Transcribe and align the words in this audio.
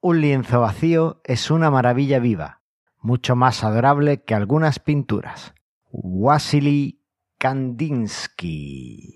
un 0.00 0.20
lienzo 0.20 0.60
vacío 0.60 1.20
es 1.24 1.50
una 1.50 1.70
maravilla 1.70 2.18
viva, 2.18 2.62
mucho 2.98 3.36
más 3.36 3.64
adorable 3.64 4.22
que 4.22 4.34
algunas 4.34 4.78
pinturas. 4.78 5.54
Wasily 5.90 7.04
Kandinsky. 7.38 9.14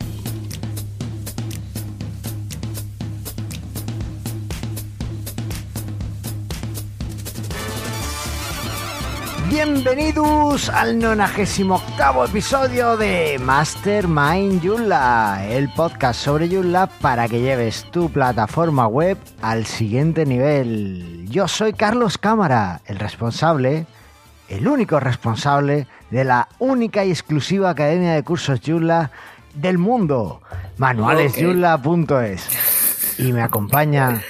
Bienvenidos 9.54 10.68
al 10.68 10.98
98 10.98 12.24
episodio 12.24 12.96
de 12.96 13.38
Mastermind 13.40 14.60
Joomla, 14.60 15.46
el 15.48 15.72
podcast 15.72 16.20
sobre 16.20 16.48
Joomla 16.48 16.88
para 16.88 17.28
que 17.28 17.40
lleves 17.40 17.88
tu 17.92 18.10
plataforma 18.10 18.88
web 18.88 19.16
al 19.42 19.64
siguiente 19.64 20.26
nivel. 20.26 21.28
Yo 21.30 21.46
soy 21.46 21.72
Carlos 21.72 22.18
Cámara, 22.18 22.80
el 22.86 22.98
responsable, 22.98 23.86
el 24.48 24.66
único 24.66 24.98
responsable 24.98 25.86
de 26.10 26.24
la 26.24 26.48
única 26.58 27.04
y 27.04 27.10
exclusiva 27.10 27.70
academia 27.70 28.14
de 28.14 28.24
cursos 28.24 28.60
Joomla 28.60 29.12
del 29.54 29.78
mundo, 29.78 30.42
manualesjoomla.es. 30.78 33.20
Y 33.20 33.32
me 33.32 33.42
acompaña 33.42 34.20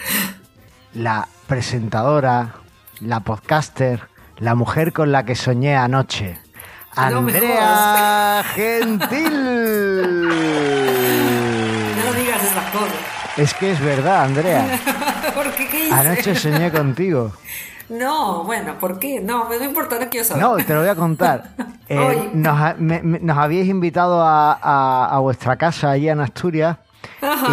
la 0.92 1.26
presentadora, 1.46 2.56
la 3.00 3.20
podcaster, 3.20 4.13
la 4.38 4.54
mujer 4.54 4.92
con 4.92 5.12
la 5.12 5.24
que 5.24 5.34
soñé 5.34 5.76
anoche. 5.76 6.38
No 6.96 7.02
Andrea 7.02 8.44
Gentil. 8.54 10.30
No 12.04 12.12
digas 12.12 12.42
esas 12.44 12.70
cosas. 12.70 12.94
Es 13.36 13.54
que 13.54 13.72
es 13.72 13.80
verdad, 13.80 14.24
Andrea. 14.24 14.78
¿Por 15.34 15.50
qué? 15.52 15.66
¿Qué 15.68 15.86
hice? 15.86 15.94
Anoche 15.94 16.34
soñé 16.36 16.70
contigo. 16.70 17.32
No, 17.88 18.44
bueno, 18.44 18.78
¿por 18.78 18.98
qué? 18.98 19.20
No, 19.20 19.48
me 19.48 19.58
no 19.58 19.64
importa, 19.64 19.98
no 19.98 20.08
quiero 20.08 20.24
saber. 20.26 20.42
No, 20.42 20.56
te 20.56 20.72
lo 20.72 20.80
voy 20.80 20.88
a 20.88 20.94
contar. 20.94 21.50
Eh, 21.86 22.30
nos, 22.32 22.78
me- 22.78 23.02
me- 23.02 23.18
nos 23.20 23.36
habíais 23.36 23.68
invitado 23.68 24.22
a, 24.22 24.54
a- 24.54 25.04
a 25.14 25.18
vuestra 25.18 25.56
casa 25.56 25.90
allí 25.90 26.08
en 26.08 26.18
Asturias 26.18 26.78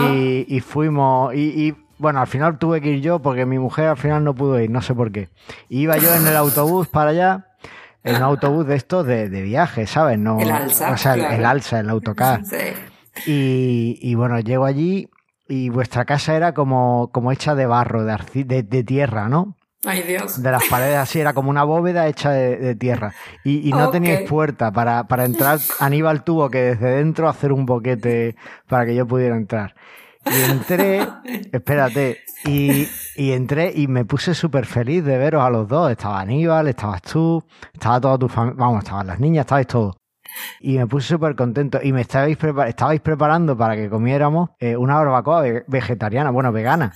y, 0.07 0.45
y 0.47 0.61
fuimos. 0.61 1.33
Y, 1.35 1.67
y, 1.67 1.75
bueno, 2.01 2.19
al 2.19 2.27
final 2.27 2.57
tuve 2.57 2.81
que 2.81 2.89
ir 2.89 3.01
yo 3.01 3.19
porque 3.19 3.45
mi 3.45 3.59
mujer 3.59 3.85
al 3.87 3.97
final 3.97 4.23
no 4.23 4.33
pudo 4.35 4.59
ir, 4.59 4.69
no 4.69 4.81
sé 4.81 4.93
por 4.95 5.11
qué. 5.11 5.29
Y 5.69 5.81
iba 5.81 5.97
yo 5.97 6.13
en 6.15 6.25
el 6.27 6.35
autobús 6.35 6.87
para 6.87 7.11
allá, 7.11 7.47
en 8.03 8.15
un 8.15 8.23
autobús 8.23 8.65
de 8.65 8.75
estos 8.75 9.05
de, 9.05 9.29
de 9.29 9.41
viaje, 9.43 9.85
¿sabes? 9.87 10.17
No, 10.17 10.39
El 10.39 10.51
alza, 10.51 10.91
O 10.91 10.97
sea, 10.97 11.13
el- 11.13 11.19
claro. 11.21 11.35
el 11.35 11.45
alza, 11.45 11.79
el 11.79 11.89
autocar. 11.89 12.41
Sí. 12.45 12.57
Y, 13.27 13.99
y 14.01 14.15
bueno, 14.15 14.39
llego 14.39 14.65
allí 14.65 15.09
y 15.47 15.69
vuestra 15.69 16.05
casa 16.05 16.35
era 16.35 16.53
como, 16.53 17.09
como 17.11 17.31
hecha 17.31 17.55
de 17.55 17.65
barro, 17.65 18.03
de, 18.03 18.17
de, 18.45 18.63
de 18.63 18.83
tierra, 18.83 19.29
¿no? 19.29 19.55
Ay, 19.83 20.03
Dios. 20.03 20.41
De 20.41 20.51
las 20.51 20.63
paredes 20.69 20.97
así, 20.97 21.19
era 21.19 21.33
como 21.33 21.49
una 21.49 21.63
bóveda 21.63 22.07
hecha 22.07 22.31
de, 22.31 22.57
de 22.57 22.75
tierra. 22.75 23.13
Y, 23.43 23.67
y 23.67 23.71
no 23.73 23.85
Ok. 23.87 23.93
teníais 23.93 24.29
puerta. 24.29 24.71
Para, 24.71 25.05
para 25.05 25.25
entrar, 25.25 25.59
Aníbal 25.79 26.23
tuvo 26.23 26.49
que 26.51 26.59
desde 26.59 26.97
dentro 26.97 27.27
hacer 27.27 27.51
un 27.51 27.65
boquete 27.65 28.35
para 28.67 28.85
que 28.85 28.93
yo 28.95 29.07
pudiera 29.07 29.35
entrar. 29.35 29.73
Y 30.25 30.51
entré, 30.51 31.07
espérate, 31.51 32.19
y, 32.45 32.87
y 33.15 33.31
entré 33.31 33.71
y 33.75 33.87
me 33.87 34.05
puse 34.05 34.33
súper 34.33 34.65
feliz 34.65 35.03
de 35.03 35.17
veros 35.17 35.43
a 35.43 35.49
los 35.49 35.67
dos. 35.67 35.89
Estaba 35.91 36.19
Aníbal, 36.19 36.67
estabas 36.67 37.01
tú, 37.01 37.43
estaba 37.73 37.99
toda 37.99 38.17
tu 38.17 38.27
familia, 38.27 38.57
vamos, 38.59 38.83
estaban 38.83 39.07
las 39.07 39.19
niñas, 39.19 39.43
estabais 39.45 39.67
todos. 39.67 39.95
Y 40.61 40.77
me 40.77 40.87
puse 40.87 41.07
súper 41.09 41.35
contento. 41.35 41.79
Y 41.83 41.91
me 41.91 42.01
estabais, 42.01 42.37
prepar- 42.37 42.67
estabais 42.69 43.01
preparando 43.01 43.57
para 43.57 43.75
que 43.75 43.89
comiéramos 43.89 44.51
eh, 44.59 44.77
una 44.77 44.95
barbacoa 44.95 45.41
ve- 45.41 45.63
vegetariana, 45.67 46.29
bueno, 46.29 46.51
vegana. 46.51 46.93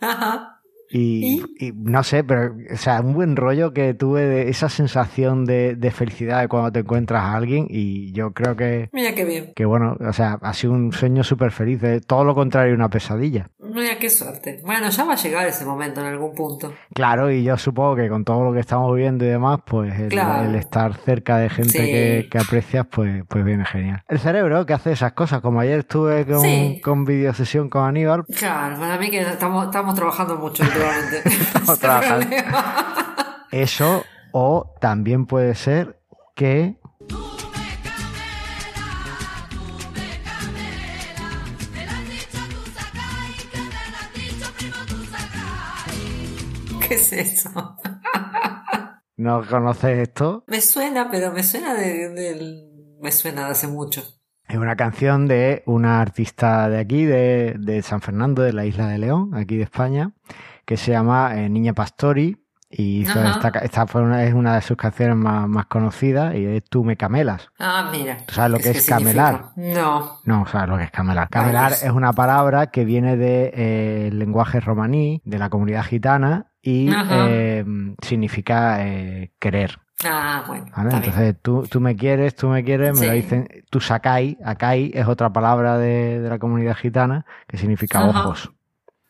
Ajá. 0.00 0.55
Y, 0.90 1.42
y 1.58 1.72
no 1.72 2.02
sé, 2.04 2.22
pero, 2.24 2.54
o 2.72 2.76
sea, 2.76 3.00
un 3.00 3.12
buen 3.14 3.36
rollo 3.36 3.72
que 3.72 3.94
tuve 3.94 4.22
de 4.22 4.48
esa 4.48 4.68
sensación 4.68 5.44
de, 5.44 5.74
de 5.74 5.90
felicidad 5.90 6.40
de 6.40 6.48
cuando 6.48 6.70
te 6.72 6.80
encuentras 6.80 7.22
a 7.22 7.34
alguien. 7.34 7.66
Y 7.68 8.12
yo 8.12 8.32
creo 8.32 8.56
que, 8.56 8.88
Mira 8.92 9.14
qué 9.14 9.24
bien. 9.24 9.52
que 9.54 9.64
bueno, 9.64 9.96
o 10.00 10.12
sea, 10.12 10.38
ha 10.42 10.52
sido 10.54 10.72
un 10.72 10.92
sueño 10.92 11.24
súper 11.24 11.50
feliz. 11.50 11.80
de 11.80 12.00
todo 12.00 12.24
lo 12.24 12.34
contrario, 12.34 12.74
una 12.74 12.88
pesadilla. 12.88 13.50
Mira 13.58 13.98
qué 13.98 14.08
suerte. 14.08 14.60
Bueno, 14.64 14.88
ya 14.88 15.04
va 15.04 15.14
a 15.14 15.16
llegar 15.16 15.46
ese 15.46 15.64
momento 15.64 16.00
en 16.00 16.06
algún 16.06 16.34
punto. 16.34 16.72
Claro, 16.94 17.30
y 17.30 17.42
yo 17.42 17.56
supongo 17.58 17.96
que 17.96 18.08
con 18.08 18.24
todo 18.24 18.44
lo 18.44 18.52
que 18.52 18.60
estamos 18.60 18.94
viviendo 18.94 19.24
y 19.24 19.28
demás, 19.28 19.60
pues 19.66 19.98
el, 19.98 20.08
Claro. 20.08 20.48
el 20.48 20.54
estar 20.54 20.94
cerca 20.94 21.38
de 21.38 21.50
gente 21.50 21.70
Sí. 21.70 21.78
que, 21.78 22.28
que 22.30 22.38
aprecias, 22.38 22.86
pues, 22.90 23.24
pues 23.28 23.44
viene 23.44 23.64
genial. 23.64 24.02
El 24.08 24.18
cerebro 24.20 24.64
que 24.64 24.72
hace 24.72 24.92
esas 24.92 25.12
cosas, 25.12 25.40
como 25.40 25.60
ayer 25.60 25.80
estuve 25.80 26.24
con, 26.24 26.40
Sí. 26.40 26.80
con 26.82 27.04
videosesión 27.04 27.68
con 27.68 27.84
Aníbal, 27.84 28.24
Claro, 28.38 28.78
para 28.78 28.96
mí 28.98 29.10
que 29.10 29.20
estamos, 29.20 29.66
estamos 29.66 29.94
trabajando 29.94 30.36
mucho 30.36 30.62
eso, 33.50 34.04
o 34.32 34.74
también 34.80 35.26
puede 35.26 35.54
ser 35.54 35.98
que 36.34 36.76
¿Qué 46.86 46.94
es 46.94 47.12
eso? 47.12 47.50
no 49.16 49.44
conoces 49.46 49.98
esto. 50.08 50.44
Me 50.46 50.60
suena, 50.60 51.10
pero 51.10 51.32
me 51.32 51.42
suena 51.42 51.74
de, 51.74 52.08
del- 52.10 52.68
me 53.00 53.10
suena 53.10 53.46
de 53.46 53.52
hace 53.52 53.66
mucho. 53.66 54.02
Es 54.48 54.56
una 54.56 54.76
canción 54.76 55.26
de 55.26 55.64
una 55.66 56.00
artista 56.00 56.68
de 56.68 56.78
aquí, 56.78 57.04
de, 57.04 57.56
de 57.58 57.82
San 57.82 58.00
Fernando, 58.00 58.42
de 58.42 58.52
la 58.52 58.64
isla 58.64 58.86
de 58.86 58.98
León, 58.98 59.34
aquí 59.34 59.56
de 59.56 59.64
España, 59.64 60.12
que 60.66 60.76
se 60.76 60.90
llama 60.92 61.32
eh, 61.36 61.48
Niña 61.48 61.72
Pastori. 61.72 62.42
Y 62.68 63.02
hizo 63.02 63.22
esta, 63.24 63.52
ca- 63.52 63.60
esta 63.60 63.86
fue 63.86 64.02
una, 64.02 64.24
es 64.24 64.34
una 64.34 64.56
de 64.56 64.60
sus 64.60 64.76
canciones 64.76 65.16
más, 65.16 65.48
más 65.48 65.66
conocidas 65.66 66.34
y 66.34 66.44
es 66.44 66.64
Tú 66.64 66.82
me 66.84 66.96
camelas. 66.96 67.48
Ah, 67.60 67.88
mira. 67.92 68.16
¿Tú 68.26 68.34
sabes 68.34 68.50
lo 68.50 68.58
que 68.58 68.72
¿Qué 68.72 68.78
es 68.78 68.86
camelar? 68.86 69.52
No. 69.54 70.18
No, 70.24 70.46
sabes 70.48 70.68
lo 70.68 70.76
que 70.76 70.82
es 70.82 70.90
camelar. 70.90 71.28
Camelar 71.30 71.68
Dios. 71.68 71.84
es 71.84 71.90
una 71.92 72.12
palabra 72.12 72.66
que 72.72 72.84
viene 72.84 73.16
del 73.16 73.52
de, 73.52 73.52
eh, 74.08 74.10
lenguaje 74.12 74.58
romaní, 74.58 75.22
de 75.24 75.38
la 75.38 75.48
comunidad 75.48 75.84
gitana, 75.84 76.50
y 76.60 76.90
eh, 77.12 77.64
significa 78.02 78.84
eh, 78.84 79.32
querer. 79.38 79.78
Ah, 80.04 80.44
bueno. 80.48 80.66
Entonces, 80.76 81.36
tú, 81.40 81.62
tú 81.70 81.80
me 81.80 81.94
quieres, 81.96 82.34
tú 82.34 82.48
me 82.48 82.64
quieres, 82.64 82.98
me 82.98 83.06
lo 83.06 83.12
dicen. 83.12 83.48
Tu 83.70 83.80
sakai, 83.80 84.36
akai 84.44 84.90
es 84.92 85.06
otra 85.06 85.32
palabra 85.32 85.78
de, 85.78 86.20
de 86.20 86.28
la 86.28 86.38
comunidad 86.40 86.74
gitana 86.76 87.24
que 87.46 87.56
significa 87.56 88.00
Ajá. 88.00 88.08
ojos. 88.08 88.52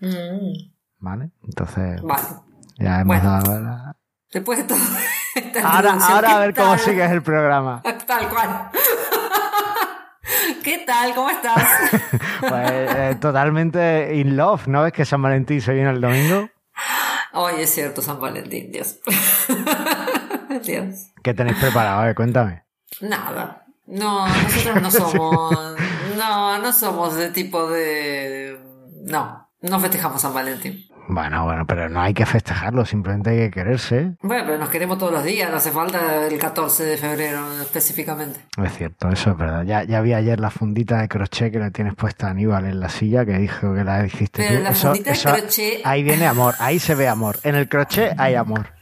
Mm, 0.01 0.76
¿Vale? 1.07 1.31
Entonces, 1.45 2.03
vale. 2.03 2.25
ya 2.81 3.01
hemos 3.01 3.07
Bueno. 3.23 3.31
dado 3.31 3.61
la- 3.61 3.97
Después 4.33 4.59
de 4.59 4.65
todo. 4.65 4.79
esta 5.37 5.61
Ahora, 5.77 5.93
ahora 5.93 6.31
a 6.31 6.33
¿qué 6.35 6.39
ver 6.47 6.55
cómo 6.57 6.79
sigues 6.79 7.11
el 7.13 7.23
programa. 7.23 7.81
Tal 8.09 8.29
cual. 8.29 8.71
¿Qué 10.65 10.79
tal? 10.85 11.15
¿Cómo 11.15 11.31
estás? 11.31 11.63
Pues 12.41 12.71
eh, 12.73 13.17
totalmente 13.21 14.17
in 14.17 14.37
love, 14.37 14.67
¿no 14.67 14.83
ves 14.83 14.93
que 14.93 15.05
San 15.05 15.23
Valentín 15.23 15.61
se 15.61 15.73
viene 15.75 15.91
el 15.91 16.01
domingo? 16.01 16.49
Hoy 17.35 17.55
es 17.61 17.71
cierto, 17.73 18.03
San 18.03 18.21
Valentín, 18.21 18.73
Dios. 18.73 18.99
Dios. 20.65 21.13
¿Qué 21.23 21.35
tenéis 21.35 21.57
preparado? 21.59 22.01
A 22.01 22.05
ver, 22.07 22.17
cuéntame. 22.17 22.65
Nada. 23.01 23.65
No, 23.87 24.27
nosotros 24.27 24.83
no 24.83 24.91
somos. 24.91 25.77
No, 26.17 26.59
no 26.59 26.73
somos 26.73 27.15
de 27.15 27.31
tipo 27.31 27.69
de. 27.71 28.59
No, 29.05 29.49
no 29.61 29.79
festejamos 29.81 30.21
San 30.21 30.35
Valentín. 30.35 30.85
Bueno, 31.09 31.45
bueno, 31.45 31.67
pero 31.67 31.89
no 31.89 32.01
hay 32.01 32.13
que 32.15 32.27
festejarlo, 32.27 32.85
simplemente 32.85 33.31
hay 33.31 33.37
que 33.37 33.51
quererse. 33.51 34.15
Bueno, 34.23 34.45
pero 34.47 34.59
nos 34.59 34.69
queremos 34.71 34.99
todos 34.99 35.13
los 35.13 35.23
días, 35.25 35.51
no 35.51 35.57
hace 35.57 35.71
falta 35.71 36.27
el 36.27 36.39
14 36.39 36.85
de 36.85 36.97
febrero 36.97 37.41
específicamente. 37.63 38.41
Es 38.63 38.77
cierto, 38.77 39.09
eso 39.11 39.31
es 39.31 39.37
verdad. 39.37 39.63
Ya, 39.65 39.85
ya 39.85 40.01
vi 40.01 40.15
ayer 40.15 40.41
la 40.41 40.51
fundita 40.51 40.99
de 41.01 41.09
crochet 41.09 41.53
que 41.53 41.59
le 41.59 41.71
tienes 41.71 41.95
puesta 41.95 42.27
a 42.27 42.31
Aníbal 42.31 42.65
en 42.67 42.81
la 42.81 42.89
silla, 42.89 43.25
que 43.25 43.39
dijo 43.39 43.75
que 43.75 43.85
la 43.85 44.05
hiciste 44.05 44.45
Pero 44.47 44.59
tú. 44.59 44.65
la 44.65 44.71
Eso- 44.71 44.89
fundita 44.89 45.11
de 45.13 45.17
crochet- 45.17 45.81
Ahí 45.85 46.03
viene 46.03 46.27
amor, 46.27 46.55
ahí 46.59 46.79
se 46.79 46.95
ve 46.95 47.07
amor. 47.09 47.37
En 47.45 47.55
el 47.55 47.69
crochet 47.69 48.19
hay 48.19 48.35
amor. 48.35 48.76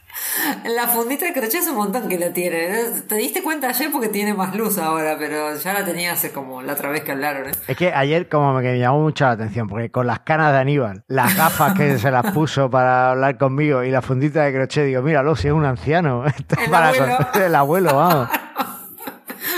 La 0.65 0.87
fundita 0.87 1.25
de 1.25 1.33
crochet 1.33 1.61
es 1.61 1.67
un 1.67 1.75
montón 1.75 2.07
que 2.07 2.17
la 2.17 2.31
tiene. 2.31 2.67
Te 3.07 3.15
diste 3.15 3.43
cuenta 3.43 3.69
ayer 3.69 3.91
porque 3.91 4.07
tiene 4.09 4.33
más 4.33 4.55
luz 4.55 4.77
ahora, 4.77 5.15
pero 5.17 5.55
ya 5.55 5.73
la 5.73 5.85
tenía 5.85 6.13
hace 6.13 6.31
como 6.31 6.61
la 6.61 6.73
otra 6.73 6.89
vez 6.89 7.03
que 7.03 7.11
hablaron, 7.11 7.49
¿eh? 7.49 7.53
Es 7.67 7.77
que 7.77 7.93
ayer 7.93 8.27
como 8.29 8.57
que 8.59 8.71
me 8.71 8.79
llamó 8.79 9.01
mucho 9.01 9.25
la 9.25 9.31
atención, 9.31 9.67
porque 9.67 9.91
con 9.91 10.07
las 10.07 10.19
canas 10.21 10.51
de 10.53 10.59
Aníbal, 10.59 11.03
las 11.07 11.35
gafas 11.35 11.73
que 11.73 11.97
se 11.97 12.11
las 12.11 12.31
puso 12.31 12.69
para 12.69 13.11
hablar 13.11 13.37
conmigo 13.37 13.83
y 13.83 13.91
la 13.91 14.01
fundita 14.01 14.43
de 14.43 14.53
crochet, 14.53 14.85
digo, 14.85 15.01
míralo, 15.01 15.35
si 15.35 15.47
es 15.47 15.53
un 15.53 15.65
anciano. 15.65 16.25
Esto 16.27 16.55
El 16.63 16.69
para 16.71 16.89
abuelo. 16.89 17.17
el 17.45 17.55
abuelo, 17.55 17.95
vamos. 17.95 18.29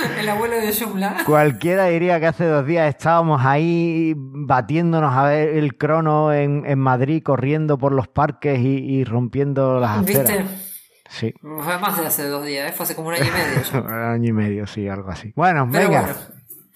El 0.19 0.29
abuelo 0.29 0.55
de 0.57 0.71
Shumla. 0.71 1.23
Cualquiera 1.25 1.85
diría 1.85 2.19
que 2.19 2.27
hace 2.27 2.45
dos 2.45 2.65
días 2.65 2.87
estábamos 2.89 3.41
ahí 3.45 4.13
batiéndonos 4.17 5.13
a 5.13 5.23
ver 5.25 5.49
el 5.49 5.77
crono 5.77 6.33
en, 6.33 6.63
en 6.65 6.79
Madrid, 6.79 7.21
corriendo 7.23 7.77
por 7.77 7.91
los 7.91 8.07
parques 8.07 8.59
y, 8.59 8.77
y 8.77 9.03
rompiendo 9.03 9.79
las 9.79 9.99
aceras. 9.99 10.37
¿Viste? 10.37 10.45
Sí. 11.09 11.33
Fue 11.41 11.77
más 11.79 11.97
de 11.97 12.05
hace 12.07 12.27
dos 12.27 12.45
días, 12.45 12.69
¿eh? 12.69 12.73
fue 12.75 12.83
hace 12.83 12.95
como 12.95 13.07
un 13.09 13.13
año 13.15 13.25
y 13.25 13.31
medio. 13.31 13.81
Un 13.87 13.93
año 13.93 14.29
y 14.29 14.33
medio, 14.33 14.67
sí, 14.67 14.87
algo 14.89 15.09
así. 15.09 15.31
Bueno, 15.35 15.67
Pero 15.71 15.87
venga. 15.87 16.01
bueno, 16.01 16.17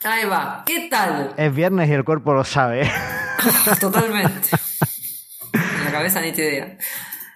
ahí 0.03 0.25
va. 0.25 0.63
¿Qué 0.65 0.87
tal? 0.89 1.33
Es 1.35 1.53
viernes 1.53 1.89
y 1.89 1.93
el 1.93 2.03
cuerpo 2.05 2.33
lo 2.33 2.43
sabe. 2.45 2.89
Totalmente. 3.79 4.49
La 5.83 5.91
cabeza 5.91 6.21
ni 6.21 6.31
te 6.31 6.43
idea. 6.47 6.77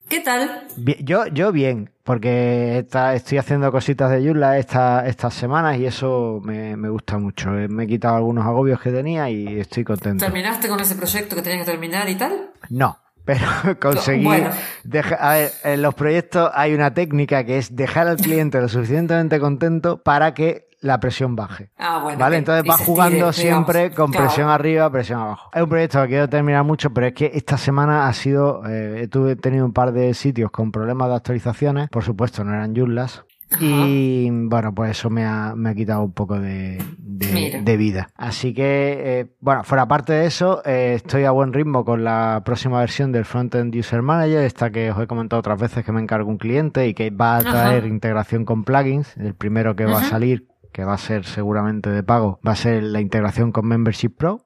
¿Qué 0.07 0.19
tal? 0.19 0.67
yo, 0.99 1.25
yo 1.27 1.51
bien, 1.51 1.89
porque 2.03 2.85
estoy 3.13 3.37
haciendo 3.39 3.71
cositas 3.71 4.11
de 4.11 4.23
Joomla 4.23 4.59
esta, 4.59 5.07
estas 5.07 5.33
semanas 5.33 5.77
y 5.77 5.85
eso 5.85 6.39
me, 6.43 6.77
me, 6.77 6.89
gusta 6.89 7.17
mucho. 7.17 7.57
Eh, 7.57 7.67
me 7.67 7.85
he 7.85 7.87
quitado 7.87 8.15
algunos 8.15 8.45
agobios 8.45 8.79
que 8.79 8.91
tenía 8.91 9.29
y 9.29 9.59
estoy 9.59 9.83
contento. 9.83 10.23
¿Terminaste 10.23 10.67
con 10.67 10.79
ese 10.79 10.95
proyecto 10.95 11.35
que 11.35 11.41
tenías 11.41 11.65
que 11.65 11.71
terminar 11.71 12.07
y 12.07 12.15
tal? 12.15 12.51
No, 12.69 12.97
pero 13.25 13.45
conseguí. 13.81 14.27
a 14.27 15.33
ver, 15.33 15.51
en 15.63 15.81
los 15.81 15.93
proyectos 15.95 16.49
hay 16.53 16.73
una 16.73 16.93
técnica 16.93 17.43
que 17.43 17.57
es 17.57 17.75
dejar 17.75 18.07
al 18.07 18.17
cliente 18.17 18.61
lo 18.61 18.69
suficientemente 18.69 19.39
contento 19.39 20.01
para 20.01 20.33
que 20.33 20.65
la 20.81 20.99
presión 20.99 21.35
baje. 21.35 21.71
Ah, 21.77 21.99
bueno. 22.01 22.19
¿Vale? 22.19 22.37
Entonces 22.37 22.63
va 22.69 22.77
jugando 22.77 23.33
siempre 23.33 23.91
con 23.91 24.11
presión 24.11 24.49
arriba, 24.49 24.89
presión 24.91 25.19
abajo. 25.19 25.49
Es 25.53 25.63
un 25.63 25.69
proyecto 25.69 26.01
que 26.03 26.09
quiero 26.09 26.29
terminar 26.29 26.63
mucho, 26.63 26.91
pero 26.91 27.07
es 27.07 27.13
que 27.13 27.31
esta 27.33 27.57
semana 27.57 28.07
ha 28.07 28.13
sido. 28.13 28.61
Eh, 28.67 29.07
tuve 29.09 29.35
tenido 29.35 29.65
un 29.65 29.73
par 29.73 29.91
de 29.91 30.13
sitios 30.13 30.51
con 30.51 30.71
problemas 30.71 31.09
de 31.09 31.15
actualizaciones. 31.15 31.89
Por 31.89 32.03
supuesto, 32.03 32.43
no 32.43 32.53
eran 32.53 32.75
Joomlas. 32.75 33.24
Y 33.59 34.29
bueno, 34.31 34.73
pues 34.73 34.91
eso 34.91 35.09
me 35.09 35.23
ha, 35.23 35.53
me 35.55 35.69
ha 35.69 35.75
quitado 35.75 36.03
un 36.03 36.13
poco 36.13 36.39
de, 36.39 36.83
de, 36.97 37.77
vida. 37.77 38.09
Así 38.15 38.53
que, 38.53 39.19
eh, 39.19 39.35
bueno, 39.39 39.63
fuera 39.63 39.87
parte 39.87 40.13
de 40.13 40.25
eso, 40.25 40.61
eh, 40.65 40.93
estoy 40.95 41.25
a 41.25 41.31
buen 41.31 41.53
ritmo 41.53 41.85
con 41.85 42.03
la 42.03 42.41
próxima 42.43 42.79
versión 42.79 43.11
del 43.11 43.25
Frontend 43.25 43.75
User 43.75 44.01
Manager, 44.01 44.39
esta 44.39 44.71
que 44.71 44.91
os 44.91 44.99
he 45.01 45.07
comentado 45.07 45.39
otras 45.39 45.59
veces 45.59 45.85
que 45.85 45.91
me 45.91 46.01
encargo 46.01 46.29
un 46.29 46.37
cliente 46.37 46.87
y 46.87 46.93
que 46.93 47.11
va 47.11 47.37
a 47.37 47.41
traer 47.41 47.85
integración 47.85 48.45
con 48.45 48.63
plugins. 48.63 49.15
El 49.17 49.35
primero 49.35 49.75
que 49.75 49.85
va 49.85 49.99
a 49.99 50.03
salir 50.03 50.47
que 50.75 50.83
va 50.83 50.95
a 50.95 50.97
ser 50.97 51.23
seguramente 51.23 51.89
de 51.89 52.03
pago, 52.03 52.41
va 52.45 52.51
a 52.51 52.57
ser 52.57 52.83
la 52.83 52.99
integración 52.99 53.53
con 53.53 53.65
Membership 53.65 54.09
Pro. 54.09 54.45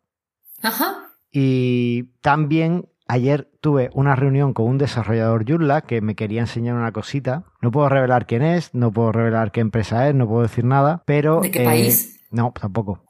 Ajá. 0.62 1.10
Y 1.32 2.04
también 2.22 2.89
ayer 3.10 3.50
tuve 3.60 3.90
una 3.94 4.16
reunión 4.16 4.54
con 4.54 4.68
un 4.68 4.78
desarrollador 4.78 5.44
Joomla 5.46 5.82
que 5.82 6.00
me 6.00 6.16
quería 6.16 6.40
enseñar 6.40 6.76
una 6.76 6.94
cosita. 6.94 7.44
No 7.62 7.72
puedo 7.72 7.90
revelar 7.90 8.26
quién 8.26 8.44
es, 8.44 8.74
no 8.74 8.94
puedo 8.94 9.12
revelar 9.12 9.52
qué 9.52 9.60
empresa 9.60 10.08
es, 10.08 10.16
no 10.16 10.28
puedo 10.28 10.44
decir 10.44 10.64
nada, 10.64 11.04
pero... 11.06 11.42
¿De 11.42 11.52
qué 11.52 11.66
país? 11.66 12.16
Eh, 12.16 12.28
no, 12.32 12.54
tampoco. 12.60 13.04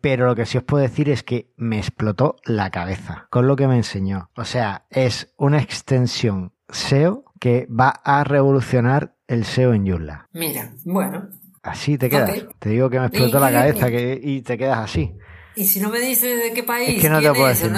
Pero 0.00 0.26
lo 0.26 0.36
que 0.36 0.46
sí 0.46 0.58
os 0.58 0.64
puedo 0.64 0.82
decir 0.82 1.08
es 1.08 1.24
que 1.24 1.52
me 1.56 1.78
explotó 1.78 2.36
la 2.44 2.70
cabeza 2.70 3.26
con 3.30 3.48
lo 3.48 3.56
que 3.56 3.66
me 3.66 3.76
enseñó. 3.76 4.30
O 4.36 4.44
sea, 4.44 4.86
es 4.90 5.34
una 5.36 5.60
extensión 5.60 6.52
SEO 6.68 7.24
que 7.40 7.66
va 7.66 7.88
a 7.88 8.22
revolucionar 8.22 9.16
el 9.26 9.44
SEO 9.44 9.72
en 9.72 9.88
Joomla. 9.88 10.28
Mira, 10.32 10.72
bueno, 10.84 11.28
Así 11.62 11.98
te 11.98 12.08
quedas. 12.08 12.46
Te 12.58 12.70
digo 12.70 12.88
que 12.88 12.98
me 12.98 13.06
explotó 13.06 13.40
la 13.40 13.52
cabeza 13.52 13.90
que, 13.90 14.18
y 14.22 14.42
te 14.42 14.56
quedas 14.56 14.78
así. 14.78 15.14
Y 15.58 15.64
si 15.64 15.80
no 15.80 15.90
me 15.90 15.98
dices 15.98 16.40
de 16.40 16.52
qué 16.52 16.62
país, 16.62 16.90
es 16.90 17.02
que 17.02 17.10
no 17.10 17.20
te 17.20 17.30
puedo 17.32 17.48
decir 17.48 17.72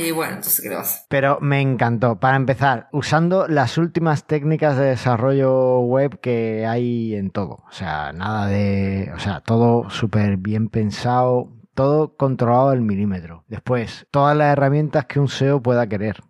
Y 0.00 0.10
bueno, 0.10 0.36
entonces 0.36 0.62
¿qué 0.62 0.74
vas? 0.74 1.04
Pero 1.10 1.38
me 1.42 1.60
encantó. 1.60 2.18
Para 2.18 2.36
empezar, 2.36 2.88
usando 2.92 3.46
las 3.46 3.76
últimas 3.76 4.26
técnicas 4.26 4.78
de 4.78 4.86
desarrollo 4.86 5.80
web 5.80 6.18
que 6.20 6.64
hay 6.66 7.14
en 7.14 7.30
todo. 7.30 7.62
O 7.68 7.72
sea, 7.72 8.14
nada 8.14 8.46
de. 8.46 9.12
O 9.14 9.18
sea, 9.18 9.40
todo 9.40 9.90
súper 9.90 10.38
bien 10.38 10.68
pensado, 10.68 11.52
todo 11.74 12.16
controlado 12.16 12.70
al 12.70 12.80
milímetro. 12.80 13.44
Después, 13.48 14.06
todas 14.10 14.34
las 14.34 14.52
herramientas 14.54 15.04
que 15.04 15.20
un 15.20 15.28
SEO 15.28 15.60
pueda 15.60 15.86
querer. 15.90 16.22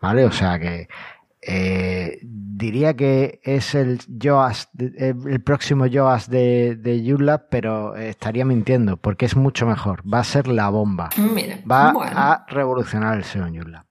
¿Vale? 0.00 0.24
O 0.24 0.32
sea 0.32 0.58
que 0.58 0.88
eh, 1.42 2.20
diría 2.22 2.94
que 2.94 3.40
es 3.42 3.74
el 3.74 3.98
Joas, 4.22 4.70
el 4.78 5.42
próximo 5.42 5.86
Joas 5.92 6.30
de, 6.30 6.76
de 6.76 7.38
pero 7.50 7.96
estaría 7.96 8.44
mintiendo 8.44 8.96
porque 8.96 9.26
es 9.26 9.36
mucho 9.36 9.66
mejor. 9.66 10.02
Va 10.10 10.20
a 10.20 10.24
ser 10.24 10.46
la 10.46 10.68
bomba. 10.68 11.10
Va 11.70 11.90
a 11.90 12.46
revolucionar 12.48 13.18
el 13.18 13.24
SEO 13.24 13.46
en 13.46 13.56
Joomla. 13.56 13.86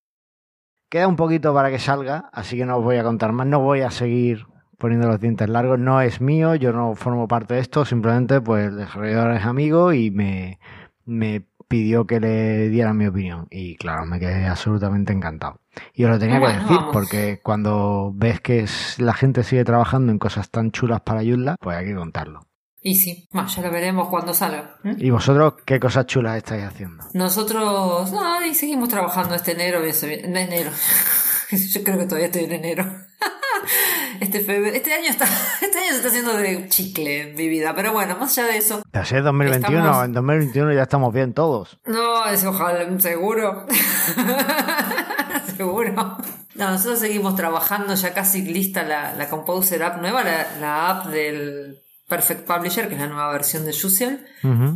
Queda 0.89 1.07
un 1.07 1.15
poquito 1.15 1.53
para 1.53 1.69
que 1.69 1.79
salga, 1.79 2.29
así 2.33 2.57
que 2.57 2.65
no 2.65 2.77
os 2.77 2.83
voy 2.83 2.97
a 2.97 3.03
contar 3.03 3.31
más. 3.33 3.47
No 3.47 3.59
voy 3.59 3.81
a 3.81 3.91
seguir 3.91 4.45
poniendo 4.77 5.07
los 5.07 5.19
dientes 5.19 5.47
largos. 5.47 5.79
No 5.79 6.01
es 6.01 6.21
mío, 6.21 6.55
yo 6.55 6.73
no 6.73 6.95
formo 6.95 7.27
parte 7.27 7.53
de 7.53 7.59
esto. 7.61 7.85
Simplemente, 7.85 8.41
pues, 8.41 8.67
el 8.67 8.77
desarrollador 8.77 9.31
es 9.33 9.45
amigo 9.45 9.93
y 9.93 10.11
me, 10.11 10.59
me 11.05 11.47
pidió 11.71 12.05
que 12.05 12.19
le 12.19 12.67
diera 12.67 12.93
mi 12.93 13.07
opinión. 13.07 13.47
Y 13.49 13.77
claro, 13.77 14.05
me 14.05 14.19
quedé 14.19 14.45
absolutamente 14.45 15.13
encantado. 15.13 15.61
Y 15.93 16.03
os 16.03 16.11
lo 16.11 16.19
tenía 16.19 16.41
que 16.41 16.47
decir, 16.47 16.77
porque 16.91 17.39
cuando 17.41 18.11
ves 18.13 18.41
que 18.41 18.65
la 18.97 19.13
gente 19.13 19.43
sigue 19.43 19.63
trabajando 19.63 20.11
en 20.11 20.19
cosas 20.19 20.49
tan 20.49 20.71
chulas 20.71 20.99
para 20.99 21.23
Joomla, 21.23 21.55
pues 21.61 21.77
hay 21.77 21.85
que 21.85 21.95
contarlo. 21.95 22.41
Y 22.83 22.95
sí, 22.95 23.29
ya 23.31 23.61
lo 23.61 23.71
veremos 23.71 24.09
cuando 24.09 24.33
salga. 24.33 24.75
¿Y 24.83 25.11
vosotros 25.11 25.53
qué 25.65 25.79
cosas 25.79 26.07
chulas 26.07 26.37
estáis 26.37 26.63
haciendo? 26.65 27.05
Nosotros, 27.13 28.11
no, 28.11 28.45
y 28.45 28.53
seguimos 28.53 28.89
trabajando 28.89 29.35
este 29.35 29.53
enero, 29.53 29.81
en 29.81 30.35
enero. 30.35 30.71
Yo 31.51 31.83
creo 31.83 31.99
que 31.99 32.05
todavía 32.05 32.25
estoy 32.25 32.43
en 32.45 32.51
enero. 32.51 32.85
Este, 34.19 34.39
este 34.75 34.93
año 34.93 35.09
está, 35.09 35.25
este 35.61 35.77
año 35.79 35.89
se 35.89 35.95
está 35.95 36.09
haciendo 36.09 36.33
de 36.37 36.67
chicle 36.69 37.21
en 37.21 37.35
mi 37.35 37.47
vida, 37.47 37.73
pero 37.75 37.93
bueno, 37.93 38.17
más 38.17 38.37
allá 38.37 38.47
de 38.51 38.57
eso. 38.57 38.81
Ya 38.93 39.05
sé, 39.05 39.21
2021, 39.21 40.03
en 40.05 40.13
2021 40.13 40.73
ya 40.73 40.83
estamos 40.83 41.13
bien 41.13 41.33
todos. 41.33 41.79
No, 41.85 42.25
es 42.27 42.43
ojalá, 42.43 42.99
seguro. 42.99 43.65
seguro. 45.57 46.17
No, 46.55 46.71
nosotros 46.71 46.99
seguimos 46.99 47.35
trabajando 47.35 47.95
ya 47.95 48.13
casi 48.13 48.41
lista 48.41 48.83
la, 48.83 49.13
la 49.15 49.29
Composer 49.29 49.83
App 49.83 50.01
nueva, 50.01 50.23
la, 50.23 50.89
app 50.89 51.07
del 51.07 51.79
Perfect 52.07 52.45
Publisher, 52.45 52.87
que 52.87 52.95
es 52.95 52.99
la 52.99 53.07
nueva 53.07 53.31
versión 53.31 53.65
de 53.65 53.73
Jusiel. 53.73 54.25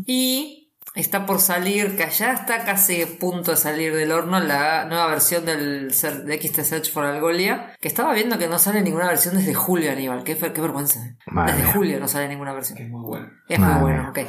Y 0.06 0.65
Está 0.96 1.26
por 1.26 1.42
salir, 1.42 1.98
que 1.98 2.10
ya 2.10 2.32
está 2.32 2.64
casi 2.64 3.02
a 3.02 3.08
punto 3.20 3.52
de 3.52 3.58
salir 3.58 3.94
del 3.94 4.14
horno 4.14 4.40
la 4.40 4.86
nueva 4.86 5.08
versión 5.08 5.46
del 5.46 5.90
de 5.90 6.42
XT 6.42 6.62
Search 6.62 6.92
for 6.94 7.04
Algolia, 7.04 7.74
que 7.82 7.90
estaba 7.90 8.14
viendo 8.14 8.38
que 8.38 8.48
no 8.48 8.58
sale 8.58 8.82
ninguna 8.82 9.08
versión 9.08 9.36
desde 9.36 9.54
julio, 9.54 9.92
Aníbal. 9.92 10.24
Qué, 10.24 10.38
qué 10.38 10.62
vergüenza. 10.62 11.02
Desde 11.48 11.64
julio 11.74 12.00
no 12.00 12.08
sale 12.08 12.30
ninguna 12.30 12.54
versión. 12.54 12.78
Es 12.78 12.90
muy 12.90 13.02
bueno. 13.02 13.30
Es 13.50 13.60
muy 13.60 13.74
bueno, 13.82 14.10
ok. 14.10 14.20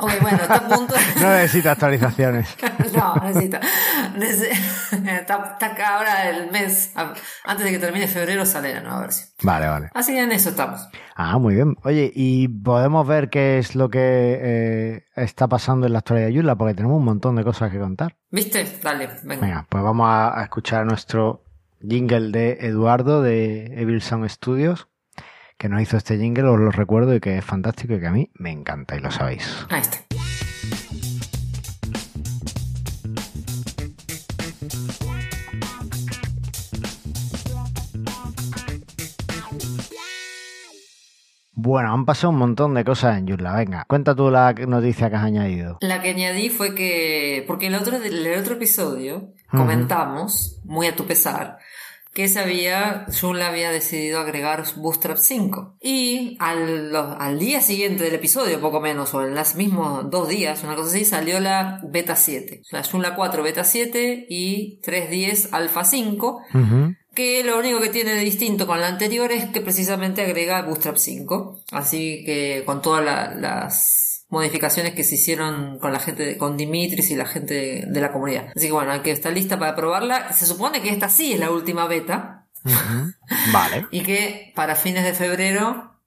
Ok, 0.00 0.12
bueno, 0.20 0.38
está 0.42 0.54
a 0.56 0.68
punto 0.68 0.94
No 1.20 1.30
necesita 1.30 1.72
actualizaciones. 1.72 2.48
no, 2.94 3.14
necesita. 3.22 3.60
está, 5.20 5.56
está 5.60 5.94
ahora 5.94 6.30
el 6.30 6.50
mes, 6.50 6.92
antes 7.44 7.64
de 7.64 7.70
que 7.70 7.78
termine 7.78 8.08
febrero 8.08 8.44
sale 8.44 8.74
la 8.74 8.80
nueva 8.80 9.00
versión. 9.02 9.28
Vale, 9.42 9.68
vale. 9.68 9.90
Así 9.94 10.12
que 10.12 10.22
en 10.22 10.32
eso 10.32 10.50
estamos. 10.50 10.88
Ah, 11.14 11.38
muy 11.38 11.54
bien. 11.54 11.76
Oye, 11.84 12.10
¿y 12.14 12.48
podemos 12.48 13.06
ver 13.06 13.30
qué 13.30 13.58
es 13.58 13.76
lo 13.76 13.88
que 13.88 14.38
eh, 14.40 15.04
está 15.14 15.46
pasando 15.46 15.86
en 15.86 15.92
la 15.92 15.98
historia 15.98 16.24
de 16.24 16.32
Yula? 16.32 16.56
Porque 16.56 16.74
tenemos 16.74 16.98
un 16.98 17.04
montón 17.04 17.36
de 17.36 17.44
cosas 17.44 17.70
que 17.70 17.78
contar. 17.78 18.16
¿Viste? 18.30 18.66
Dale, 18.82 19.08
venga. 19.22 19.46
Venga, 19.46 19.66
pues 19.68 19.84
vamos 19.84 20.06
a, 20.08 20.42
escuchar 20.42 20.86
nuestro 20.86 21.44
jingle 21.80 22.32
de 22.32 22.58
Eduardo 22.60 23.22
de 23.22 23.80
Evil 23.80 24.02
Sound 24.02 24.28
Studios, 24.28 24.88
que 25.56 25.68
nos 25.68 25.82
hizo 25.82 25.96
este 25.96 26.18
jingle, 26.18 26.48
os 26.48 26.58
lo 26.58 26.70
recuerdo 26.72 27.14
y 27.14 27.20
que 27.20 27.38
es 27.38 27.44
fantástico 27.44 27.94
y 27.94 28.00
que 28.00 28.06
a 28.06 28.12
mí 28.12 28.30
me 28.34 28.50
encanta 28.50 28.96
y 28.96 29.00
lo 29.00 29.12
sabéis. 29.12 29.66
Ahí 29.70 29.80
está. 29.80 30.07
Bueno, 41.60 41.92
han 41.92 42.04
pasado 42.04 42.30
un 42.30 42.38
montón 42.38 42.74
de 42.74 42.84
cosas 42.84 43.18
en 43.18 43.26
Joomla. 43.26 43.56
Venga, 43.56 43.84
cuenta 43.88 44.14
tú 44.14 44.30
la 44.30 44.52
noticia 44.52 45.10
que 45.10 45.16
has 45.16 45.24
añadido. 45.24 45.78
La 45.80 46.00
que 46.00 46.10
añadí 46.10 46.50
fue 46.50 46.72
que, 46.72 47.44
porque 47.48 47.66
en 47.66 47.74
el 47.74 47.80
otro, 47.80 47.96
el 47.96 48.38
otro 48.38 48.54
episodio 48.54 49.32
comentamos, 49.50 50.60
muy 50.62 50.86
a 50.86 50.94
tu 50.94 51.04
pesar, 51.04 51.58
que 52.12 52.28
se 52.28 52.38
había, 52.38 53.06
había 53.44 53.70
decidido 53.72 54.20
agregar 54.20 54.62
Bootstrap 54.76 55.16
5. 55.16 55.78
Y 55.82 56.36
al, 56.38 56.94
al 56.94 57.38
día 57.40 57.60
siguiente 57.60 58.04
del 58.04 58.14
episodio, 58.14 58.60
poco 58.60 58.80
menos, 58.80 59.12
o 59.14 59.26
en 59.26 59.34
los 59.34 59.56
mismos 59.56 60.08
dos 60.12 60.28
días, 60.28 60.62
una 60.62 60.76
cosa 60.76 60.90
así, 60.90 61.04
salió 61.04 61.40
la 61.40 61.80
beta 61.82 62.14
7. 62.14 62.62
La 62.70 62.84
Joomla 62.84 63.16
4 63.16 63.42
beta 63.42 63.64
7 63.64 64.26
y 64.30 64.80
3.10 64.82 65.48
alfa 65.50 65.82
5 65.82 66.40
que 67.18 67.42
lo 67.42 67.58
único 67.58 67.80
que 67.80 67.88
tiene 67.88 68.14
de 68.14 68.20
distinto 68.20 68.64
con 68.64 68.80
la 68.80 68.86
anterior 68.86 69.32
es 69.32 69.46
que 69.46 69.60
precisamente 69.60 70.22
agrega 70.22 70.62
Bootstrap 70.62 70.96
5, 70.96 71.62
así 71.72 72.22
que 72.24 72.62
con 72.64 72.80
todas 72.80 73.34
las 73.36 74.24
modificaciones 74.28 74.94
que 74.94 75.02
se 75.02 75.16
hicieron 75.16 75.80
con 75.80 75.92
la 75.92 75.98
gente, 75.98 76.38
con 76.38 76.56
Dimitris 76.56 77.10
y 77.10 77.16
la 77.16 77.26
gente 77.26 77.86
de, 77.88 78.00
la 78.00 78.12
comunidad. 78.12 78.52
Así 78.54 78.66
que 78.66 78.72
bueno, 78.72 78.92
hay 78.92 79.00
que 79.00 79.10
estar 79.10 79.32
lista 79.32 79.58
para 79.58 79.74
probarla. 79.74 80.32
Se 80.32 80.46
supone 80.46 80.80
que 80.80 80.90
esta 80.90 81.08
sí 81.08 81.32
es 81.32 81.40
la 81.40 81.50
última 81.50 81.88
beta. 81.88 82.46
Vale. 83.52 83.86
y 83.90 84.02
que 84.02 84.52
para 84.54 84.76
fines 84.76 85.02
de 85.02 85.12
febrero 85.12 85.97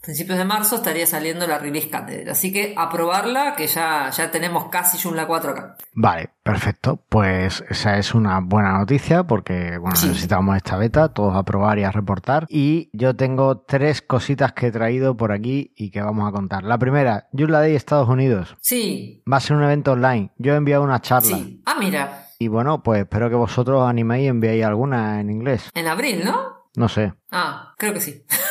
principios 0.00 0.38
de 0.38 0.44
marzo 0.44 0.76
estaría 0.76 1.06
saliendo 1.06 1.46
la 1.46 1.58
release 1.58 1.88
candidate. 1.88 2.30
Así 2.30 2.52
que 2.52 2.74
a 2.76 2.88
probarla, 2.88 3.54
que 3.56 3.66
ya, 3.66 4.10
ya 4.10 4.30
tenemos 4.30 4.68
casi 4.68 4.98
Joomla 4.98 5.26
4 5.26 5.50
acá. 5.50 5.76
Vale, 5.92 6.30
perfecto. 6.42 7.04
Pues 7.08 7.64
esa 7.68 7.98
es 7.98 8.14
una 8.14 8.40
buena 8.40 8.72
noticia 8.78 9.24
porque 9.24 9.78
bueno, 9.78 9.96
necesitamos 10.00 10.56
esta 10.56 10.76
beta, 10.76 11.12
todos 11.12 11.36
a 11.36 11.44
probar 11.44 11.78
y 11.78 11.84
a 11.84 11.90
reportar. 11.90 12.46
Y 12.48 12.90
yo 12.92 13.16
tengo 13.16 13.58
tres 13.60 14.02
cositas 14.02 14.52
que 14.52 14.68
he 14.68 14.72
traído 14.72 15.16
por 15.16 15.32
aquí 15.32 15.72
y 15.76 15.90
que 15.90 16.00
vamos 16.00 16.28
a 16.28 16.32
contar. 16.32 16.64
La 16.64 16.78
primera, 16.78 17.28
Joomla 17.32 17.60
Day 17.60 17.74
Estados 17.74 18.08
Unidos. 18.08 18.56
Sí. 18.60 19.22
Va 19.30 19.38
a 19.38 19.40
ser 19.40 19.56
un 19.56 19.64
evento 19.64 19.92
online. 19.92 20.32
Yo 20.38 20.54
he 20.54 20.56
enviado 20.56 20.82
una 20.82 21.00
charla. 21.00 21.36
Sí. 21.36 21.62
Ah, 21.66 21.76
mira. 21.78 22.26
Y 22.38 22.48
bueno, 22.48 22.82
pues 22.82 23.00
espero 23.00 23.28
que 23.28 23.34
vosotros 23.34 23.82
os 23.82 23.88
animéis 23.88 24.24
y 24.24 24.28
enviéis 24.28 24.64
alguna 24.64 25.20
en 25.20 25.30
inglés. 25.30 25.70
En 25.74 25.88
abril, 25.88 26.22
¿no? 26.24 26.58
No 26.76 26.88
sé. 26.88 27.12
Ah, 27.32 27.74
creo 27.76 27.92
que 27.92 28.00
sí. 28.00 28.24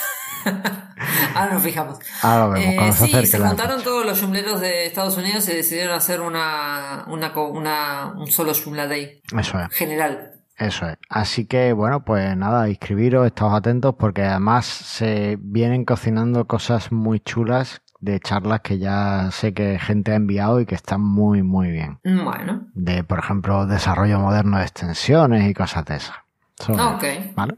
Ahora 1.36 1.54
nos 1.54 1.64
fijamos. 1.64 2.00
Ahora 2.24 2.46
lo 2.48 2.52
vemos, 2.54 2.76
cuando 2.76 2.94
se 2.96 3.06
sí, 3.08 3.26
se 3.28 3.40
juntaron 3.40 3.84
todos 3.84 4.06
los 4.06 4.20
Joomleros 4.20 4.60
de 4.62 4.86
Estados 4.88 5.18
Unidos 5.18 5.48
y 5.50 5.54
decidieron 5.54 5.96
hacer 5.96 6.22
una, 6.22 7.04
una, 7.08 7.32
co- 7.34 7.50
una- 7.50 8.14
un 8.18 8.28
solo 8.28 8.54
Joomla 8.54 8.88
Day 8.88 9.22
Eso 9.38 9.60
es. 9.60 9.68
general. 9.74 10.32
Eso 10.58 10.90
es. 10.90 10.98
Así 11.10 11.46
que 11.46 11.72
bueno, 11.74 12.04
pues 12.04 12.36
nada, 12.36 12.68
inscribiros, 12.68 13.28
estaos 13.28 13.54
atentos 13.54 13.94
porque 14.00 14.24
además 14.24 14.66
se 14.66 15.38
vienen 15.40 15.86
cocinando 15.86 16.46
cosas 16.46 16.92
muy 16.92 17.20
chulas 17.20 17.82
de 18.00 18.20
charlas 18.20 18.62
que 18.62 18.80
ya 18.80 19.30
sé 19.32 19.54
que 19.54 19.78
gente 19.80 20.12
ha 20.12 20.16
enviado 20.16 20.60
y 20.60 20.66
que 20.66 20.76
están 20.76 21.02
muy, 21.02 21.44
muy 21.44 21.70
bien. 21.72 22.00
Bueno, 22.04 22.68
De, 22.74 23.04
por 23.04 23.20
ejemplo, 23.20 23.68
desarrollo 23.68 24.20
moderno 24.20 24.58
de 24.58 24.64
extensiones 24.64 25.48
y 25.48 25.54
cosas 25.54 25.86
de 25.86 25.96
esas. 25.98 26.16
Es, 26.60 26.70
ok. 26.70 27.04
¿Vale? 27.36 27.56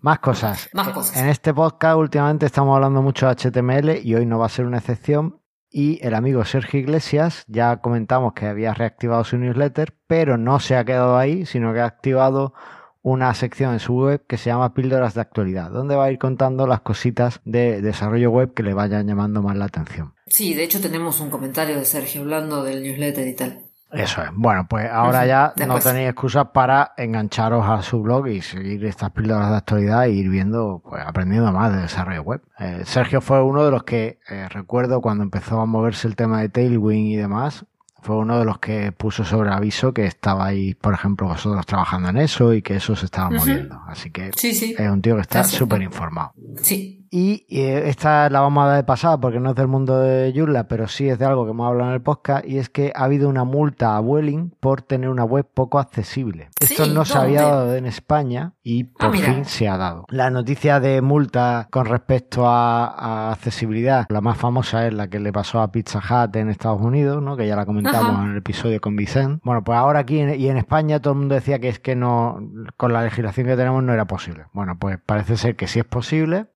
Más 0.00 0.20
cosas. 0.20 0.68
Más 0.72 0.88
cosas. 0.90 1.16
En 1.16 1.28
este 1.28 1.52
podcast 1.52 1.96
últimamente 1.96 2.46
estamos 2.46 2.74
hablando 2.74 3.02
mucho 3.02 3.26
de 3.26 3.34
HTML 3.34 4.06
y 4.06 4.14
hoy 4.14 4.24
no 4.24 4.38
va 4.38 4.46
a 4.46 4.50
ser 4.50 4.66
una 4.66 4.78
excepción. 4.78 5.40
Y 5.68 5.98
el 6.06 6.14
amigo 6.14 6.44
Sergio 6.44 6.80
Iglesias 6.80 7.44
ya 7.48 7.78
comentamos 7.78 8.34
que 8.34 8.46
había 8.46 8.72
reactivado 8.72 9.24
su 9.24 9.36
newsletter, 9.36 9.98
pero 10.06 10.38
no 10.38 10.60
se 10.60 10.76
ha 10.76 10.84
quedado 10.84 11.18
ahí, 11.18 11.44
sino 11.44 11.74
que 11.74 11.80
ha 11.80 11.86
activado 11.86 12.54
una 13.02 13.34
sección 13.34 13.72
en 13.72 13.80
su 13.80 13.94
web 13.94 14.24
que 14.26 14.36
se 14.36 14.50
llama 14.50 14.74
Píldoras 14.74 15.14
de 15.14 15.20
Actualidad, 15.20 15.70
donde 15.70 15.96
va 15.96 16.04
a 16.04 16.10
ir 16.10 16.18
contando 16.18 16.66
las 16.66 16.80
cositas 16.80 17.40
de 17.44 17.82
desarrollo 17.82 18.30
web 18.30 18.54
que 18.54 18.62
le 18.62 18.74
vayan 18.74 19.06
llamando 19.06 19.42
más 19.42 19.56
la 19.56 19.66
atención. 19.66 20.14
Sí, 20.26 20.54
de 20.54 20.64
hecho 20.64 20.80
tenemos 20.80 21.20
un 21.20 21.30
comentario 21.30 21.76
de 21.76 21.84
Sergio 21.84 22.22
hablando 22.22 22.64
del 22.64 22.82
newsletter 22.82 23.28
y 23.28 23.36
tal. 23.36 23.65
Eso 23.92 24.22
es. 24.22 24.30
Bueno, 24.34 24.66
pues 24.68 24.90
ahora 24.90 25.24
ya 25.26 25.52
Después. 25.56 25.68
no 25.84 25.90
tenéis 25.90 26.08
excusas 26.10 26.48
para 26.52 26.92
engancharos 26.96 27.64
a 27.68 27.82
su 27.82 28.02
blog 28.02 28.26
y 28.28 28.42
seguir 28.42 28.84
estas 28.84 29.10
píldoras 29.12 29.50
de 29.50 29.56
actualidad 29.56 30.04
e 30.06 30.10
ir 30.10 30.28
viendo, 30.28 30.82
pues 30.88 31.02
aprendiendo 31.06 31.50
más 31.52 31.72
de 31.72 31.82
desarrollo 31.82 32.22
web. 32.22 32.42
Eh, 32.58 32.82
Sergio 32.84 33.20
fue 33.20 33.42
uno 33.42 33.64
de 33.64 33.70
los 33.70 33.84
que 33.84 34.18
eh, 34.28 34.48
recuerdo 34.50 35.00
cuando 35.00 35.22
empezó 35.24 35.60
a 35.60 35.66
moverse 35.66 36.08
el 36.08 36.16
tema 36.16 36.40
de 36.40 36.48
Tailwind 36.48 37.08
y 37.12 37.16
demás. 37.16 37.64
Fue 38.02 38.16
uno 38.16 38.38
de 38.38 38.44
los 38.44 38.58
que 38.60 38.92
puso 38.92 39.24
sobre 39.24 39.50
aviso 39.50 39.92
que 39.92 40.06
estabais, 40.06 40.76
por 40.76 40.94
ejemplo, 40.94 41.26
vosotros 41.26 41.66
trabajando 41.66 42.08
en 42.10 42.18
eso 42.18 42.54
y 42.54 42.62
que 42.62 42.76
eso 42.76 42.94
se 42.94 43.06
estaba 43.06 43.30
moviendo. 43.30 43.80
Así 43.88 44.10
que 44.10 44.30
Sí, 44.36 44.52
sí. 44.54 44.76
es 44.78 44.88
un 44.90 45.02
tío 45.02 45.16
que 45.16 45.22
está 45.22 45.42
súper 45.42 45.82
informado. 45.82 46.32
Sí. 46.62 47.05
Y 47.10 47.46
eh, 47.48 47.84
esta 47.88 48.28
la 48.30 48.40
vamos 48.40 48.64
a 48.64 48.68
dar 48.68 48.76
de 48.76 48.84
pasada 48.84 49.18
porque 49.20 49.40
no 49.40 49.50
es 49.50 49.56
del 49.56 49.68
mundo 49.68 49.98
de 50.00 50.32
Joomla, 50.34 50.68
pero 50.68 50.88
sí 50.88 51.08
es 51.08 51.18
de 51.18 51.24
algo 51.24 51.44
que 51.44 51.50
hemos 51.52 51.66
hablado 51.68 51.90
en 51.90 51.94
el 51.94 52.02
podcast 52.02 52.44
y 52.46 52.58
es 52.58 52.68
que 52.68 52.92
ha 52.94 53.04
habido 53.04 53.28
una 53.28 53.44
multa 53.44 53.96
a 53.96 54.00
Vueling 54.00 54.50
por 54.60 54.82
tener 54.82 55.08
una 55.10 55.24
web 55.24 55.46
poco 55.52 55.78
accesible. 55.78 56.48
Esto 56.60 56.86
no 56.86 57.04
se 57.04 57.18
había 57.18 57.42
dado 57.42 57.74
en 57.76 57.86
España 57.86 58.54
y 58.62 58.84
por 58.84 59.06
Ah, 59.06 59.10
mira. 59.10 59.26
fin 59.32 59.44
se 59.44 59.68
ha 59.68 59.76
dado. 59.76 60.06
La 60.10 60.30
noticia 60.30 60.80
de 60.80 61.00
multa 61.02 61.68
con 61.70 61.86
respecto 61.86 62.46
a, 62.48 62.86
a 62.86 63.32
accesibilidad, 63.32 64.06
la 64.08 64.20
más 64.20 64.36
famosa 64.36 64.86
es 64.86 64.94
la 64.94 65.08
que 65.08 65.20
le 65.20 65.32
pasó 65.32 65.60
a 65.60 65.70
Pizza 65.70 65.98
Hut 66.00 66.34
en 66.36 66.48
Estados 66.50 66.80
Unidos, 66.82 67.22
¿no? 67.22 67.36
que 67.36 67.46
ya 67.46 67.56
la 67.56 67.66
comentamos 67.66 68.12
Ajá. 68.14 68.24
en 68.24 68.30
el 68.32 68.36
episodio 68.38 68.80
con 68.80 68.96
Vicente. 68.96 69.40
Bueno, 69.44 69.62
pues 69.62 69.78
ahora 69.78 70.00
aquí 70.00 70.18
en- 70.18 70.38
y 70.40 70.48
en 70.48 70.56
España 70.58 71.00
todo 71.00 71.12
el 71.14 71.20
mundo 71.20 71.34
decía 71.36 71.58
que 71.58 71.68
es 71.68 71.78
que 71.78 71.94
no, 71.94 72.38
con 72.76 72.92
la 72.92 73.02
legislación 73.02 73.46
que 73.46 73.56
tenemos 73.56 73.82
no 73.82 73.92
era 73.92 74.06
posible. 74.06 74.44
Bueno, 74.52 74.76
pues 74.78 74.98
parece 75.04 75.36
ser 75.36 75.56
que 75.56 75.66
sí 75.68 75.78
es 75.78 75.84
posible 75.84 76.46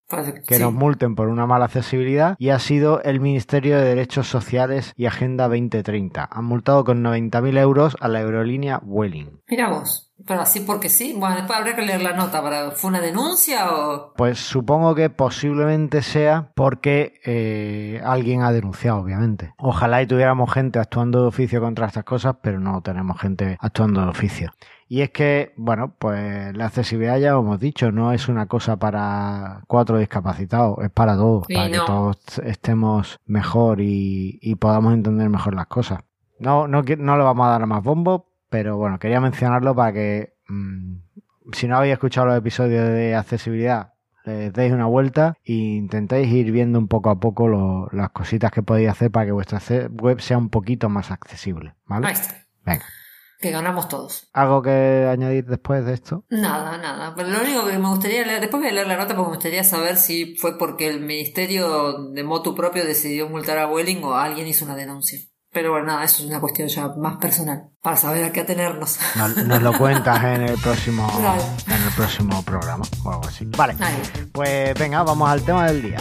que 0.46 0.56
sí. 0.56 0.62
nos 0.62 0.72
multen 0.72 1.14
por 1.14 1.28
una 1.28 1.46
mala 1.46 1.66
accesibilidad 1.66 2.36
y 2.38 2.50
ha 2.50 2.58
sido 2.58 3.02
el 3.02 3.20
Ministerio 3.20 3.78
de 3.78 3.84
Derechos 3.84 4.28
Sociales 4.28 4.92
y 4.96 5.06
Agenda 5.06 5.44
2030. 5.48 6.28
Han 6.30 6.44
multado 6.44 6.84
con 6.84 7.02
90.000 7.02 7.58
euros 7.58 7.96
a 8.00 8.08
la 8.08 8.18
aerolínea 8.18 8.80
Vueling. 8.82 9.40
Mira 9.48 9.70
vos. 9.70 10.09
Pero 10.26 10.40
así 10.40 10.60
porque 10.60 10.88
sí. 10.88 11.14
Bueno, 11.16 11.36
después 11.36 11.58
habría 11.58 11.76
que 11.76 11.82
leer 11.82 12.02
la 12.02 12.12
nota. 12.12 12.42
Para... 12.42 12.70
¿Fue 12.72 12.88
una 12.88 13.00
denuncia 13.00 13.72
o...? 13.72 14.12
Pues 14.14 14.38
supongo 14.38 14.94
que 14.94 15.10
posiblemente 15.10 16.02
sea 16.02 16.50
porque 16.54 17.20
eh, 17.24 18.00
alguien 18.04 18.42
ha 18.42 18.52
denunciado, 18.52 19.00
obviamente. 19.00 19.54
Ojalá 19.58 20.02
y 20.02 20.06
tuviéramos 20.06 20.52
gente 20.52 20.78
actuando 20.78 21.22
de 21.22 21.28
oficio 21.28 21.60
contra 21.60 21.86
estas 21.86 22.04
cosas, 22.04 22.36
pero 22.42 22.60
no 22.60 22.82
tenemos 22.82 23.20
gente 23.20 23.56
actuando 23.60 24.02
de 24.02 24.08
oficio. 24.08 24.52
Y 24.88 25.02
es 25.02 25.10
que, 25.10 25.54
bueno, 25.56 25.94
pues 25.96 26.52
la 26.56 26.66
accesibilidad 26.66 27.16
ya 27.18 27.30
lo 27.30 27.40
hemos 27.40 27.60
dicho, 27.60 27.92
no 27.92 28.12
es 28.12 28.26
una 28.28 28.46
cosa 28.46 28.76
para 28.76 29.62
cuatro 29.68 29.98
discapacitados, 29.98 30.78
es 30.82 30.90
para 30.90 31.14
todos, 31.14 31.46
para 31.46 31.68
no. 31.68 31.72
que 31.72 31.86
todos 31.86 32.38
estemos 32.44 33.20
mejor 33.24 33.80
y, 33.80 34.40
y 34.42 34.56
podamos 34.56 34.92
entender 34.92 35.28
mejor 35.28 35.54
las 35.54 35.68
cosas. 35.68 36.00
No, 36.40 36.66
no, 36.66 36.82
no 36.82 37.16
le 37.16 37.22
vamos 37.22 37.46
a 37.46 37.50
dar 37.50 37.66
más 37.66 37.84
bombo, 37.84 38.29
pero 38.50 38.76
bueno, 38.76 38.98
quería 38.98 39.20
mencionarlo 39.20 39.74
para 39.74 39.92
que 39.94 40.34
mm, 40.48 40.96
si 41.52 41.66
no 41.66 41.76
habéis 41.78 41.94
escuchado 41.94 42.26
los 42.26 42.36
episodios 42.36 42.86
de 42.88 43.14
accesibilidad, 43.14 43.94
les 44.26 44.52
deis 44.52 44.72
una 44.72 44.84
vuelta 44.86 45.38
e 45.44 45.54
intentéis 45.54 46.28
ir 46.30 46.52
viendo 46.52 46.78
un 46.78 46.88
poco 46.88 47.08
a 47.10 47.18
poco 47.18 47.48
lo- 47.48 47.88
las 47.92 48.10
cositas 48.10 48.52
que 48.52 48.62
podéis 48.62 48.90
hacer 48.90 49.10
para 49.10 49.24
que 49.26 49.32
vuestra 49.32 49.60
web 49.92 50.20
sea 50.20 50.36
un 50.36 50.50
poquito 50.50 50.90
más 50.90 51.10
accesible. 51.10 51.74
¿vale? 51.86 52.06
Ahí 52.08 52.12
está. 52.12 52.34
Venga. 52.66 52.84
Que 53.40 53.50
ganamos 53.50 53.88
todos. 53.88 54.28
¿Algo 54.34 54.60
que 54.60 55.08
añadir 55.10 55.46
después 55.46 55.82
de 55.86 55.94
esto? 55.94 56.26
Nada, 56.28 56.76
nada. 56.76 57.14
Pero 57.16 57.30
lo 57.30 57.40
único 57.40 57.66
que 57.66 57.78
me 57.78 57.88
gustaría 57.88 58.26
leer, 58.26 58.42
después 58.42 58.60
voy 58.60 58.68
a 58.70 58.74
leer 58.74 58.86
la 58.86 58.98
nota 58.98 59.14
porque 59.16 59.30
me 59.30 59.36
gustaría 59.36 59.64
saber 59.64 59.96
si 59.96 60.36
fue 60.36 60.58
porque 60.58 60.86
el 60.90 61.00
ministerio 61.00 62.10
de 62.10 62.22
motu 62.22 62.54
propio 62.54 62.84
decidió 62.84 63.30
multar 63.30 63.56
a 63.56 63.66
Welling 63.66 64.04
o 64.04 64.14
alguien 64.14 64.46
hizo 64.46 64.66
una 64.66 64.76
denuncia. 64.76 65.20
Pero 65.52 65.72
bueno, 65.72 65.86
nada, 65.86 66.04
eso 66.04 66.22
es 66.22 66.28
una 66.28 66.38
cuestión 66.38 66.68
ya 66.68 66.86
más 66.96 67.16
personal, 67.16 67.70
para 67.82 67.96
saber 67.96 68.24
a 68.24 68.30
qué 68.30 68.40
atenernos. 68.40 69.00
Nos, 69.16 69.36
nos 69.36 69.60
lo 69.60 69.76
cuentas 69.76 70.22
en 70.22 70.42
el 70.42 70.56
próximo 70.58 71.10
en 71.66 71.82
el 71.82 71.92
próximo 71.96 72.40
programa 72.44 72.84
o 73.04 73.10
algo 73.10 73.26
así. 73.26 73.46
Vale. 73.56 73.74
Pues 74.32 74.74
venga, 74.74 75.02
vamos 75.02 75.28
al 75.28 75.42
tema 75.42 75.66
del 75.66 75.82
día. 75.82 75.98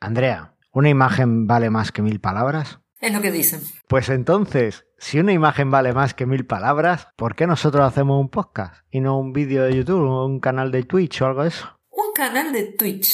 Andrea, 0.00 0.54
¿una 0.72 0.88
imagen 0.88 1.46
vale 1.46 1.68
más 1.68 1.92
que 1.92 2.00
mil 2.00 2.20
palabras? 2.20 2.80
Es 3.00 3.12
lo 3.12 3.20
que 3.20 3.30
dicen. 3.30 3.60
Pues 3.88 4.08
entonces, 4.08 4.86
si 4.98 5.18
una 5.18 5.32
imagen 5.32 5.70
vale 5.70 5.92
más 5.92 6.14
que 6.14 6.26
mil 6.26 6.46
palabras, 6.46 7.08
¿por 7.16 7.34
qué 7.36 7.46
nosotros 7.46 7.84
hacemos 7.84 8.18
un 8.20 8.30
podcast 8.30 8.82
y 8.90 9.00
no 9.00 9.18
un 9.18 9.32
vídeo 9.32 9.64
de 9.64 9.76
YouTube 9.76 10.00
o 10.08 10.26
un 10.26 10.40
canal 10.40 10.70
de 10.72 10.82
Twitch 10.84 11.20
o 11.22 11.26
algo 11.26 11.42
de 11.42 11.48
eso? 11.48 11.78
Un 11.90 12.12
canal 12.14 12.52
de 12.52 12.64
Twitch. 12.72 13.08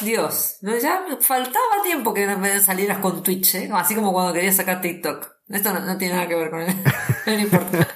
Dios, 0.00 0.58
no, 0.62 0.76
ya 0.76 1.04
faltaba 1.20 1.82
tiempo 1.84 2.12
que 2.12 2.26
me 2.36 2.58
salieras 2.60 2.98
con 2.98 3.22
Twitch, 3.22 3.54
¿eh? 3.54 3.70
Así 3.72 3.94
como 3.94 4.12
cuando 4.12 4.32
quería 4.32 4.52
sacar 4.52 4.80
TikTok. 4.80 5.28
Esto 5.48 5.72
no, 5.72 5.80
no 5.80 5.96
tiene 5.98 6.14
nada 6.14 6.26
que 6.28 6.34
ver 6.34 6.50
con 6.50 6.60
él. 6.62 6.74
no 7.26 7.38
importa. 7.38 7.88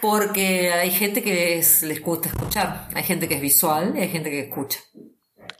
Porque 0.00 0.72
hay 0.72 0.90
gente 0.90 1.22
que 1.22 1.58
es- 1.58 1.82
les 1.82 2.00
gusta 2.02 2.28
escuchar. 2.28 2.88
Hay 2.94 3.02
gente 3.02 3.28
que 3.28 3.34
es 3.34 3.40
visual 3.40 3.94
y 3.96 4.00
hay 4.00 4.08
gente 4.08 4.30
que 4.30 4.40
escucha. 4.40 4.80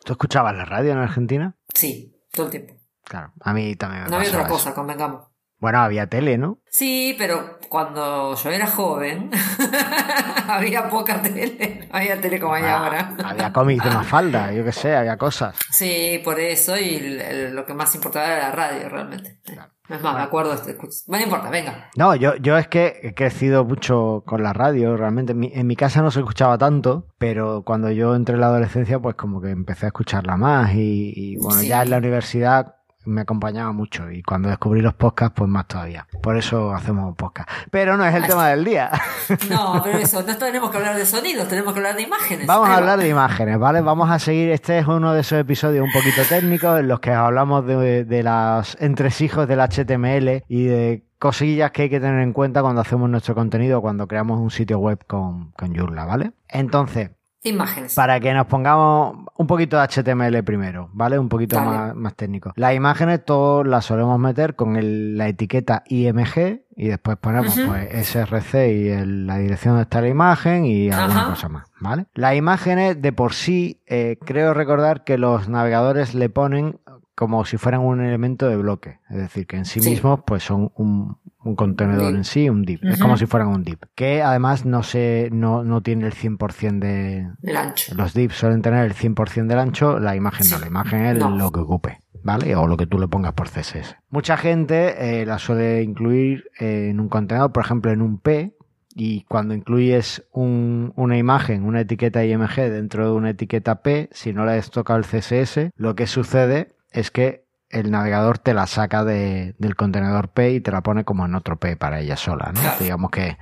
¿Tú 0.04 0.12
escuchabas 0.12 0.57
la 0.57 0.64
radio 0.64 0.92
en 0.92 0.99
Argentina? 0.99 1.57
Sí, 1.75 2.16
todo 2.33 2.47
el 2.47 2.50
tiempo. 2.52 2.75
Claro, 3.09 3.33
a 3.41 3.53
mí 3.55 3.75
también 3.77 4.05
me 4.05 4.11
No 4.11 4.17
había 4.17 4.29
otra 4.29 4.43
eso. 4.43 4.49
cosa, 4.50 4.75
convengamos. 4.75 5.27
Bueno, 5.61 5.79
había 5.81 6.07
tele, 6.07 6.38
¿no? 6.38 6.59
Sí, 6.71 7.17
pero 7.19 7.59
cuando 7.69 8.37
yo 8.37 8.50
era 8.50 8.69
joven 8.69 9.31
había 10.49 10.88
poca 10.88 11.21
tele. 11.21 11.88
No 11.91 11.99
había 11.99 12.21
tele 12.21 12.38
como 12.41 12.55
hay 12.55 12.62
Ah, 12.65 12.79
ahora. 12.85 13.17
había 13.25 13.53
cómics 13.53 13.85
de 13.85 13.91
Mafalda, 13.91 14.53
yo 14.53 14.65
qué 14.65 14.73
sé, 14.73 14.95
había 14.95 15.17
cosas. 15.17 15.57
Sí, 15.71 16.21
por 16.25 16.38
eso, 16.38 16.77
y 16.77 17.19
lo 17.53 17.65
que 17.67 17.75
más 17.75 17.95
importaba 17.95 18.27
era 18.27 18.38
la 18.50 18.53
radio, 18.53 18.88
realmente. 18.88 19.41
Es 19.88 20.03
más, 20.03 20.15
me 20.15 20.21
acuerdo 20.23 20.53
este. 20.53 20.75
Bueno, 20.75 20.91
no 21.09 21.19
importa, 21.33 21.49
venga. 21.50 21.88
No, 21.97 22.15
yo, 22.15 22.37
yo 22.37 22.59
es 22.59 22.69
que 22.69 23.00
he 23.03 23.15
crecido 23.15 23.65
mucho 23.65 24.23
con 24.27 24.43
la 24.43 24.53
radio, 24.53 24.97
realmente. 24.99 25.33
En 25.33 25.38
mi, 25.38 25.50
en 25.55 25.67
mi 25.67 25.77
casa 25.77 26.03
no 26.03 26.11
se 26.11 26.19
escuchaba 26.21 26.59
tanto, 26.59 27.07
pero 27.19 27.62
cuando 27.65 27.91
yo 27.91 28.15
entré 28.15 28.35
en 28.35 28.43
la 28.43 28.49
adolescencia, 28.49 28.99
pues 28.99 29.15
como 29.17 29.41
que 29.41 29.49
empecé 29.50 29.87
a 29.87 29.88
escucharla 29.88 30.37
más 30.37 30.75
y, 30.75 31.12
y, 31.17 31.37
bueno, 31.38 31.61
Sí. 31.61 31.69
ya 31.69 31.83
en 31.83 31.91
la 31.91 31.97
universidad 31.99 32.75
me 33.09 33.23
acompañaba 33.23 33.73
mucho 33.73 34.11
y 34.11 34.23
cuando 34.23 34.49
descubrí 34.49 34.81
los 34.81 34.95
podcasts, 34.95 35.35
pues 35.37 35.49
más 35.49 35.67
todavía. 35.67 36.07
Por 36.23 36.37
eso 36.37 36.73
hacemos 36.73 37.09
un 37.09 37.15
podcast. 37.15 37.49
Pero 37.71 37.97
no 37.97 38.05
es 38.05 38.15
el 38.15 38.27
tema 38.27 38.49
del 38.49 38.65
día. 38.65 38.91
No, 39.49 39.81
pero 39.83 39.99
eso, 39.99 40.23
no 40.23 40.37
tenemos 40.37 40.71
que 40.71 40.77
hablar 40.79 40.97
de 40.97 41.07
sonidos, 41.07 41.49
tenemos 41.49 41.73
que 41.73 41.81
hablar 41.81 41.97
de 41.97 42.03
imágenes. 42.03 42.47
Vamos 42.47 42.69
a 42.69 42.77
hablar 42.77 42.99
de 42.99 43.09
imágenes, 43.09 43.59
¿vale? 43.59 43.81
Vamos 43.81 44.11
a 44.11 44.19
seguir. 44.19 44.50
Este 44.50 44.79
es 44.79 44.87
uno 44.87 45.12
de 45.12 45.21
esos 45.21 45.38
episodios 45.38 45.85
un 45.85 45.93
poquito 45.93 46.23
técnicos 46.29 46.81
en 46.81 46.88
los 46.88 47.00
que 47.00 47.12
hablamos 47.12 47.67
de, 47.67 48.05
de 48.05 48.23
los 48.23 48.77
entresijos 48.81 49.47
del 49.49 49.61
HTML 49.61 50.45
y 50.49 50.65
de 50.65 51.05
cosillas 51.19 51.73
que 51.73 51.83
hay 51.83 51.91
que 51.91 52.00
tener 52.00 52.21
en 52.21 52.33
cuenta 52.33 52.62
cuando 52.62 52.81
hacemos 52.81 53.09
nuestro 53.11 53.35
contenido, 53.35 53.81
cuando 53.81 54.07
creamos 54.07 54.38
un 54.41 54.50
sitio 54.50 54.79
web 54.79 55.05
con, 55.07 55.53
con 55.53 55.75
Joomla, 55.75 56.05
¿vale? 56.05 56.33
Entonces, 56.49 57.11
Imágenes. 57.45 57.95
Para 57.95 58.18
que 58.18 58.35
nos 58.35 58.47
pongamos 58.47 59.26
un 59.37 59.47
poquito 59.47 59.78
de 59.78 59.87
HTML 59.87 60.42
primero, 60.42 60.90
¿vale? 60.92 61.18
Un 61.18 61.28
poquito 61.28 61.61
más, 61.61 61.95
más, 61.95 62.14
técnico. 62.14 62.52
Las 62.57 62.75
imágenes 62.75 63.25
todos 63.25 63.66
las 63.66 63.85
solemos 63.85 64.18
meter 64.18 64.57
con 64.57 64.76
la 65.16 65.28
etiqueta 65.28 65.85
IMG 65.87 66.62
y 66.76 66.88
después 66.88 67.16
ponemos 67.18 67.59
pues 67.66 68.09
SRC 68.09 68.54
y 68.68 69.04
la 69.04 69.38
dirección 69.38 69.75
donde 69.75 69.83
está 69.83 70.00
la 70.00 70.09
imagen 70.09 70.64
y 70.64 70.90
alguna 70.90 71.26
cosa 71.26 71.49
más, 71.49 71.68
¿vale? 71.80 72.07
Las 72.14 72.35
imágenes 72.35 73.00
de 73.00 73.12
por 73.12 73.35
sí, 73.35 73.83
eh, 73.87 74.18
creo 74.25 74.52
recordar 74.52 75.04
que 75.04 75.16
los 75.16 75.49
navegadores 75.49 76.14
le 76.14 76.30
ponen 76.30 76.80
como 77.18 77.44
si 77.44 77.56
fueran 77.56 77.80
un 77.80 78.00
elemento 78.00 78.48
de 78.48 78.54
bloque, 78.54 79.00
es 79.10 79.16
decir, 79.16 79.44
que 79.48 79.56
en 79.56 79.64
sí, 79.64 79.80
mismos 79.80 80.20
pues 80.25 80.44
son 80.44 80.70
un, 80.76 81.16
contenedor 81.56 82.14
en 82.14 82.22
sí, 82.22 82.48
un 82.48 82.62
div, 82.62 82.78
es 82.84 83.00
como 83.00 83.16
si 83.16 83.26
fueran 83.26 83.48
un 83.48 83.64
div, 83.64 83.80
que 83.96 84.22
además 84.22 84.64
no 84.64 84.84
se 84.84 85.28
no, 85.32 85.64
no 85.64 85.82
tiene 85.82 86.06
el 86.06 86.14
100% 86.14 86.78
de 86.78 87.56
ancho. 87.56 87.96
Los 87.96 88.14
divs 88.14 88.37
suelen 88.37 88.62
tener 88.62 88.84
el 88.84 88.94
100% 88.94 89.48
del 89.48 89.58
ancho, 89.58 89.98
la 89.98 90.14
imagen 90.14 90.48
no, 90.48 90.60
la 90.60 90.68
imagen 90.68 91.06
es 91.06 91.18
lo 91.18 91.50
que 91.50 91.58
ocupe. 91.58 91.98
¿Vale? 92.22 92.54
O 92.54 92.66
lo 92.66 92.76
que 92.76 92.87
tú 92.87 92.98
le 92.98 93.08
pongas 93.08 93.32
por 93.32 93.48
CSS. 93.48 93.96
Mucha 94.10 94.37
gente 94.37 95.20
eh, 95.20 95.26
la 95.26 95.38
suele 95.38 95.82
incluir 95.82 96.50
en 96.58 97.00
un 97.00 97.08
contenedor, 97.08 97.52
por 97.52 97.64
ejemplo, 97.64 97.90
en 97.90 98.02
un 98.02 98.18
P, 98.18 98.56
y 98.94 99.22
cuando 99.22 99.54
incluyes 99.54 100.25
una 100.32 101.16
imagen, 101.16 101.64
una 101.64 101.80
etiqueta 101.80 102.25
IMG 102.25 102.56
dentro 102.70 103.06
de 103.06 103.12
una 103.12 103.30
etiqueta 103.30 103.82
P, 103.82 104.08
si 104.12 104.32
no 104.32 104.44
le 104.44 104.52
has 104.52 104.70
tocado 104.70 104.98
el 104.98 105.04
CSS, 105.04 105.70
lo 105.76 105.94
que 105.94 106.06
sucede 106.06 106.77
es 106.90 107.11
que 107.11 107.49
el 107.71 107.90
navegador 107.90 108.38
te 108.38 108.54
la 108.54 108.66
saca 108.66 109.04
de, 109.04 109.54
del 109.59 109.76
contenedor 109.76 110.28
P 110.28 110.52
y 110.52 110.61
te 110.61 110.71
la 110.71 110.83
pone 110.83 111.04
como 111.04 111.26
en 111.26 111.35
otro 111.35 111.57
P 111.59 111.76
para 111.76 112.00
ella 112.00 112.16
sola, 112.16 112.52
¿no? 112.54 112.61
Digamos 112.80 113.11
que... 113.11 113.37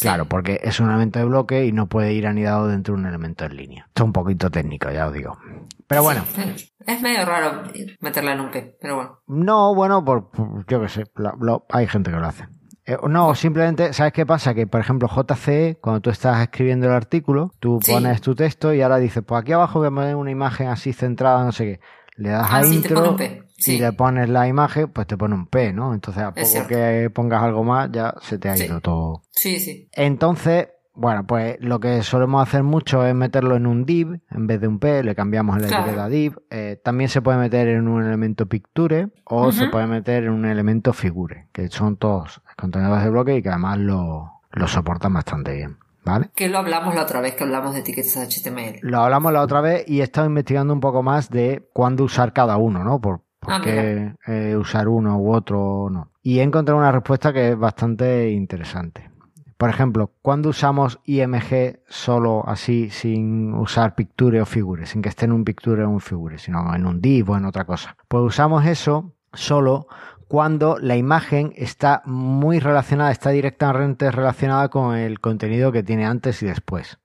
Claro, 0.00 0.24
porque 0.26 0.60
es 0.62 0.80
un 0.80 0.88
elemento 0.88 1.18
de 1.18 1.26
bloque 1.26 1.64
y 1.64 1.72
no 1.72 1.88
puede 1.88 2.12
ir 2.12 2.26
anidado 2.26 2.66
dentro 2.66 2.94
de 2.94 3.00
un 3.00 3.06
elemento 3.06 3.44
en 3.44 3.56
línea. 3.56 3.84
Esto 3.86 4.02
es 4.02 4.06
un 4.06 4.12
poquito 4.12 4.50
técnico, 4.50 4.90
ya 4.90 5.06
os 5.06 5.12
digo. 5.12 5.38
Pero 5.86 6.02
bueno. 6.02 6.24
es 6.86 7.02
medio 7.02 7.24
raro 7.24 7.62
meterla 8.00 8.32
en 8.32 8.40
un 8.40 8.50
P, 8.50 8.76
pero 8.80 8.96
bueno. 8.96 9.18
No, 9.28 9.74
bueno, 9.74 10.04
por, 10.04 10.30
yo 10.66 10.80
qué 10.80 10.88
sé, 10.88 11.04
hay 11.68 11.86
gente 11.86 12.10
que 12.10 12.16
lo 12.16 12.26
hace. 12.26 12.48
Eh, 12.86 12.96
no, 13.08 13.34
simplemente, 13.36 13.92
¿sabes 13.92 14.12
qué 14.12 14.26
pasa? 14.26 14.54
Que, 14.54 14.66
por 14.66 14.80
ejemplo, 14.80 15.08
JCE, 15.08 15.78
cuando 15.80 16.00
tú 16.00 16.10
estás 16.10 16.40
escribiendo 16.40 16.86
el 16.88 16.94
artículo, 16.94 17.52
tú 17.60 17.78
pones 17.86 18.20
tu 18.20 18.34
texto 18.34 18.74
y 18.74 18.82
ahora 18.82 18.96
dices, 18.96 19.22
pues 19.24 19.40
aquí 19.40 19.52
abajo 19.52 19.78
voy 19.78 19.88
a 19.88 19.90
poner 19.92 20.16
una 20.16 20.32
imagen 20.32 20.66
así 20.66 20.92
centrada, 20.92 21.44
no 21.44 21.52
sé 21.52 21.64
qué 21.64 21.80
le 22.20 22.28
das 22.28 22.46
ah, 22.50 22.58
a 22.58 22.66
intro 22.66 23.16
y 23.66 23.78
le 23.78 23.92
pones 23.92 24.28
la 24.28 24.46
imagen, 24.46 24.88
pues 24.88 25.06
te 25.06 25.16
pone 25.16 25.34
un 25.34 25.46
P, 25.46 25.72
¿no? 25.72 25.94
Entonces, 25.94 26.22
a 26.22 26.32
poco 26.32 26.66
que 26.68 27.10
pongas 27.12 27.42
algo 27.42 27.64
más, 27.64 27.90
ya 27.90 28.14
se 28.20 28.38
te 28.38 28.48
ha 28.48 28.56
ido 28.56 28.80
todo. 28.80 29.22
Sí, 29.30 29.58
sí. 29.58 29.88
Entonces, 29.92 30.68
bueno, 30.94 31.26
pues 31.26 31.56
lo 31.60 31.80
que 31.80 32.02
solemos 32.02 32.46
hacer 32.46 32.62
mucho 32.62 33.06
es 33.06 33.14
meterlo 33.14 33.56
en 33.56 33.66
un 33.66 33.86
div 33.86 34.20
en 34.30 34.46
vez 34.46 34.60
de 34.60 34.68
un 34.68 34.78
P, 34.78 35.02
le 35.02 35.14
cambiamos 35.14 35.56
el 35.56 35.64
etiqueta 35.64 36.08
div. 36.08 36.36
Eh, 36.50 36.78
también 36.82 37.08
se 37.08 37.22
puede 37.22 37.38
meter 37.38 37.68
en 37.68 37.88
un 37.88 38.04
elemento 38.04 38.46
picture 38.46 39.08
o 39.24 39.50
se 39.50 39.68
puede 39.68 39.86
meter 39.86 40.24
en 40.24 40.30
un 40.30 40.44
elemento 40.44 40.92
figure, 40.92 41.48
que 41.52 41.68
son 41.68 41.96
todos 41.96 42.42
contenedores 42.56 43.04
de 43.04 43.10
bloque 43.10 43.36
y 43.36 43.42
que 43.42 43.48
además 43.48 43.78
lo, 43.78 44.30
lo 44.52 44.68
soportan 44.68 45.14
bastante 45.14 45.54
bien. 45.54 45.78
¿Vale? 46.04 46.30
Que 46.34 46.48
lo 46.48 46.58
hablamos 46.58 46.94
la 46.94 47.02
otra 47.02 47.20
vez 47.20 47.34
que 47.34 47.44
hablamos 47.44 47.74
de 47.74 47.80
etiquetas 47.80 48.16
HTML. 48.16 48.78
Lo 48.82 49.00
hablamos 49.00 49.32
la 49.32 49.42
otra 49.42 49.60
vez 49.60 49.84
y 49.86 50.00
he 50.00 50.02
estado 50.02 50.26
investigando 50.26 50.72
un 50.72 50.80
poco 50.80 51.02
más 51.02 51.30
de 51.30 51.68
cuándo 51.72 52.04
usar 52.04 52.32
cada 52.32 52.56
uno, 52.56 52.82
¿no? 52.84 53.00
Por, 53.00 53.22
ah, 53.42 53.60
qué 53.62 54.14
eh, 54.26 54.56
usar 54.56 54.88
uno 54.88 55.18
u 55.18 55.34
otro 55.34 55.60
o 55.60 55.90
no. 55.90 56.12
Y 56.22 56.38
he 56.38 56.42
encontrado 56.42 56.78
una 56.78 56.92
respuesta 56.92 57.32
que 57.32 57.50
es 57.50 57.58
bastante 57.58 58.30
interesante. 58.30 59.10
Por 59.60 59.68
ejemplo, 59.68 60.14
¿cuándo 60.22 60.48
usamos 60.48 61.00
IMG 61.04 61.80
solo 61.86 62.48
así, 62.48 62.88
sin 62.88 63.52
usar 63.52 63.94
Picture 63.94 64.40
o 64.40 64.46
Figure, 64.46 64.86
sin 64.86 65.02
que 65.02 65.10
esté 65.10 65.26
en 65.26 65.32
un 65.32 65.44
Picture 65.44 65.84
o 65.84 65.90
un 65.90 66.00
Figure, 66.00 66.38
sino 66.38 66.74
en 66.74 66.86
un 66.86 67.02
div 67.02 67.28
o 67.28 67.36
en 67.36 67.44
otra 67.44 67.66
cosa? 67.66 67.94
Pues 68.08 68.24
usamos 68.24 68.64
eso 68.64 69.12
solo 69.32 69.86
cuando 70.30 70.78
la 70.78 70.96
imagen 70.96 71.52
está 71.56 72.02
muy 72.04 72.60
relacionada, 72.60 73.10
está 73.10 73.30
directamente 73.30 74.12
relacionada 74.12 74.68
con 74.68 74.96
el 74.96 75.18
contenido 75.18 75.72
que 75.72 75.82
tiene 75.82 76.06
antes 76.06 76.40
y 76.42 76.46
después. 76.46 76.98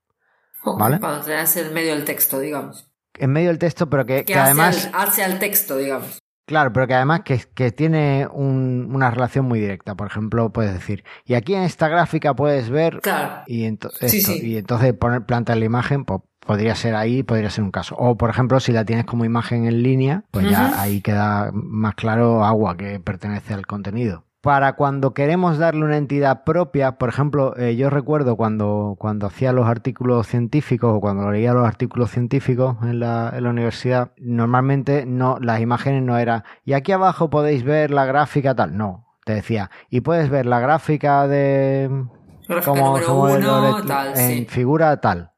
¿Vale? 0.63 0.99
Cuando 0.99 1.25
tenés 1.25 1.57
en 1.57 1.73
medio 1.73 1.95
del 1.95 2.05
texto, 2.05 2.39
digamos. 2.39 2.91
En 3.15 3.31
medio 3.31 3.49
del 3.49 3.57
texto, 3.57 3.89
pero 3.89 4.05
que, 4.05 4.25
además... 4.35 4.91
hace 4.93 5.23
al 5.23 5.39
texto, 5.39 5.77
digamos. 5.77 6.19
Claro, 6.45 6.71
pero 6.71 6.85
que 6.85 6.93
además 6.93 7.21
que, 7.23 7.71
tiene 7.71 8.27
una 8.31 9.09
relación 9.09 9.45
muy 9.45 9.59
directa. 9.59 9.95
Por 9.95 10.05
ejemplo, 10.05 10.51
puedes 10.51 10.73
decir, 10.73 11.03
y 11.25 11.33
aquí 11.33 11.55
en 11.55 11.63
esta 11.63 11.87
gráfica 11.87 12.35
puedes 12.35 12.69
ver... 12.69 12.99
Claro. 13.01 13.41
Y, 13.47 13.63
y 13.63 14.57
entonces 14.57 14.93
poner 14.93 15.25
planta 15.25 15.55
la 15.55 15.65
imagen, 15.65 16.05
pues 16.05 16.21
podría 16.45 16.75
ser 16.75 16.95
ahí, 16.95 17.23
podría 17.23 17.49
ser 17.49 17.63
un 17.63 17.71
caso. 17.71 17.95
O, 17.97 18.17
por 18.17 18.29
ejemplo, 18.29 18.59
si 18.59 18.71
la 18.71 18.85
tienes 18.85 19.05
como 19.05 19.25
imagen 19.25 19.65
en 19.65 19.83
línea, 19.83 20.23
pues 20.31 20.49
ya 20.49 20.81
ahí 20.81 21.01
queda 21.01 21.51
más 21.53 21.95
claro 21.95 22.43
agua 22.45 22.77
que 22.77 22.99
pertenece 22.99 23.53
al 23.53 23.65
contenido. 23.65 24.23
Para 24.41 24.73
cuando 24.73 25.15
queremos 25.15 25.57
darle 25.57 25.83
una 25.83 25.97
entidad 25.97 26.43
propia, 26.43 26.99
por 26.99 27.09
ejemplo, 27.09 27.57
eh, 27.57 27.75
yo 27.75 27.89
recuerdo 27.89 28.35
cuando, 28.35 28.95
cuando 28.99 29.25
hacía 29.25 29.51
los 29.51 29.65
artículos 29.65 30.27
científicos 30.27 30.91
o 30.93 31.01
cuando 31.01 31.31
leía 31.31 31.51
los 31.53 31.67
artículos 31.67 32.11
científicos 32.11 32.77
en 32.83 32.99
la, 32.99 33.33
en 33.35 33.43
la 33.43 33.49
universidad, 33.49 34.11
normalmente 34.19 35.07
no, 35.07 35.39
las 35.41 35.61
imágenes 35.61 36.03
no 36.03 36.19
eran, 36.19 36.43
y 36.63 36.73
aquí 36.73 36.91
abajo 36.91 37.31
podéis 37.31 37.63
ver 37.63 37.89
la 37.89 38.05
gráfica 38.05 38.53
tal, 38.53 38.77
no, 38.77 39.07
te 39.25 39.33
decía, 39.33 39.71
y 39.89 40.01
puedes 40.01 40.29
ver 40.29 40.45
la 40.45 40.59
gráfica 40.59 41.27
de... 41.27 42.05
como, 42.63 42.93
uno, 42.93 43.83
tal, 43.83 44.15
en 44.15 44.45
figura 44.45 45.01
tal. 45.01 45.31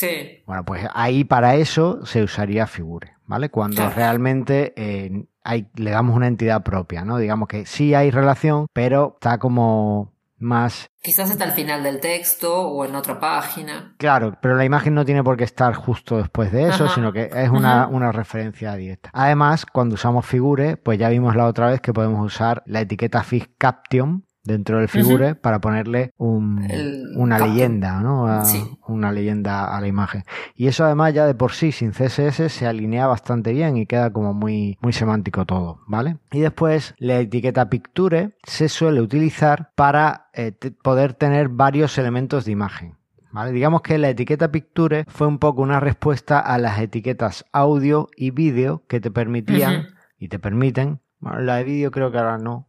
Sí. 0.00 0.42
Bueno, 0.46 0.64
pues 0.64 0.86
ahí 0.94 1.24
para 1.24 1.56
eso 1.56 2.06
se 2.06 2.22
usaría 2.22 2.66
Figure, 2.66 3.12
¿vale? 3.26 3.50
Cuando 3.50 3.90
realmente 3.90 4.72
eh, 4.74 5.26
hay, 5.44 5.66
le 5.74 5.90
damos 5.90 6.16
una 6.16 6.26
entidad 6.26 6.62
propia, 6.62 7.04
¿no? 7.04 7.18
Digamos 7.18 7.48
que 7.48 7.66
sí 7.66 7.92
hay 7.92 8.10
relación, 8.10 8.66
pero 8.72 9.18
está 9.20 9.36
como 9.36 10.14
más... 10.38 10.88
Quizás 11.02 11.30
está 11.30 11.44
al 11.44 11.52
final 11.52 11.82
del 11.82 12.00
texto 12.00 12.62
o 12.62 12.86
en 12.86 12.94
otra 12.94 13.20
página. 13.20 13.94
Claro, 13.98 14.38
pero 14.40 14.56
la 14.56 14.64
imagen 14.64 14.94
no 14.94 15.04
tiene 15.04 15.22
por 15.22 15.36
qué 15.36 15.44
estar 15.44 15.74
justo 15.74 16.16
después 16.16 16.50
de 16.50 16.68
eso, 16.68 16.88
sino 16.88 17.12
que 17.12 17.28
es 17.34 17.50
una, 17.50 17.86
una, 17.86 18.10
referencia 18.10 18.74
directa. 18.76 19.10
Además, 19.12 19.66
cuando 19.66 19.96
usamos 19.96 20.24
Figure, 20.24 20.78
pues 20.78 20.98
ya 20.98 21.10
vimos 21.10 21.36
la 21.36 21.44
otra 21.44 21.68
vez 21.68 21.82
que 21.82 21.92
podemos 21.92 22.24
usar 22.24 22.62
la 22.64 22.80
etiqueta 22.80 23.22
Caption 23.58 24.24
dentro 24.50 24.78
del 24.78 24.88
figure 24.88 25.34
para 25.34 25.60
ponerle 25.60 26.12
una 26.18 27.38
leyenda, 27.38 28.00
¿no? 28.00 28.42
Una 28.86 29.12
leyenda 29.12 29.76
a 29.76 29.80
la 29.80 29.86
imagen. 29.86 30.24
Y 30.54 30.66
eso 30.66 30.84
además 30.84 31.14
ya 31.14 31.26
de 31.26 31.34
por 31.34 31.52
sí 31.52 31.72
sin 31.72 31.92
CSS 31.92 32.52
se 32.52 32.66
alinea 32.66 33.06
bastante 33.06 33.52
bien 33.52 33.76
y 33.76 33.86
queda 33.86 34.12
como 34.12 34.34
muy, 34.34 34.78
muy 34.80 34.92
semántico 34.92 35.46
todo, 35.46 35.80
¿vale? 35.86 36.18
Y 36.32 36.40
después 36.40 36.94
la 36.98 37.18
etiqueta 37.18 37.68
picture 37.68 38.36
se 38.44 38.68
suele 38.68 39.00
utilizar 39.00 39.72
para 39.74 40.28
eh, 40.32 40.52
poder 40.82 41.14
tener 41.14 41.48
varios 41.48 41.96
elementos 41.98 42.44
de 42.44 42.52
imagen. 42.52 42.96
¿Vale? 43.32 43.52
Digamos 43.52 43.82
que 43.82 43.96
la 43.96 44.08
etiqueta 44.08 44.50
Picture 44.50 45.04
fue 45.06 45.28
un 45.28 45.38
poco 45.38 45.62
una 45.62 45.78
respuesta 45.78 46.40
a 46.40 46.58
las 46.58 46.80
etiquetas 46.80 47.44
audio 47.52 48.08
y 48.16 48.32
vídeo 48.32 48.82
que 48.88 49.00
te 49.00 49.12
permitían 49.12 49.86
y 50.18 50.26
te 50.26 50.40
permiten. 50.40 51.00
Bueno, 51.20 51.38
la 51.40 51.56
de 51.56 51.64
vídeo 51.64 51.92
creo 51.92 52.10
que 52.10 52.18
ahora 52.18 52.38
no, 52.38 52.66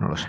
no 0.00 0.08
lo 0.08 0.16
sé 0.16 0.28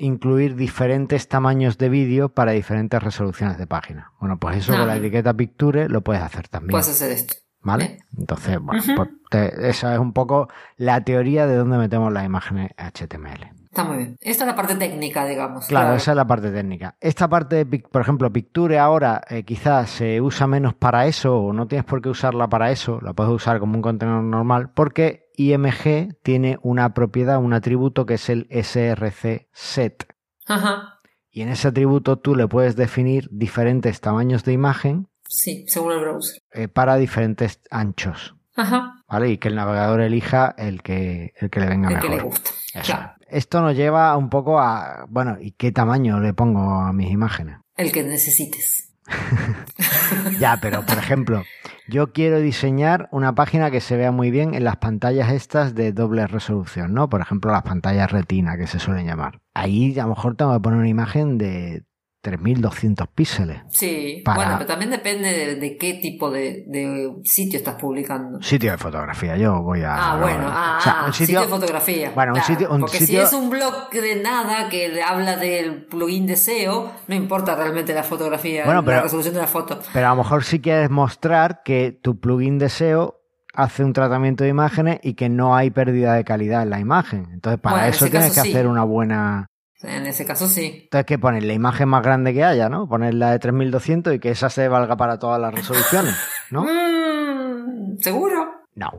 incluir 0.00 0.56
diferentes 0.56 1.28
tamaños 1.28 1.78
de 1.78 1.88
vídeo 1.88 2.30
para 2.30 2.52
diferentes 2.52 3.02
resoluciones 3.02 3.58
de 3.58 3.66
página. 3.66 4.12
Bueno, 4.18 4.38
pues 4.38 4.56
eso 4.56 4.72
con 4.72 4.86
la 4.86 4.96
etiqueta 4.96 5.34
Picture 5.34 5.88
lo 5.88 6.00
puedes 6.00 6.22
hacer 6.22 6.48
también. 6.48 6.70
Puedes 6.70 6.88
hacer 6.88 7.12
esto. 7.12 7.34
¿Vale? 7.62 7.98
Entonces, 8.16 8.58
bueno, 8.58 8.82
pues 9.30 9.52
esa 9.58 9.92
es 9.92 10.00
un 10.00 10.14
poco 10.14 10.48
la 10.78 11.04
teoría 11.04 11.46
de 11.46 11.56
dónde 11.56 11.76
metemos 11.76 12.10
las 12.10 12.24
imágenes 12.24 12.70
HTML. 12.78 13.52
Está 13.70 13.84
muy 13.84 13.98
bien. 13.98 14.16
Esta 14.20 14.44
es 14.44 14.48
la 14.48 14.56
parte 14.56 14.74
técnica, 14.74 15.26
digamos. 15.26 15.66
Claro, 15.66 15.94
esa 15.94 16.12
es 16.12 16.16
la 16.16 16.26
parte 16.26 16.50
técnica. 16.50 16.96
Esta 17.00 17.28
parte, 17.28 17.66
por 17.66 18.00
ejemplo, 18.00 18.32
Picture 18.32 18.78
ahora 18.78 19.20
eh, 19.28 19.44
quizás 19.44 19.90
se 19.90 20.20
usa 20.20 20.46
menos 20.46 20.74
para 20.74 21.06
eso 21.06 21.36
o 21.36 21.52
no 21.52 21.68
tienes 21.68 21.84
por 21.84 22.00
qué 22.00 22.08
usarla 22.08 22.48
para 22.48 22.72
eso, 22.72 22.98
la 23.02 23.12
puedes 23.12 23.32
usar 23.32 23.60
como 23.60 23.74
un 23.74 23.82
contenedor 23.82 24.24
normal 24.24 24.70
porque 24.74 25.29
IMG 25.40 26.18
tiene 26.22 26.58
una 26.62 26.92
propiedad, 26.92 27.38
un 27.38 27.54
atributo 27.54 28.04
que 28.04 28.14
es 28.14 28.28
el 28.28 28.46
src 28.50 29.48
set. 29.52 30.06
Ajá. 30.46 31.00
Y 31.30 31.40
en 31.42 31.48
ese 31.48 31.68
atributo 31.68 32.18
tú 32.18 32.34
le 32.34 32.46
puedes 32.46 32.76
definir 32.76 33.28
diferentes 33.30 34.00
tamaños 34.00 34.44
de 34.44 34.52
imagen. 34.52 35.08
Sí, 35.26 35.64
según 35.68 35.92
el 35.92 36.00
browser. 36.00 36.42
Eh, 36.52 36.68
para 36.68 36.96
diferentes 36.96 37.60
anchos. 37.70 38.36
Ajá. 38.54 39.02
¿Vale? 39.08 39.30
Y 39.30 39.38
que 39.38 39.48
el 39.48 39.54
navegador 39.54 40.02
elija 40.02 40.54
el 40.58 40.82
que, 40.82 41.32
el 41.36 41.48
que 41.48 41.60
le 41.60 41.68
venga 41.68 41.88
mejor. 41.88 42.04
El 42.04 42.10
que 42.10 42.16
le 42.16 42.22
gusta. 42.22 43.16
Esto 43.28 43.62
nos 43.62 43.74
lleva 43.76 44.16
un 44.16 44.28
poco 44.28 44.58
a, 44.58 45.06
bueno, 45.08 45.38
¿y 45.40 45.52
qué 45.52 45.72
tamaño 45.72 46.20
le 46.20 46.34
pongo 46.34 46.74
a 46.74 46.92
mis 46.92 47.10
imágenes? 47.10 47.58
El 47.76 47.92
que 47.92 48.02
necesites. 48.02 48.89
ya, 50.38 50.58
pero 50.60 50.84
por 50.84 50.98
ejemplo, 50.98 51.42
yo 51.88 52.12
quiero 52.12 52.40
diseñar 52.40 53.08
una 53.10 53.34
página 53.34 53.70
que 53.70 53.80
se 53.80 53.96
vea 53.96 54.12
muy 54.12 54.30
bien 54.30 54.54
en 54.54 54.64
las 54.64 54.76
pantallas 54.76 55.32
estas 55.32 55.74
de 55.74 55.92
doble 55.92 56.26
resolución, 56.26 56.94
¿no? 56.94 57.08
Por 57.08 57.20
ejemplo, 57.20 57.50
las 57.50 57.62
pantallas 57.62 58.10
retina 58.10 58.56
que 58.56 58.66
se 58.66 58.78
suelen 58.78 59.06
llamar. 59.06 59.40
Ahí 59.54 59.98
a 59.98 60.04
lo 60.04 60.10
mejor 60.10 60.36
tengo 60.36 60.52
que 60.52 60.60
poner 60.60 60.78
una 60.78 60.88
imagen 60.88 61.38
de 61.38 61.84
3200 62.22 63.08
píxeles. 63.08 63.62
Sí, 63.70 64.22
Para- 64.24 64.36
bueno, 64.36 64.52
pero 64.58 64.66
también 64.66 64.90
depende 64.90 65.28
de, 65.32 65.54
de 65.56 65.76
qué 65.76 65.94
tipo 65.94 66.30
de, 66.30 66.64
de 66.66 67.14
sitio 67.24 67.58
estás 67.58 67.76
publicando. 67.76 68.42
Sitio 68.42 68.72
de 68.72 68.78
fotografía, 68.78 69.36
yo 69.36 69.62
voy 69.62 69.82
a... 69.82 70.12
Ah, 70.12 70.16
bueno, 70.20 70.44
ah, 70.46 70.76
o 70.78 70.82
sea, 70.82 70.92
ah, 71.00 71.06
un 71.06 71.12
sitio, 71.12 71.26
sitio- 71.26 71.40
de 71.42 71.48
fotografía. 71.48 72.12
Bueno, 72.14 72.34
un 72.34 72.42
sitio- 72.42 72.70
un 72.70 72.80
porque 72.82 72.98
si 73.00 73.16
es 73.16 73.32
un 73.32 73.48
blog 73.50 73.90
de 73.90 74.22
nada 74.22 74.68
que 74.68 75.02
habla 75.02 75.36
del 75.36 75.86
plugin 75.86 76.26
de 76.26 76.36
SEO, 76.36 76.92
no 77.08 77.14
importa 77.14 77.54
realmente 77.56 77.94
la 77.94 78.02
fotografía, 78.02 78.64
Bueno, 78.64 78.80
la 78.82 78.86
pero- 78.86 79.02
resolución 79.02 79.34
de 79.34 79.40
la 79.40 79.46
foto. 79.46 79.80
Pero 79.92 80.06
a 80.06 80.10
lo 80.10 80.16
mejor 80.16 80.44
sí 80.44 80.60
quieres 80.60 80.90
mostrar 80.90 81.62
que 81.64 81.98
tu 82.02 82.20
plugin 82.20 82.58
de 82.58 82.68
SEO 82.68 83.16
hace 83.54 83.82
un 83.82 83.92
tratamiento 83.92 84.44
de 84.44 84.50
imágenes 84.50 85.00
y 85.02 85.14
que 85.14 85.28
no 85.28 85.56
hay 85.56 85.70
pérdida 85.70 86.14
de 86.14 86.24
calidad 86.24 86.62
en 86.62 86.70
la 86.70 86.78
imagen. 86.78 87.26
Entonces, 87.32 87.60
para 87.60 87.76
Bueno, 87.76 87.88
eso 87.88 88.06
tienes 88.08 88.32
que 88.32 88.40
sí. 88.42 88.50
hacer 88.50 88.66
una 88.68 88.84
buena... 88.84 89.46
En 89.82 90.06
ese 90.06 90.24
caso 90.24 90.46
sí. 90.46 90.82
Entonces, 90.84 91.06
que 91.06 91.18
poner 91.18 91.42
la 91.44 91.52
imagen 91.52 91.88
más 91.88 92.02
grande 92.02 92.34
que 92.34 92.44
haya, 92.44 92.68
¿no? 92.68 92.88
Poner 92.88 93.14
la 93.14 93.32
de 93.32 93.38
3200 93.38 94.14
y 94.14 94.18
que 94.18 94.30
esa 94.30 94.50
se 94.50 94.68
valga 94.68 94.96
para 94.96 95.18
todas 95.18 95.40
las 95.40 95.54
resoluciones, 95.54 96.14
¿no? 96.50 96.64
Mm, 96.64 97.98
¿Seguro? 97.98 98.66
No. 98.74 98.90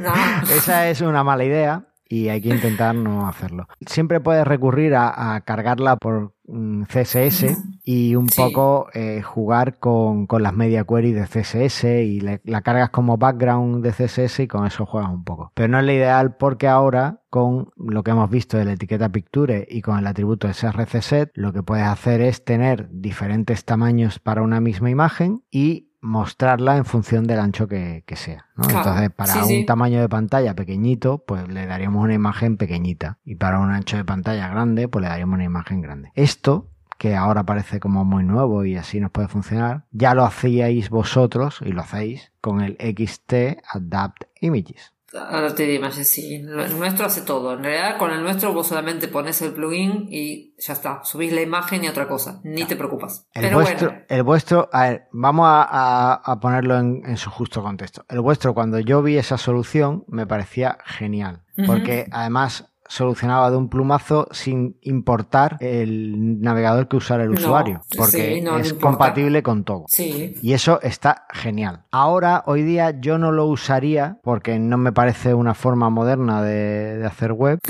No. 0.00 0.12
Esa 0.54 0.88
es 0.88 1.00
una 1.00 1.24
mala 1.24 1.44
idea 1.44 1.84
y 2.08 2.28
hay 2.28 2.40
que 2.40 2.48
intentar 2.48 2.94
no 2.94 3.28
hacerlo. 3.28 3.68
Siempre 3.86 4.20
puedes 4.20 4.46
recurrir 4.46 4.94
a, 4.94 5.34
a 5.34 5.40
cargarla 5.40 5.96
por 5.96 6.34
mm, 6.46 6.82
CSS 6.84 7.56
y 7.92 8.14
un 8.14 8.28
Sí. 8.28 8.40
poco 8.40 8.86
eh, 8.94 9.20
jugar 9.22 9.78
con, 9.78 10.26
con 10.26 10.42
las 10.42 10.54
media 10.54 10.84
queries 10.84 11.14
de 11.16 11.26
CSS 11.26 11.84
y 12.04 12.20
le- 12.20 12.40
la 12.44 12.60
cargas 12.62 12.90
como 12.90 13.16
background 13.16 13.82
de 13.84 13.90
CSS 13.92 14.44
y 14.44 14.46
con 14.48 14.64
eso 14.66 14.86
juegas 14.86 15.10
un 15.10 15.24
poco. 15.24 15.50
Pero 15.54 15.68
no 15.68 15.78
es 15.80 15.84
la 15.84 15.92
ideal 15.94 16.36
porque 16.36 16.68
ahora 16.68 17.22
con 17.30 17.70
lo 17.76 18.02
que 18.04 18.10
hemos 18.12 18.30
visto 18.30 18.56
de 18.58 18.64
la 18.64 18.72
etiqueta 18.72 19.08
Picture 19.08 19.66
y 19.68 19.82
con 19.82 19.98
el 19.98 20.06
atributo 20.06 20.52
srcset 20.52 21.30
lo 21.34 21.52
que 21.52 21.62
puedes 21.62 21.86
hacer 21.86 22.20
es 22.20 22.44
tener 22.44 22.88
diferentes 22.92 23.64
tamaños 23.64 24.18
para 24.18 24.42
una 24.42 24.60
misma 24.60 24.90
imagen 24.90 25.42
y 25.50 25.88
mostrarla 26.02 26.76
en 26.76 26.84
función 26.84 27.26
del 27.26 27.40
ancho 27.40 27.66
que, 27.68 28.04
que 28.06 28.16
sea. 28.16 28.46
¿no? 28.56 28.64
Claro. 28.68 28.78
Entonces, 28.88 29.10
para 29.10 29.32
Sí, 29.34 29.38
un 29.40 29.46
sí. 29.48 29.64
tamaño 29.66 30.00
de 30.00 30.08
pantalla 30.08 30.54
pequeñito, 30.54 31.24
pues 31.26 31.46
le 31.48 31.66
daríamos 31.66 32.02
una 32.04 32.14
imagen 32.14 32.56
pequeñita. 32.56 33.18
Y 33.24 33.34
para 33.34 33.58
un 33.60 33.70
ancho 33.70 33.96
de 33.96 34.04
pantalla 34.04 34.48
grande, 34.48 34.88
pues 34.88 35.02
le 35.02 35.08
daríamos 35.08 35.34
una 35.34 35.44
imagen 35.44 35.80
grande. 35.82 36.10
Esto, 36.14 36.70
que 37.00 37.16
ahora 37.16 37.44
parece 37.44 37.80
como 37.80 38.04
muy 38.04 38.24
nuevo 38.24 38.66
y 38.66 38.76
así 38.76 39.00
nos 39.00 39.10
puede 39.10 39.26
funcionar, 39.28 39.86
ya 39.90 40.14
lo 40.14 40.22
hacíais 40.24 40.90
vosotros 40.90 41.60
y 41.64 41.72
lo 41.72 41.80
hacéis 41.80 42.30
con 42.42 42.60
el 42.60 42.76
XT 42.78 43.32
Adapt 43.72 44.24
Images. 44.42 44.92
Ahora 45.12 45.52
te 45.54 45.64
digo, 45.64 45.90
sí. 45.90 46.36
El 46.36 46.78
nuestro 46.78 47.06
hace 47.06 47.22
todo. 47.22 47.54
En 47.54 47.64
realidad, 47.64 47.96
con 47.98 48.12
el 48.12 48.22
nuestro 48.22 48.52
vos 48.52 48.68
solamente 48.68 49.08
pones 49.08 49.40
el 49.42 49.52
plugin 49.52 50.06
y 50.08 50.54
ya 50.58 50.74
está. 50.74 51.00
Subís 51.02 51.32
la 51.32 51.40
imagen 51.40 51.82
y 51.82 51.88
otra 51.88 52.06
cosa. 52.06 52.40
Ni 52.44 52.64
te 52.64 52.76
preocupas. 52.76 53.26
El 53.34 53.42
Pero 53.42 53.56
vuestro, 53.56 53.88
bueno. 53.88 54.04
el 54.08 54.22
vuestro, 54.22 54.68
a 54.72 54.82
ver, 54.88 55.08
vamos 55.10 55.46
a, 55.48 55.62
a- 55.68 56.14
a 56.14 56.38
ponerlo 56.38 56.78
en, 56.78 57.02
en 57.04 57.16
su 57.16 57.28
justo 57.28 57.60
contexto. 57.60 58.04
El 58.08 58.20
vuestro, 58.20 58.54
cuando 58.54 58.78
yo 58.78 59.02
vi 59.02 59.16
esa 59.16 59.36
solución, 59.36 60.04
me 60.06 60.26
parecía 60.28 60.78
genial. 60.84 61.42
Porque 61.66 62.06
además 62.12 62.69
solucionaba 62.90 63.50
de 63.52 63.56
un 63.56 63.68
plumazo 63.68 64.26
sin 64.32 64.76
importar 64.82 65.56
el 65.60 66.40
navegador 66.40 66.88
que 66.88 66.96
usara 66.96 67.22
el 67.22 67.30
No, 67.30 67.38
usuario. 67.38 67.82
Porque 67.96 68.34
sí, 68.34 68.40
no, 68.40 68.52
no 68.52 68.58
es 68.58 68.74
compatible 68.74 69.42
con 69.44 69.62
todo. 69.64 69.84
Sí. 69.86 70.34
Y 70.42 70.52
eso 70.54 70.80
está 70.82 71.24
genial. 71.32 71.84
Ahora, 71.92 72.42
hoy 72.46 72.62
día, 72.62 72.98
yo 73.00 73.16
no 73.16 73.30
lo 73.30 73.46
usaría 73.46 74.18
porque 74.24 74.58
no 74.58 74.76
me 74.76 74.92
parece 74.92 75.34
una 75.34 75.54
forma 75.54 75.88
moderna 75.88 76.42
de, 76.42 76.98
de 76.98 77.06
hacer 77.06 77.32
web. 77.32 77.60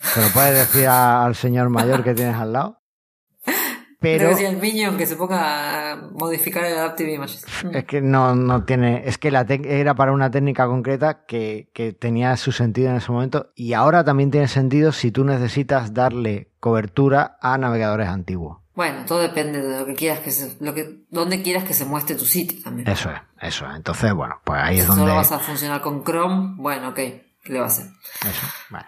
Se 0.00 0.20
lo 0.20 0.28
puedes 0.28 0.54
decir 0.72 0.86
a- 0.86 1.24
al 1.24 1.34
señor 1.34 1.68
mayor 1.70 2.04
que 2.04 2.14
tienes 2.14 2.36
al 2.36 2.52
lado. 2.52 2.78
Pero 4.04 4.28
decía 4.30 4.48
el 4.50 4.58
Minion 4.58 4.96
que 4.96 5.06
se 5.06 5.16
ponga 5.16 5.92
a 5.92 5.96
modificar 5.96 6.64
el 6.64 6.76
Adaptive 6.78 7.12
Images. 7.14 7.44
es 7.72 7.84
que 7.84 8.00
no, 8.00 8.34
no 8.34 8.64
tiene. 8.64 9.02
Es 9.08 9.18
que 9.18 9.30
la 9.30 9.46
tec- 9.46 9.66
era 9.66 9.94
para 9.94 10.12
una 10.12 10.30
técnica 10.30 10.66
concreta 10.66 11.24
que, 11.26 11.70
que 11.74 11.92
tenía 11.92 12.36
su 12.36 12.52
sentido 12.52 12.90
en 12.90 12.96
ese 12.96 13.10
momento. 13.12 13.50
Y 13.54 13.72
ahora 13.72 14.04
también 14.04 14.30
tiene 14.30 14.48
sentido 14.48 14.92
si 14.92 15.10
tú 15.10 15.24
necesitas 15.24 15.92
darle 15.94 16.50
cobertura 16.60 17.36
a 17.40 17.58
navegadores 17.58 18.08
antiguos. 18.08 18.58
Bueno, 18.74 19.04
todo 19.06 19.20
depende 19.20 19.62
de 19.62 19.78
lo 19.78 19.86
que 19.86 19.94
quieras 19.94 20.18
que 20.18 20.32
se, 20.32 20.56
lo 20.58 20.74
que, 20.74 21.04
dónde 21.08 21.42
quieras 21.42 21.62
que 21.62 21.74
se 21.74 21.84
muestre 21.84 22.16
tu 22.16 22.24
sitio 22.24 22.60
también. 22.64 22.88
Eso 22.88 23.08
es, 23.10 23.18
eso 23.40 23.68
es. 23.70 23.76
Entonces, 23.76 24.12
bueno, 24.12 24.40
pues 24.42 24.60
ahí 24.60 24.74
si 24.74 24.80
es 24.80 24.86
donde. 24.88 25.02
solo 25.02 25.14
vas 25.14 25.30
a 25.30 25.38
funcionar 25.38 25.80
con 25.80 26.02
Chrome, 26.02 26.54
bueno, 26.56 26.88
ok, 26.88 26.96
¿qué 26.96 27.22
le 27.52 27.58
va 27.60 27.66
a 27.66 27.68
hacer? 27.68 27.86
Eso, 28.28 28.46
bueno. 28.70 28.86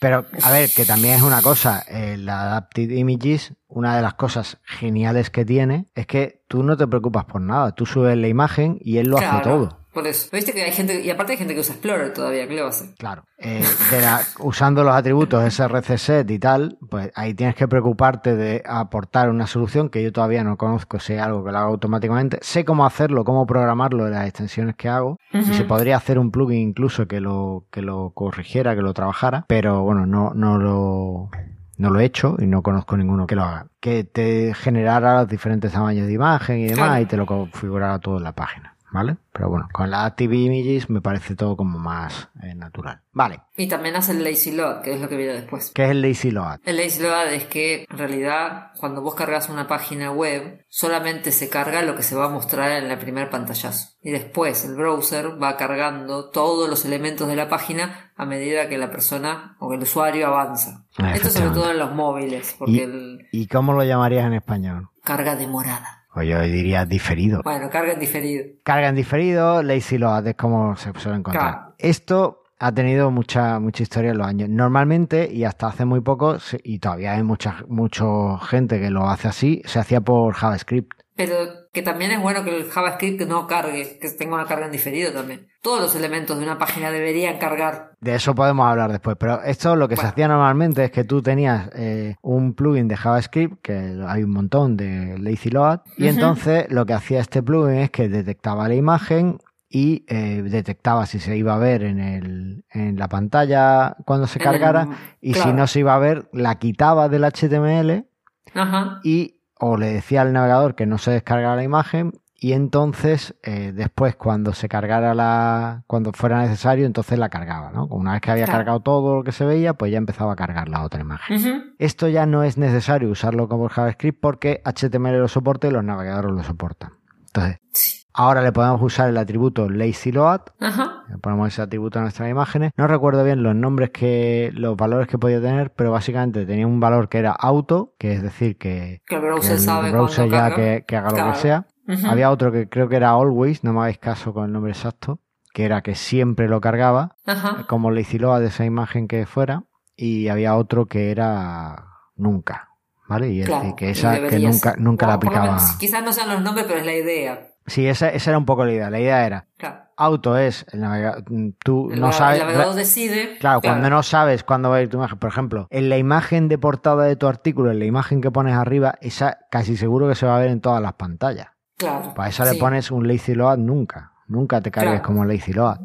Pero, 0.00 0.26
a 0.42 0.50
ver, 0.52 0.70
que 0.70 0.84
también 0.84 1.16
es 1.16 1.22
una 1.22 1.42
cosa, 1.42 1.80
el 1.80 2.28
Adaptive 2.28 2.94
Images, 2.94 3.54
una 3.66 3.96
de 3.96 4.02
las 4.02 4.14
cosas 4.14 4.58
geniales 4.64 5.30
que 5.30 5.44
tiene 5.44 5.86
es 5.94 6.06
que 6.06 6.44
tú 6.46 6.62
no 6.62 6.76
te 6.76 6.86
preocupas 6.86 7.24
por 7.24 7.40
nada, 7.40 7.72
tú 7.72 7.84
subes 7.84 8.16
la 8.16 8.28
imagen 8.28 8.78
y 8.80 8.98
él 8.98 9.08
lo 9.08 9.18
hace 9.18 9.42
todo. 9.42 9.80
Por 9.98 10.06
eso. 10.06 10.28
Viste 10.32 10.52
que 10.52 10.62
hay 10.62 10.70
gente, 10.70 11.00
y 11.00 11.10
aparte 11.10 11.32
hay 11.32 11.38
gente 11.38 11.54
que 11.54 11.60
usa 11.60 11.74
Explorer 11.74 12.12
todavía, 12.12 12.46
¿qué 12.46 12.54
le 12.54 12.60
va 12.60 12.68
a 12.68 12.70
hacer? 12.70 12.90
Claro. 12.98 13.24
Eh, 13.36 13.64
de 13.90 14.00
la- 14.00 14.20
usando 14.40 14.84
los 14.84 14.94
atributos 14.94 15.52
srcset 15.52 16.30
y 16.30 16.38
tal, 16.38 16.78
pues 16.88 17.10
ahí 17.16 17.34
tienes 17.34 17.56
que 17.56 17.66
preocuparte 17.66 18.36
de 18.36 18.62
aportar 18.64 19.28
una 19.28 19.46
solución 19.48 19.88
que 19.88 20.02
yo 20.02 20.12
todavía 20.12 20.44
no 20.44 20.56
conozco, 20.56 21.00
sé 21.00 21.18
algo 21.18 21.44
que 21.44 21.50
lo 21.50 21.58
haga 21.58 21.66
automáticamente. 21.68 22.38
Sé 22.42 22.64
cómo 22.64 22.86
hacerlo, 22.86 23.24
cómo 23.24 23.44
programarlo 23.46 24.06
en 24.06 24.12
las 24.12 24.26
extensiones 24.28 24.76
que 24.76 24.88
hago. 24.88 25.18
Y 25.32 25.42
se 25.42 25.64
podría 25.64 25.96
hacer 25.96 26.18
un 26.18 26.30
plugin 26.30 26.60
incluso 26.68 27.06
que 27.08 27.20
lo, 27.20 27.64
que 27.72 27.82
lo 27.82 28.10
corrigiera, 28.14 28.76
que 28.76 28.82
lo 28.82 28.94
trabajara. 28.94 29.44
Pero 29.48 29.82
bueno, 29.82 30.06
no, 30.06 30.32
no 30.34 30.58
lo. 30.58 31.30
No 31.76 31.90
lo 31.90 32.00
he 32.00 32.04
hecho 32.04 32.34
y 32.40 32.46
no 32.46 32.60
conozco 32.62 32.96
ninguno 32.96 33.26
que 33.28 33.36
lo 33.36 33.44
haga. 33.44 33.66
Que 33.78 34.02
te 34.02 34.52
generara 34.54 35.14
los 35.20 35.28
diferentes 35.28 35.70
tamaños 35.70 36.08
de 36.08 36.12
imagen 36.12 36.58
y 36.58 36.64
demás 36.64 36.86
Claro. 36.88 37.02
y 37.02 37.06
te 37.06 37.16
lo 37.16 37.24
configurara 37.24 38.00
todo 38.00 38.18
en 38.18 38.24
la 38.24 38.32
página. 38.32 38.74
¿Vale? 38.90 39.16
Pero 39.32 39.50
bueno, 39.50 39.68
con 39.72 39.90
la 39.90 40.04
Active 40.04 40.36
Images 40.36 40.88
me 40.90 41.00
parece 41.00 41.36
todo 41.36 41.56
como 41.56 41.78
más 41.78 42.28
eh, 42.42 42.54
natural. 42.54 43.02
Vale. 43.12 43.40
Y 43.56 43.68
también 43.68 43.96
hace 43.96 44.12
el 44.12 44.24
Lazy 44.24 44.52
Load, 44.52 44.82
que 44.82 44.94
es 44.94 45.00
lo 45.00 45.08
que 45.08 45.16
viene 45.16 45.34
después. 45.34 45.72
¿Qué 45.74 45.84
es 45.84 45.90
el 45.90 46.02
Lazy 46.02 46.30
Load? 46.30 46.60
El 46.64 46.76
Lazy 46.76 47.02
Load 47.02 47.32
es 47.34 47.44
que 47.44 47.84
en 47.88 47.98
realidad 47.98 48.72
cuando 48.78 49.02
vos 49.02 49.14
cargas 49.14 49.48
una 49.48 49.66
página 49.66 50.10
web 50.10 50.64
solamente 50.68 51.32
se 51.32 51.48
carga 51.48 51.82
lo 51.82 51.96
que 51.96 52.02
se 52.02 52.14
va 52.14 52.26
a 52.26 52.30
mostrar 52.30 52.70
en 52.82 52.88
la 52.88 52.98
primer 52.98 53.28
pantallazo. 53.30 53.96
Y 54.00 54.10
después 54.10 54.64
el 54.64 54.74
browser 54.76 55.42
va 55.42 55.56
cargando 55.56 56.30
todos 56.30 56.68
los 56.68 56.84
elementos 56.84 57.28
de 57.28 57.36
la 57.36 57.48
página 57.48 58.12
a 58.16 58.24
medida 58.24 58.68
que 58.68 58.78
la 58.78 58.90
persona 58.90 59.56
o 59.60 59.72
el 59.74 59.82
usuario 59.82 60.28
avanza. 60.28 60.86
Esto 61.14 61.30
sobre 61.30 61.50
todo 61.50 61.70
en 61.70 61.78
los 61.78 61.94
móviles, 61.94 62.52
¿Y, 62.54 62.58
porque 62.58 62.82
el 62.84 63.28
¿Y 63.32 63.46
cómo 63.48 63.72
lo 63.72 63.84
llamarías 63.84 64.26
en 64.26 64.34
español? 64.34 64.88
carga 65.04 65.36
demorada. 65.36 65.97
O 66.18 66.22
yo 66.22 66.40
diría 66.40 66.84
diferido. 66.84 67.42
Bueno, 67.44 67.70
carga 67.70 67.92
en 67.92 68.00
diferido. 68.00 68.44
Carga 68.64 68.88
en 68.88 68.96
diferido, 68.96 69.62
Lazy 69.62 69.98
Load 69.98 70.26
es 70.26 70.34
como 70.34 70.74
se 70.76 70.92
suele 70.98 71.18
encontrar. 71.18 71.52
Claro. 71.52 71.74
Esto 71.78 72.42
ha 72.58 72.72
tenido 72.72 73.12
mucha 73.12 73.60
mucha 73.60 73.84
historia 73.84 74.10
en 74.10 74.18
los 74.18 74.26
años. 74.26 74.48
Normalmente, 74.48 75.28
y 75.32 75.44
hasta 75.44 75.68
hace 75.68 75.84
muy 75.84 76.00
poco, 76.00 76.38
y 76.64 76.80
todavía 76.80 77.12
hay 77.14 77.22
mucha, 77.22 77.64
mucha 77.68 78.04
gente 78.40 78.80
que 78.80 78.90
lo 78.90 79.08
hace 79.08 79.28
así, 79.28 79.62
se 79.64 79.78
hacía 79.78 80.00
por 80.00 80.34
JavaScript. 80.34 80.97
Pero 81.18 81.34
que 81.72 81.82
también 81.82 82.12
es 82.12 82.22
bueno 82.22 82.44
que 82.44 82.56
el 82.56 82.70
JavaScript 82.70 83.22
no 83.22 83.48
cargue, 83.48 83.98
que 84.00 84.08
tenga 84.10 84.36
una 84.36 84.46
carga 84.46 84.66
en 84.66 84.72
diferido 84.72 85.12
también. 85.12 85.48
Todos 85.62 85.80
los 85.82 85.94
elementos 85.96 86.38
de 86.38 86.44
una 86.44 86.58
página 86.58 86.92
deberían 86.92 87.38
cargar. 87.38 87.90
De 88.00 88.14
eso 88.14 88.36
podemos 88.36 88.64
hablar 88.70 88.92
después, 88.92 89.16
pero 89.18 89.42
esto 89.42 89.74
lo 89.74 89.88
que 89.88 89.96
se 89.96 90.06
hacía 90.06 90.28
normalmente 90.28 90.84
es 90.84 90.90
que 90.92 91.02
tú 91.02 91.20
tenías 91.20 91.70
eh, 91.74 92.14
un 92.22 92.54
plugin 92.54 92.86
de 92.86 92.96
JavaScript, 92.96 93.60
que 93.62 94.00
hay 94.06 94.22
un 94.22 94.30
montón 94.30 94.76
de 94.76 95.18
Lazy 95.18 95.50
Load, 95.50 95.80
y 95.96 96.06
entonces 96.06 96.70
lo 96.70 96.86
que 96.86 96.92
hacía 96.94 97.18
este 97.20 97.42
plugin 97.42 97.78
es 97.80 97.90
que 97.90 98.08
detectaba 98.08 98.68
la 98.68 98.76
imagen 98.76 99.38
y 99.68 100.04
eh, 100.06 100.42
detectaba 100.42 101.04
si 101.06 101.18
se 101.18 101.36
iba 101.36 101.54
a 101.56 101.58
ver 101.58 101.82
en, 101.82 101.98
el, 101.98 102.64
en 102.70 102.96
la 102.96 103.08
pantalla 103.08 103.96
cuando 104.06 104.28
se 104.28 104.38
En 104.38 104.46
el- 104.46 104.52
cargara, 104.52 104.88
y 105.20 105.34
si 105.34 105.52
no 105.52 105.66
se 105.66 105.80
iba 105.80 105.96
a 105.96 105.98
ver, 105.98 106.28
la 106.32 106.60
quitaba 106.60 107.08
del 107.08 107.24
HTML 107.24 108.06
Ajá. 108.54 109.00
y 109.02 109.37
o 109.60 109.76
le 109.76 109.92
decía 109.92 110.22
al 110.22 110.32
navegador 110.32 110.74
que 110.74 110.86
no 110.86 110.98
se 110.98 111.10
descargara 111.10 111.56
la 111.56 111.62
imagen 111.64 112.12
y 112.40 112.52
entonces 112.52 113.34
eh, 113.42 113.72
después 113.74 114.14
cuando 114.14 114.52
se 114.52 114.68
cargara 114.68 115.12
la 115.14 115.82
cuando 115.88 116.12
fuera 116.12 116.40
necesario 116.42 116.86
entonces 116.86 117.18
la 117.18 117.28
cargaba 117.30 117.72
¿no? 117.72 117.86
una 117.86 118.12
vez 118.12 118.20
que 118.20 118.30
había 118.30 118.44
Claro. 118.44 118.58
cargado 118.60 118.80
todo 118.80 119.16
lo 119.16 119.24
que 119.24 119.32
se 119.32 119.44
veía 119.44 119.74
pues 119.74 119.90
ya 119.90 119.98
empezaba 119.98 120.34
a 120.34 120.36
cargar 120.36 120.68
la 120.68 120.84
otra 120.84 121.00
imagen 121.00 121.74
esto 121.78 122.06
ya 122.06 122.26
no 122.26 122.44
es 122.44 122.56
necesario 122.56 123.10
usarlo 123.10 123.48
como 123.48 123.68
JavaScript 123.68 124.20
porque 124.20 124.62
HTML 124.64 125.18
lo 125.18 125.26
soporta 125.28 125.66
y 125.66 125.72
los 125.72 125.82
navegadores 125.82 126.30
lo 126.32 126.42
soportan 126.44 126.92
entonces 127.26 127.58
Sí. 127.72 128.04
ahora 128.14 128.40
le 128.42 128.52
podemos 128.52 128.80
usar 128.82 129.08
el 129.08 129.16
atributo 129.16 129.68
lazyload 129.68 130.42
Ajá. 130.60 130.84
le 130.84 130.97
ponemos 131.20 131.48
ese 131.48 131.62
atributo 131.62 131.98
a 131.98 132.02
nuestras 132.02 132.30
imágenes. 132.30 132.72
No 132.76 132.86
recuerdo 132.86 133.24
bien 133.24 133.42
los 133.42 133.54
nombres 133.54 133.90
que, 133.90 134.50
los 134.54 134.76
valores 134.76 135.08
que 135.08 135.18
podía 135.18 135.40
tener, 135.40 135.72
pero 135.72 135.90
básicamente 135.90 136.46
tenía 136.46 136.66
un 136.66 136.80
valor 136.80 137.08
que 137.08 137.18
era 137.18 137.32
auto, 137.32 137.94
que 137.98 138.12
es 138.12 138.22
decir 138.22 138.58
que, 138.58 139.02
Que 139.06 139.16
el 139.16 139.20
que 139.20 139.26
browser 139.26 139.52
el 139.52 139.58
sabe 139.60 139.90
browser 139.90 140.28
ya 140.28 140.54
que, 140.54 140.84
que 140.86 140.96
haga 140.96 141.10
lo 141.26 141.32
que 141.32 141.38
sea. 141.38 141.66
Había 142.06 142.30
otro 142.30 142.52
que 142.52 142.68
creo 142.68 142.88
que 142.88 142.96
era 142.96 143.10
always, 143.10 143.64
no 143.64 143.72
me 143.72 143.80
hagáis 143.80 143.98
caso 143.98 144.34
con 144.34 144.44
el 144.44 144.52
nombre 144.52 144.72
exacto, 144.72 145.20
que 145.54 145.64
era 145.64 145.82
que 145.82 145.94
siempre 145.94 146.48
lo 146.48 146.60
cargaba, 146.60 147.16
Ajá. 147.24 147.64
como 147.66 147.90
le 147.90 148.04
de 148.04 148.46
esa 148.46 148.64
imagen 148.64 149.08
que 149.08 149.24
fuera, 149.24 149.64
y 149.96 150.28
había 150.28 150.54
otro 150.56 150.86
que 150.86 151.10
era 151.10 151.86
nunca. 152.16 152.68
¿vale? 153.08 153.30
Y 153.30 153.40
es 153.40 153.46
Claro, 153.46 153.62
decir, 153.62 153.74
que 153.76 153.90
esa 153.90 154.28
que 154.28 154.38
nunca, 154.38 154.74
nunca 154.78 155.06
la 155.06 155.14
aplicaba. 155.14 155.46
menos, 155.46 155.76
quizás 155.78 156.04
no 156.04 156.12
sean 156.12 156.28
los 156.28 156.42
nombres, 156.42 156.66
pero 156.68 156.78
es 156.80 156.86
la 156.86 156.94
idea. 156.94 157.47
Sí, 157.68 157.86
esa, 157.86 158.08
esa 158.08 158.30
era 158.30 158.38
un 158.38 158.44
poco 158.46 158.64
la 158.64 158.72
idea. 158.72 158.90
La 158.90 158.98
idea 159.00 159.24
era, 159.26 159.46
Claro. 159.56 159.82
auto 159.96 160.36
es 160.36 160.66
el 160.72 160.80
navegador, 160.80 161.24
tú 161.64 161.90
El, 161.92 162.00
no 162.00 162.12
sabes... 162.12 162.40
el 162.40 162.46
navegador 162.46 162.74
decide. 162.74 163.36
Claro, 163.38 163.60
cuando 163.60 163.88
no 163.90 164.02
sabes 164.02 164.42
cuándo 164.44 164.70
va 164.70 164.76
a 164.76 164.82
ir 164.82 164.88
tu 164.88 164.96
imagen. 164.96 165.18
Por 165.18 165.30
ejemplo, 165.30 165.66
en 165.70 165.88
la 165.88 165.96
imagen 165.98 166.48
de 166.48 166.58
portada 166.58 167.04
de 167.04 167.16
tu 167.16 167.26
artículo, 167.26 167.70
en 167.70 167.78
la 167.78 167.84
imagen 167.84 168.20
que 168.20 168.30
pones 168.30 168.54
arriba, 168.54 168.94
esa 169.00 169.38
casi 169.50 169.76
seguro 169.76 170.08
que 170.08 170.14
se 170.14 170.26
va 170.26 170.36
a 170.36 170.40
ver 170.40 170.50
en 170.50 170.60
todas 170.60 170.82
las 170.82 170.94
pantallas. 170.94 171.48
Claro. 171.76 172.12
Para 172.14 172.28
eso 172.28 172.44
le 172.44 172.54
pones 172.54 172.90
un 172.90 173.06
lazy 173.06 173.34
load 173.34 173.58
nunca. 173.58 174.12
Nunca 174.26 174.60
te 174.60 174.70
cargues 174.70 174.94
Claro. 175.00 175.06
como 175.06 175.24
lazy 175.24 175.52
load. 175.52 175.78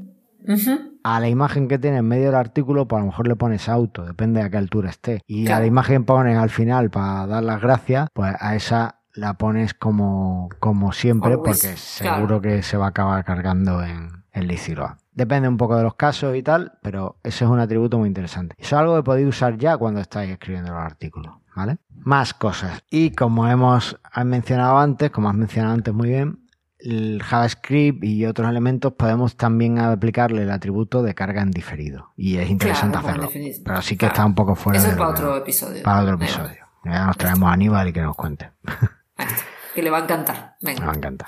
A 1.06 1.19
la 1.19 1.28
imagen 1.30 1.67
que 1.67 1.78
tiene 1.80 1.98
en 1.98 2.08
medio 2.08 2.26
del 2.28 2.36
artículo, 2.36 2.88
pues 2.88 2.98
a 3.00 3.02
lo 3.02 3.12
mejor 3.12 3.28
le 3.28 3.36
pones 3.36 3.67
auto, 3.69 4.06
depende 4.06 4.39
de 4.39 4.46
a 4.46 4.50
qué 4.50 4.58
altura 4.58 4.89
esté. 4.89 5.22
Y 5.28 5.43
a 5.43 5.48
Claro. 5.48 5.62
la 5.62 5.67
imagen 5.67 6.06
pones 6.06 6.38
al 6.38 6.50
final 6.50 6.89
para 6.89 7.28
dar 7.28 7.43
las 7.43 7.62
gracias, 7.62 8.08
pues 8.13 8.34
a 8.39 8.56
esa 8.56 9.00
la 9.15 9.36
pones 9.36 9.73
como, 9.73 10.49
como 10.60 10.91
siempre, 10.91 11.34
Always. 11.34 11.60
porque 11.62 11.76
Claro. 11.99 12.15
seguro 12.15 12.41
que 12.41 12.63
se 12.63 12.78
va 12.78 12.86
a 12.86 12.89
acabar 12.89 13.23
cargando 13.23 13.84
en 13.84 14.23
el 14.32 14.47
lazy 14.47 14.73
load. 14.76 14.91
Depende 15.13 15.47
un 15.47 15.58
poco 15.58 15.76
de 15.78 15.84
los 15.84 15.93
casos 15.95 16.36
y 16.36 16.41
tal, 16.41 16.73
pero 16.82 17.17
ese 17.23 17.45
es 17.45 17.49
un 17.52 17.60
atributo 17.60 17.99
muy 17.99 18.08
interesante. 18.08 18.56
Eso 18.58 18.76
es 18.76 18.80
algo 18.82 18.95
que 18.95 19.04
podéis 19.04 19.28
usar 19.28 19.58
ya 19.58 19.78
cuando 19.78 19.99
estáis 20.02 20.32
escribiendo 20.32 20.71
los 20.73 20.82
artículos, 20.82 21.36
¿vale? 21.56 21.78
Más 22.04 22.34
cosas. 22.34 22.84
Y 22.89 23.12
como 23.12 23.47
hemos 23.47 23.99
mencionado 24.26 24.80
antes, 24.80 25.12
como 25.12 25.30
has 25.30 25.36
mencionado 25.36 25.76
antes 25.76 25.93
muy 25.93 26.10
bien, 26.10 26.39
el 26.80 27.21
JavaScript 27.23 28.04
y 28.04 28.26
otros 28.26 28.49
elementos 28.49 28.93
podemos 28.93 29.38
también 29.38 29.78
aplicarle 29.80 30.41
el 30.41 30.52
atributo 30.52 31.04
de 31.04 31.13
carga 31.13 31.41
en 31.43 31.52
diferido. 31.52 32.10
Y 32.17 32.38
es 32.38 32.49
interesante 32.49 32.97
Claro, 32.97 33.26
hacerlo. 33.26 33.30
Pero 33.63 33.82
sí 33.84 33.93
que 33.95 33.99
Claro. 33.99 34.13
está 34.13 34.26
un 34.26 34.36
poco 34.36 34.56
fuera 34.56 34.80
Eso 34.80 34.88
de 34.88 34.93
es 34.93 34.97
para 34.97 35.10
otro 35.12 35.38
episodio. 35.38 35.84
para 35.84 36.02
otro 36.02 36.15
episodio. 36.15 36.58
Ya 36.86 37.06
nos 37.06 37.17
traemos 37.17 37.49
a 37.49 37.54
Aníbal 37.54 37.88
y 37.88 37.93
que 37.93 38.02
nos 38.02 38.15
cuente. 38.15 38.49
está. 39.25 39.43
Que 39.73 39.81
le 39.81 39.89
va 39.89 39.99
a 39.99 40.03
encantar. 40.03 40.55
Me 40.62 40.71
Venga. 40.73 40.86
va 40.86 40.93
a 40.93 40.95
encantar. 40.95 41.27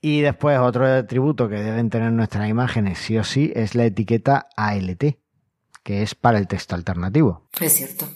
Y 0.00 0.20
después 0.20 0.58
otro 0.58 0.86
atributo 0.86 1.48
que 1.48 1.56
deben 1.56 1.88
tener 1.90 2.12
nuestras 2.12 2.48
imágenes 2.48 2.98
sí 2.98 3.16
o 3.18 3.24
sí 3.24 3.52
es 3.54 3.74
la 3.74 3.84
etiqueta 3.84 4.48
ALT, 4.56 5.16
que 5.82 6.02
es 6.02 6.14
para 6.14 6.38
el 6.38 6.46
texto 6.46 6.74
alternativo. 6.74 7.48
Es 7.60 7.72
cierto. 7.72 8.06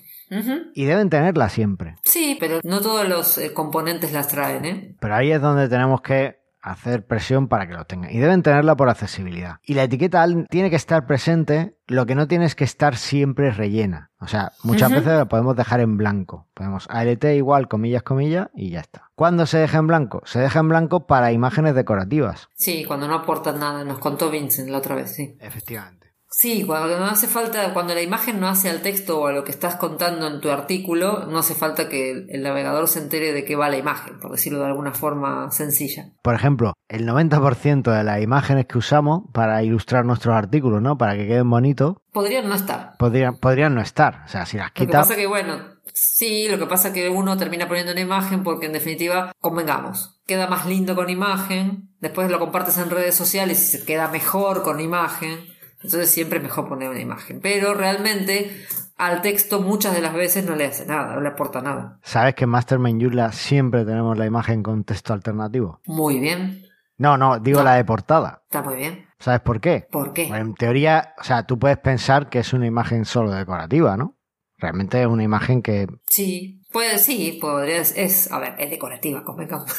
Y 0.74 0.84
deben 0.84 1.08
tenerla 1.08 1.48
siempre. 1.48 1.96
Sí, 2.04 2.36
pero 2.38 2.60
no 2.62 2.82
todos 2.82 3.08
los 3.08 3.38
eh, 3.38 3.54
componentes 3.54 4.12
las 4.12 4.28
traen, 4.28 4.64
¿eh? 4.66 4.96
Pero 5.00 5.14
ahí 5.14 5.32
es 5.32 5.40
donde 5.40 5.70
tenemos 5.70 6.02
que 6.02 6.37
hacer 6.70 7.06
presión 7.06 7.48
para 7.48 7.66
que 7.66 7.74
lo 7.74 7.84
tengan. 7.84 8.10
Y 8.10 8.18
deben 8.18 8.42
tenerla 8.42 8.76
por 8.76 8.88
accesibilidad. 8.88 9.56
Y 9.62 9.74
la 9.74 9.84
etiqueta 9.84 10.26
tiene 10.48 10.70
que 10.70 10.76
estar 10.76 11.06
presente, 11.06 11.76
lo 11.86 12.06
que 12.06 12.14
no 12.14 12.28
tiene 12.28 12.44
es 12.44 12.54
que 12.54 12.64
estar 12.64 12.96
siempre 12.96 13.50
rellena. 13.50 14.10
O 14.20 14.26
sea, 14.26 14.52
muchas 14.62 14.90
veces 14.90 15.06
la 15.06 15.26
podemos 15.26 15.56
dejar 15.56 15.80
en 15.80 15.96
blanco. 15.96 16.48
Podemos 16.54 16.86
ALT 16.90 17.24
igual, 17.36 17.68
comillas, 17.68 18.02
comillas, 18.02 18.48
y 18.54 18.70
ya 18.70 18.80
está. 18.80 19.10
¿Cuándo 19.14 19.46
se 19.46 19.58
deja 19.58 19.78
en 19.78 19.86
blanco? 19.86 20.22
Se 20.24 20.40
deja 20.40 20.60
en 20.60 20.68
blanco 20.68 21.06
para 21.06 21.32
imágenes 21.32 21.74
decorativas. 21.74 22.48
Sí, 22.54 22.84
cuando 22.84 23.06
no 23.08 23.14
aportan 23.14 23.60
nada. 23.60 23.84
Nos 23.84 23.98
contó 23.98 24.30
Vincent 24.30 24.68
la 24.68 24.78
otra 24.78 24.94
vez, 24.94 25.14
sí. 25.14 25.36
Efectivamente. 25.40 25.97
Sí, 26.30 26.62
cuando 26.64 26.98
no 26.98 27.06
hace 27.06 27.26
falta, 27.26 27.72
cuando 27.72 27.94
la 27.94 28.02
imagen 28.02 28.38
no 28.38 28.48
hace 28.48 28.68
al 28.68 28.82
texto 28.82 29.18
o 29.20 29.26
a 29.28 29.32
lo 29.32 29.44
que 29.44 29.50
estás 29.50 29.76
contando 29.76 30.26
en 30.26 30.40
tu 30.40 30.50
artículo, 30.50 31.24
no 31.26 31.38
hace 31.38 31.54
falta 31.54 31.88
que 31.88 32.10
el, 32.10 32.26
el 32.28 32.42
navegador 32.42 32.86
se 32.86 32.98
entere 33.00 33.32
de 33.32 33.44
qué 33.44 33.56
va 33.56 33.70
la 33.70 33.78
imagen, 33.78 34.20
por 34.20 34.32
decirlo 34.32 34.58
de 34.58 34.66
alguna 34.66 34.92
forma 34.92 35.50
sencilla. 35.50 36.12
Por 36.22 36.34
ejemplo, 36.34 36.74
el 36.88 37.06
90% 37.08 37.90
de 37.96 38.04
las 38.04 38.20
imágenes 38.22 38.66
que 38.66 38.76
usamos 38.78 39.22
para 39.32 39.62
ilustrar 39.62 40.04
nuestros 40.04 40.34
artículos, 40.34 40.82
¿no? 40.82 40.98
Para 40.98 41.16
que 41.16 41.26
queden 41.26 41.48
bonitos, 41.48 41.96
Podrían 42.12 42.48
no 42.48 42.54
estar. 42.56 42.96
podrían, 42.98 43.36
podrían 43.38 43.74
no 43.74 43.80
estar. 43.80 44.22
O 44.26 44.28
sea, 44.28 44.44
si 44.44 44.58
las 44.58 44.68
Lo 44.68 44.74
que 44.74 44.86
quitas... 44.86 45.06
pasa 45.08 45.16
que, 45.18 45.26
bueno, 45.26 45.56
sí, 45.94 46.46
lo 46.50 46.58
que 46.58 46.66
pasa 46.66 46.92
que 46.92 47.08
uno 47.08 47.36
termina 47.38 47.66
poniendo 47.68 47.92
una 47.92 48.00
imagen 48.02 48.42
porque 48.42 48.66
en 48.66 48.72
definitiva, 48.72 49.32
convengamos, 49.40 50.20
queda 50.26 50.46
más 50.46 50.66
lindo 50.66 50.94
con 50.94 51.08
imagen, 51.08 51.90
después 52.00 52.30
lo 52.30 52.38
compartes 52.38 52.76
en 52.78 52.90
redes 52.90 53.14
sociales 53.14 53.62
y 53.62 53.78
se 53.78 53.84
queda 53.86 54.08
mejor 54.08 54.62
con 54.62 54.80
imagen, 54.80 55.38
entonces 55.82 56.10
siempre 56.10 56.38
es 56.38 56.44
mejor 56.44 56.68
poner 56.68 56.88
una 56.90 57.00
imagen. 57.00 57.40
Pero 57.40 57.74
realmente 57.74 58.64
al 58.96 59.22
texto 59.22 59.60
muchas 59.60 59.94
de 59.94 60.00
las 60.00 60.14
veces 60.14 60.44
no 60.44 60.56
le 60.56 60.66
hace 60.66 60.84
nada, 60.86 61.14
no 61.14 61.20
le 61.20 61.28
aporta 61.28 61.60
nada. 61.60 61.98
¿Sabes 62.02 62.34
que 62.34 62.44
en 62.44 62.50
Mastermind 62.50 63.00
Joomla 63.02 63.32
siempre 63.32 63.84
tenemos 63.84 64.18
la 64.18 64.26
imagen 64.26 64.62
con 64.62 64.84
texto 64.84 65.12
alternativo? 65.12 65.80
Muy 65.86 66.18
bien, 66.18 66.64
No, 66.96 67.16
no, 67.16 67.38
digo 67.38 67.58
No. 67.60 67.64
la 67.64 67.74
de 67.74 67.84
portada. 67.84 68.42
está 68.44 68.60
muy 68.62 68.76
bien. 68.76 69.06
¿Sabes 69.20 69.40
por 69.40 69.60
qué? 69.60 69.86
¿Por 69.90 70.12
qué? 70.12 70.26
Pues 70.28 70.40
en 70.40 70.54
teoría, 70.54 71.14
o 71.20 71.24
sea, 71.24 71.44
tú 71.44 71.58
puedes 71.58 71.78
pensar 71.78 72.28
que 72.28 72.38
es 72.40 72.52
una 72.52 72.66
imagen 72.66 73.04
solo 73.04 73.30
decorativa, 73.32 73.96
¿no? 73.96 74.16
Realmente 74.58 75.00
es 75.00 75.06
una 75.06 75.22
imagen 75.22 75.62
que... 75.62 75.86
Sí, 76.08 76.60
pues 76.72 77.02
sí, 77.04 77.38
podría, 77.40 77.78
es, 77.80 78.30
a 78.32 78.38
ver, 78.40 78.54
es 78.58 78.70
decorativa, 78.70 79.22
convengamos. 79.24 79.72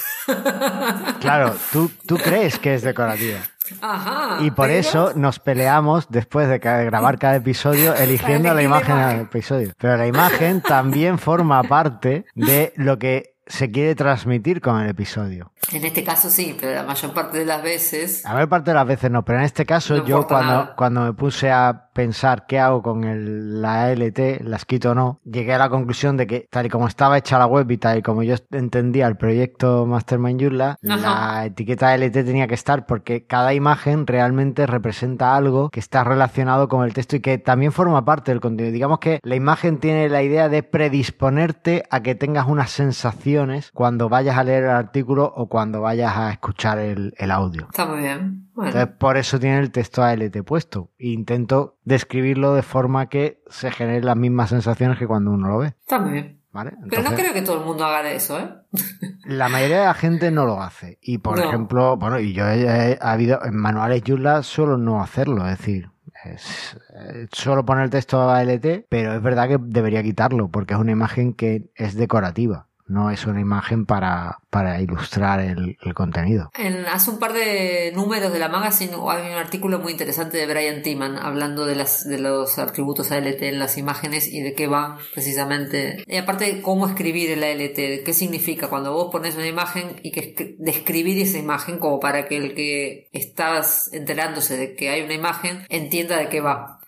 Claro, 1.20 1.54
tú, 1.74 1.92
tú 2.08 2.18
crees 2.18 2.58
que 2.60 2.74
es 2.74 2.82
decorativa. 2.82 3.40
Ajá. 3.82 4.38
Y 4.44 4.52
por 4.52 4.68
pero- 4.68 4.80
eso 4.80 5.12
nos 5.16 5.40
peleamos 5.40 6.08
después 6.10 6.48
de 6.48 6.60
grabar 6.60 7.18
cada 7.20 7.36
episodio 7.36 7.94
eligiendo 7.96 8.50
la 8.50 8.56
la 8.56 8.64
imagen 8.64 8.98
del 9.08 9.20
episodio. 9.22 9.72
Pero 9.78 9.98
la 9.98 10.08
imagen 10.08 10.62
también 10.68 11.18
forma 11.20 11.62
parte 11.64 12.26
de 12.36 12.74
lo 12.76 12.98
que 13.00 13.36
se 13.48 13.72
quiere 13.72 13.96
transmitir 13.96 14.62
con 14.62 14.80
el 14.80 14.90
episodio. 14.90 15.52
En 15.72 15.84
este 15.84 16.04
caso 16.04 16.30
sí, 16.30 16.56
pero 16.60 16.76
la 16.76 16.84
mayor 16.84 17.14
parte 17.16 17.40
de 17.40 17.46
las 17.46 17.64
veces 17.64 18.24
A 18.24 18.36
ver, 18.36 18.48
parte 18.48 18.70
de 18.70 18.76
las 18.76 18.86
veces 18.86 19.10
no, 19.10 19.26
pero 19.26 19.40
en 19.40 19.46
este 19.46 19.66
caso 19.66 19.98
No 19.98 20.06
yo 20.06 20.28
cuando, 20.28 20.52
nada. 20.54 20.76
cuando 20.76 21.02
me 21.02 21.14
puse 21.14 21.50
a 21.50 21.89
pensar 22.04 22.46
qué 22.48 22.60
hago 22.60 22.82
con 22.82 23.04
el- 23.04 23.62
la 23.62 23.84
ALT, 23.88 24.40
las 24.44 24.64
quito 24.64 24.92
o 24.92 24.96
no, 24.96 25.20
llegué 25.26 25.54
a 25.54 25.58
la 25.58 25.70
conclusión 25.70 26.16
de 26.16 26.28
que 26.28 26.48
tal 26.50 26.66
y 26.66 26.70
como 26.70 26.88
estaba 26.88 27.18
hecha 27.18 27.38
la 27.38 27.46
web 27.46 27.70
y 27.70 27.78
tal 27.78 27.98
y 27.98 28.02
como 28.02 28.24
yo 28.24 28.36
entendía 28.52 29.06
el 29.08 29.18
proyecto 29.18 29.86
Mastermind 29.86 30.42
Joomla, 30.42 30.78
la 30.82 31.46
etiqueta 31.46 31.90
ALT 31.90 32.24
tenía 32.24 32.48
que 32.48 32.54
estar 32.54 32.86
porque 32.86 33.26
cada 33.26 33.54
imagen 33.54 34.08
realmente 34.08 34.66
representa 34.66 35.36
algo 35.36 35.70
que 35.70 35.82
está 35.82 36.06
relacionado 36.06 36.70
con 36.70 36.86
el 36.86 36.94
texto 36.94 37.18
y 37.18 37.20
que 37.20 37.38
también 37.38 37.74
forma 37.74 38.06
parte 38.06 38.32
del 38.32 38.40
contenido. 38.40 38.72
Digamos 38.74 39.00
que 39.00 39.20
la 39.24 39.36
imagen 39.36 39.80
tiene 39.80 40.08
la 40.08 40.24
idea 40.24 40.48
de 40.48 40.64
predisponerte 40.64 41.84
a 41.90 42.02
que 42.02 42.16
tengas 42.16 42.48
unas 42.48 42.70
sensaciones 42.72 43.72
cuando 43.74 44.08
vayas 44.10 44.38
a 44.38 44.44
leer 44.44 44.64
el 44.64 44.70
artículo 44.70 45.32
o 45.36 45.48
cuando 45.50 45.82
vayas 45.82 46.16
a 46.16 46.32
escuchar 46.32 46.80
el- 46.80 47.14
el 47.18 47.32
audio. 47.32 47.68
está 47.70 47.86
muy 47.86 48.00
bien. 48.00 48.49
Bueno, 48.60 48.72
Entonces, 48.72 48.96
por 48.98 49.16
eso 49.16 49.40
tiene 49.40 49.60
el 49.60 49.72
texto 49.72 50.04
ALT 50.04 50.44
puesto. 50.44 50.90
E 50.98 51.08
intento 51.10 51.78
describirlo 51.86 52.54
de 52.56 52.62
forma 52.62 53.08
que 53.08 53.42
se 53.50 53.72
generen 53.72 54.06
las 54.06 54.18
mismas 54.18 54.50
sensaciones 54.50 54.98
que 55.00 55.08
cuando 55.08 55.32
uno 55.32 55.48
lo 55.48 55.60
ve. 55.60 55.68
está 55.80 55.98
muy 56.00 56.12
bien. 56.12 56.42
¿Vale? 56.52 56.74
Pero 56.90 57.04
no 57.04 57.12
creo 57.16 57.32
que 57.32 57.42
todo 57.44 57.60
el 57.60 57.66
mundo 57.66 57.86
haga 57.86 58.12
eso, 58.12 58.38
¿eh? 58.40 58.50
La 59.24 59.48
mayoría 59.50 59.80
de 59.80 59.86
la 59.86 59.94
gente 59.94 60.30
no 60.32 60.46
lo 60.46 60.62
hace. 60.62 60.98
Y 61.02 61.20
por 61.20 61.38
No. 61.38 61.44
ejemplo, 61.46 61.96
bueno, 61.96 62.20
y 62.20 62.34
yo 62.34 62.48
he, 62.50 62.64
he- 62.64 62.98
ha 63.02 63.12
habido 63.14 63.40
en 63.46 63.56
manuales 63.56 64.02
Joomla 64.06 64.44
suelo 64.44 64.78
no 64.78 65.02
hacerlo, 65.02 65.48
es 65.48 65.58
decir, 65.60 65.90
es, 66.26 66.76
eh, 66.96 67.28
solo 67.32 67.64
poner 67.66 67.86
el 67.86 67.90
texto 67.92 68.30
ALT, 68.30 68.88
pero 68.90 69.14
es 69.14 69.22
verdad 69.22 69.48
que 69.48 69.58
debería 69.62 70.04
quitarlo 70.04 70.50
porque 70.50 70.74
es 70.74 70.80
una 70.80 70.92
imagen 70.92 71.34
que 71.34 71.70
es 71.76 71.96
decorativa. 71.96 72.68
No 72.90 73.12
es 73.12 73.26
una 73.26 73.40
imagen 73.40 73.86
para, 73.86 74.40
para 74.50 74.82
ilustrar 74.82 75.40
el, 75.40 75.78
contenido. 75.94 76.50
En, 76.58 76.86
hace 76.88 77.12
un 77.12 77.20
par 77.20 77.34
de 77.34 77.92
números 77.96 78.34
de 78.34 78.40
la 78.40 78.50
magazine 78.50 78.94
hay 79.10 79.32
un 79.32 79.38
artículo 79.38 79.80
muy 79.80 79.92
interesante 79.92 80.38
de 80.38 80.48
Brian 80.48 80.82
Timan 80.82 81.18
hablando 81.18 81.66
de, 81.66 81.76
las, 81.76 82.04
de 82.08 82.20
los 82.20 82.58
atributos 82.58 83.12
ALT 83.12 83.42
en 83.44 83.60
las 83.60 83.78
imágenes 83.78 84.28
y 84.28 84.42
de 84.42 84.54
qué 84.54 84.68
van 84.68 84.98
precisamente. 85.14 86.04
Y 86.08 86.18
aparte 86.18 86.62
cómo 86.62 86.88
escribir 86.88 87.30
el 87.32 87.44
ALT, 87.44 88.04
qué 88.04 88.14
significa 88.14 88.68
cuando 88.68 88.92
vos 88.92 89.10
pones 89.12 89.36
una 89.36 89.48
imagen 89.48 90.00
y 90.02 90.12
que 90.12 90.36
escri- 90.36 90.56
describir 90.58 91.22
esa 91.22 91.38
imagen 91.38 91.78
como 91.78 92.00
para 92.00 92.28
que 92.28 92.38
el 92.38 92.56
que 92.56 93.10
estás 93.14 93.90
enterándose 93.94 94.58
de 94.58 94.76
que 94.76 94.90
hay 94.90 95.04
una 95.04 95.14
imagen 95.14 95.66
entienda 95.70 96.18
de 96.18 96.30
qué 96.30 96.42
va. 96.42 96.79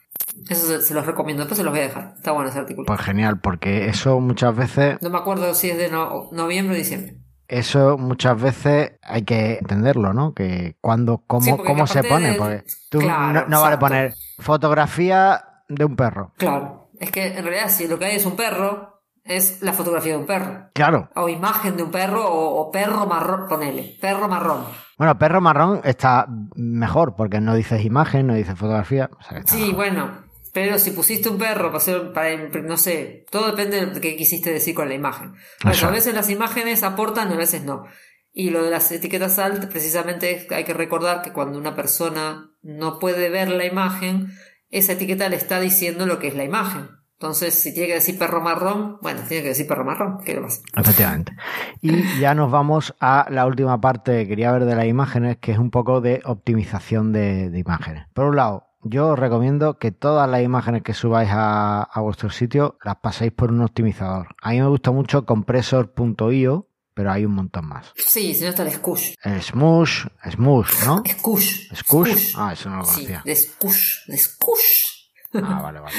Eso 0.50 0.82
se, 0.82 0.94
los 0.94 1.06
recomiendo, 1.06 1.44
después 1.44 1.58
se 1.58 1.64
los 1.64 1.72
voy 1.72 1.82
a 1.82 1.84
dejar. 1.88 2.14
Está 2.18 2.32
bueno 2.32 2.50
ese 2.50 2.60
artículo. 2.60 2.86
Pues 2.86 3.02
genial, 3.02 3.40
porque 3.40 3.88
eso 3.90 4.20
muchas 4.20 4.56
veces 4.56 4.98
No 5.02 5.10
me 5.10 5.18
acuerdo 5.18 5.54
si 5.54 5.70
es 5.70 5.78
de 5.78 5.90
no- 5.90 6.30
noviembre 6.32 6.76
o 6.76 6.78
diciembre. 6.78 7.18
Eso 7.48 7.98
muchas 7.98 8.42
veces 8.42 8.94
hay 9.02 9.24
que 9.24 9.58
entenderlo, 9.60 10.14
¿no? 10.14 10.34
Que 10.34 10.78
cuando, 10.80 11.24
cómo, 11.28 11.42
Sí, 11.46 11.52
cómo 11.66 11.86
se 11.86 12.02
pone, 12.04 12.34
porque 12.36 12.64
tú 12.90 13.00
Claro, 13.00 13.42
no, 13.42 13.48
no 13.48 13.62
vale 13.62 13.78
poner 13.78 14.14
fotografía 14.40 15.44
de 15.68 15.86
un 15.86 15.96
perro. 15.96 16.34
Claro. 16.38 16.90
Es 17.00 17.12
que 17.12 17.28
en 17.36 17.44
realidad 17.44 17.70
si 17.70 17.88
lo 17.88 17.98
que 18.00 18.06
hay 18.06 18.16
es 18.16 18.26
un 18.26 18.36
perro, 18.36 18.91
es 19.24 19.62
la 19.62 19.74
fotografía 19.74 20.14
de 20.14 20.20
un 20.20 20.26
perro. 20.26 20.70
Claro. 20.74 21.10
O 21.16 21.30
imagen 21.30 21.78
de 21.78 21.84
un 21.84 21.92
perro 21.92 22.26
o, 22.28 22.62
o 22.62 22.72
perro 22.72 23.06
marrón, 23.06 23.48
ponele. 23.48 23.98
Perro 24.02 24.28
marrón. 24.28 24.66
Bueno, 24.98 25.18
perro 25.18 25.42
marrón 25.42 25.82
está 25.84 26.28
mejor 26.56 27.16
porque 27.16 27.40
no 27.40 27.56
dices 27.56 27.84
imagen, 27.86 28.28
no 28.28 28.34
dices 28.34 28.58
fotografía. 28.58 29.10
o 29.20 29.24
sea 29.24 29.42
Sí, 29.46 29.58
mejor. 29.60 29.76
bueno. 29.76 30.32
Pero 30.54 30.78
si 30.80 30.92
pusiste 30.92 31.30
un 31.30 31.38
perro 31.38 31.68
para 31.68 31.78
hacer, 31.78 32.12
para, 32.12 32.36
no 32.64 32.76
sé, 32.76 33.26
todo 33.32 33.48
depende 33.48 33.86
de 33.86 34.02
qué 34.02 34.18
quisiste 34.18 34.52
decir 34.52 34.76
con 34.76 34.90
la 34.90 34.96
imagen. 34.96 35.34
A 35.64 35.70
veces 35.90 36.14
las 36.14 36.30
imágenes 36.30 36.84
aportan 36.84 37.32
y 37.32 37.36
a 37.36 37.38
veces 37.38 37.64
no. 37.64 37.86
Y 38.34 38.50
lo 38.50 38.62
de 38.64 38.70
las 38.70 38.92
etiquetas 38.92 39.40
alt, 39.40 39.66
precisamente 39.72 40.48
hay 40.52 40.64
que 40.66 40.74
recordar 40.74 41.22
que 41.22 41.32
cuando 41.32 41.58
una 41.58 41.74
persona 41.76 42.50
no 42.62 43.00
puede 43.00 43.30
ver 43.30 43.48
la 43.50 43.66
imagen, 43.66 44.34
esa 44.70 44.94
etiqueta 44.94 45.30
le 45.30 45.38
está 45.38 45.60
diciendo 45.62 46.06
lo 46.06 46.20
que 46.20 46.28
es 46.28 46.36
la 46.36 46.44
imagen. 46.44 46.90
Entonces, 47.22 47.54
si 47.54 47.72
tiene 47.72 47.90
que 47.90 47.94
decir 47.94 48.18
perro 48.18 48.42
marrón, 48.42 48.98
bueno, 49.04 49.22
tiene 49.28 49.44
que 49.44 49.50
decir 49.50 49.68
perro 49.68 49.86
marrón. 49.86 50.18
¿Qué 50.26 50.34
le 50.34 50.42
pasa? 50.42 50.60
Efectivamente. 50.76 51.36
Y 51.80 52.20
ya 52.20 52.34
nos 52.34 52.50
vamos 52.50 52.96
a 53.00 53.28
la 53.30 53.46
última 53.46 53.80
parte 53.80 54.24
que 54.24 54.28
quería 54.30 54.52
ver 54.52 54.66
de 54.66 54.76
las 54.76 54.86
imágenes, 54.88 55.38
que 55.38 55.52
es 55.52 55.60
un 55.60 55.70
poco 55.70 56.02
de 56.02 56.24
optimización 56.26 57.14
de, 57.14 57.52
de 57.52 57.60
imágenes. 57.60 58.08
Por 58.16 58.26
un 58.26 58.38
lado, 58.38 58.70
yo 58.82 59.10
os 59.10 59.20
recomiendo 59.20 59.78
que 59.78 59.92
todas 59.92 60.28
las 60.28 60.42
imágenes 60.42 60.82
que 60.82 60.96
subáis 60.96 61.30
a, 61.32 61.84
a 61.84 62.02
vuestro 62.02 62.32
sitio 62.32 62.80
las 62.84 62.96
paséis 62.96 63.32
por 63.32 63.52
un 63.52 63.62
optimizador. 63.62 64.30
A 64.42 64.50
mí 64.50 64.60
me 64.60 64.66
gusta 64.68 64.90
mucho 64.90 65.24
compressor.io, 65.24 66.70
pero 66.96 67.12
hay 67.12 67.24
un 67.26 67.34
montón 67.36 67.68
más. 67.68 67.92
Sí, 67.98 68.34
si 68.34 68.44
no 68.46 68.50
está 68.50 68.64
el 68.64 68.72
Scush. 68.72 69.14
El 69.24 69.40
Smush, 69.44 70.08
Smush, 70.28 70.86
¿no? 70.88 71.04
Scush. 71.08 71.72
Scush. 71.76 72.34
Ah, 72.36 72.54
eso 72.54 72.68
no 72.72 72.78
lo 72.78 72.86
Sí, 72.86 72.94
conocía. 73.06 73.22
de 73.24 73.36
Scush. 73.36 74.08
De 74.08 74.18
Scush. 74.18 75.12
Ah, 75.36 75.62
vale, 75.62 75.80
vale. 75.82 75.96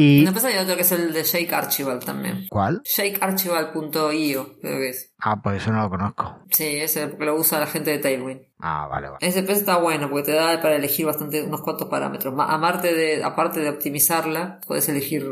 Y 0.00 0.22
Después 0.24 0.44
hay 0.44 0.56
otro 0.58 0.76
que 0.76 0.82
es 0.82 0.92
el 0.92 1.12
de 1.12 1.24
Shake 1.24 1.52
Archival 1.52 1.98
también. 1.98 2.46
¿cuál? 2.50 2.80
Shakearchival.io, 2.84 4.56
creo 4.60 4.78
que 4.78 4.88
es. 4.90 5.12
Ah, 5.18 5.40
pues 5.42 5.56
eso 5.62 5.72
no 5.72 5.82
lo 5.82 5.90
conozco. 5.90 6.38
Sí, 6.50 6.76
ese 6.78 7.08
porque 7.08 7.24
lo 7.24 7.34
usa 7.34 7.58
la 7.58 7.66
gente 7.66 7.90
de 7.90 7.98
Tailwind. 7.98 8.42
Ah, 8.60 8.86
vale, 8.88 9.08
vale. 9.08 9.18
Ese 9.26 9.42
pues 9.42 9.58
está 9.58 9.76
bueno 9.78 10.08
porque 10.08 10.26
te 10.30 10.32
da 10.36 10.60
para 10.62 10.76
elegir 10.76 11.06
bastante 11.06 11.42
unos 11.42 11.62
cuantos 11.62 11.88
parámetros. 11.88 12.32
Aparte 12.38 12.94
de, 12.94 13.24
aparte 13.24 13.60
de 13.60 13.70
optimizarla, 13.70 14.60
puedes 14.66 14.88
elegir, 14.88 15.24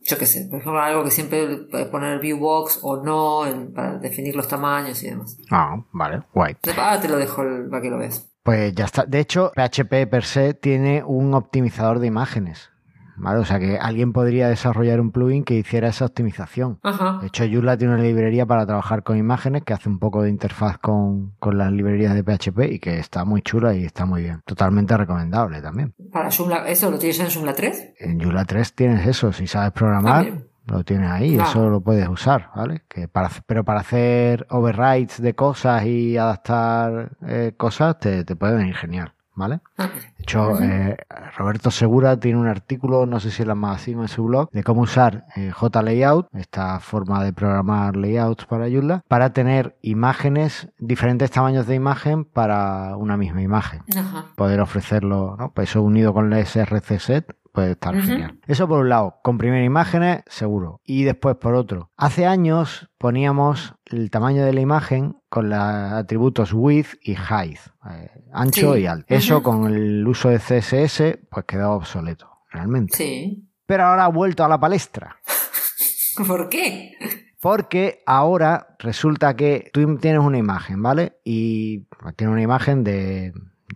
yo 0.00 0.18
qué 0.18 0.26
sé, 0.26 0.46
por 0.50 0.60
ejemplo, 0.60 0.80
algo 0.80 1.04
que 1.04 1.10
siempre 1.10 1.46
puedes 1.70 1.88
poner 1.88 2.18
viewbox 2.20 2.80
o 2.82 3.02
no 3.04 3.42
para 3.74 3.98
definir 3.98 4.34
los 4.36 4.48
tamaños 4.48 5.02
y 5.02 5.10
demás. 5.10 5.36
Ah, 5.50 5.76
vale, 5.92 6.22
guay. 6.32 6.56
Ah, 6.78 6.98
te 7.00 7.08
lo 7.08 7.16
dejo 7.18 7.42
el- 7.42 7.68
para 7.68 7.82
que 7.82 7.90
lo 7.90 7.98
veas. 7.98 8.30
Pues 8.42 8.74
ya 8.74 8.84
está. 8.86 9.04
De 9.04 9.20
hecho, 9.20 9.52
PHP 9.54 10.06
per 10.06 10.24
se 10.24 10.54
tiene 10.54 11.02
un 11.04 11.32
optimizador 11.34 11.98
de 11.98 12.06
imágenes. 12.06 12.70
¿Vale? 13.16 13.38
O 13.38 13.44
sea 13.44 13.58
que 13.58 13.78
alguien 13.78 14.12
podría 14.12 14.48
desarrollar 14.48 15.00
un 15.00 15.10
plugin 15.10 15.44
que 15.44 15.54
hiciera 15.54 15.88
esa 15.88 16.06
optimización. 16.06 16.78
Ajá. 16.82 17.18
De 17.20 17.28
hecho, 17.28 17.44
Joomla 17.50 17.76
tiene 17.76 17.94
una 17.94 18.02
librería 18.02 18.46
para 18.46 18.66
trabajar 18.66 19.02
con 19.02 19.16
imágenes 19.16 19.62
que 19.62 19.72
hace 19.72 19.88
un 19.88 19.98
poco 19.98 20.22
de 20.22 20.30
interfaz 20.30 20.78
con, 20.78 21.32
con 21.38 21.58
las 21.58 21.72
librerías 21.72 22.14
de 22.14 22.22
PHP 22.22 22.72
y 22.72 22.78
que 22.78 22.98
está 22.98 23.24
muy 23.24 23.42
chula 23.42 23.74
y 23.74 23.84
está 23.84 24.06
muy 24.06 24.22
bien. 24.22 24.40
Totalmente 24.44 24.96
recomendable 24.96 25.62
también. 25.62 25.94
Para 26.12 26.30
Joomla, 26.30 26.68
¿eso 26.68 26.90
lo 26.90 26.98
tienes 26.98 27.20
en 27.20 27.30
Joomla 27.30 27.54
3? 27.54 27.94
En 27.98 28.20
Joomla 28.20 28.44
3 28.44 28.74
tienes 28.74 29.06
eso. 29.06 29.32
Si 29.32 29.46
sabes 29.46 29.72
programar, 29.72 30.44
lo 30.66 30.84
tienes 30.84 31.10
ahí. 31.10 31.34
Claro. 31.34 31.50
Eso 31.50 31.70
lo 31.70 31.80
puedes 31.80 32.08
usar, 32.08 32.50
¿vale? 32.54 32.82
Que 32.88 33.08
para, 33.08 33.30
pero 33.46 33.64
para 33.64 33.80
hacer 33.80 34.46
overrides 34.50 35.20
de 35.20 35.34
cosas 35.34 35.84
y 35.84 36.16
adaptar 36.16 37.16
eh, 37.26 37.52
cosas 37.56 37.98
te, 37.98 38.24
te 38.24 38.36
puede 38.36 38.56
venir 38.56 38.74
genial, 38.74 39.12
¿vale? 39.34 39.60
De 39.76 39.86
hecho, 40.18 40.60
eh, 40.60 40.96
Roberto 41.36 41.70
Segura 41.70 42.18
tiene 42.18 42.38
un 42.38 42.46
artículo, 42.46 43.06
no 43.06 43.20
sé 43.20 43.30
si 43.30 43.42
en 43.42 43.48
la 43.48 43.54
magazine 43.54 44.02
en 44.02 44.08
su 44.08 44.24
blog, 44.24 44.50
de 44.50 44.62
cómo 44.62 44.82
usar 44.82 45.26
eh, 45.36 45.52
JLayout, 45.52 46.28
esta 46.34 46.80
forma 46.80 47.22
de 47.24 47.32
programar 47.32 47.96
layouts 47.96 48.46
para 48.46 48.70
Joomla, 48.70 49.04
para 49.08 49.32
tener 49.32 49.76
imágenes, 49.82 50.68
diferentes 50.78 51.30
tamaños 51.30 51.66
de 51.66 51.74
imagen 51.74 52.24
para 52.24 52.96
una 52.96 53.16
misma 53.16 53.42
imagen. 53.42 53.82
Ajá. 53.96 54.26
Poder 54.36 54.60
ofrecerlo, 54.60 55.36
¿no? 55.38 55.52
Pues 55.52 55.70
eso 55.70 55.82
unido 55.82 56.12
con 56.12 56.32
el 56.32 56.46
src 56.46 56.98
set 56.98 57.36
puede 57.54 57.72
estar 57.72 57.94
genial. 57.94 58.38
Eso 58.48 58.66
por 58.66 58.80
un 58.80 58.88
lado, 58.88 59.20
comprimir 59.22 59.62
imágenes, 59.62 60.24
seguro. 60.26 60.80
Y 60.84 61.04
después 61.04 61.36
por 61.36 61.54
otro, 61.54 61.90
hace 61.96 62.26
años 62.26 62.90
poníamos 62.98 63.76
el 63.94 64.10
tamaño 64.10 64.44
de 64.44 64.52
la 64.52 64.60
imagen 64.60 65.16
con 65.28 65.50
los 65.50 65.58
atributos 65.58 66.52
width 66.52 66.96
y 67.02 67.14
height, 67.14 67.58
eh, 67.90 68.10
ancho 68.32 68.74
Sí. 68.74 68.80
y 68.80 68.86
alto. 68.86 69.06
Eso 69.14 69.42
con 69.42 69.72
el 69.72 70.06
uso 70.06 70.28
de 70.30 70.38
CSS 70.38 71.18
pues 71.30 71.44
quedó 71.46 71.72
obsoleto, 71.72 72.28
realmente. 72.50 72.96
Sí. 72.96 73.48
Pero 73.66 73.84
ahora 73.84 74.04
ha 74.06 74.08
vuelto 74.08 74.44
a 74.44 74.48
la 74.48 74.58
palestra. 74.58 75.16
¿Por 76.26 76.48
qué? 76.48 76.92
Porque 77.40 78.02
ahora 78.06 78.76
resulta 78.78 79.36
que 79.36 79.70
tú 79.72 79.96
tienes 79.98 80.20
una 80.20 80.38
imagen, 80.38 80.82
¿vale? 80.82 81.18
Y 81.24 81.86
tienes 82.16 82.32
una 82.32 82.42
imagen 82.42 82.82
de, 82.84 83.32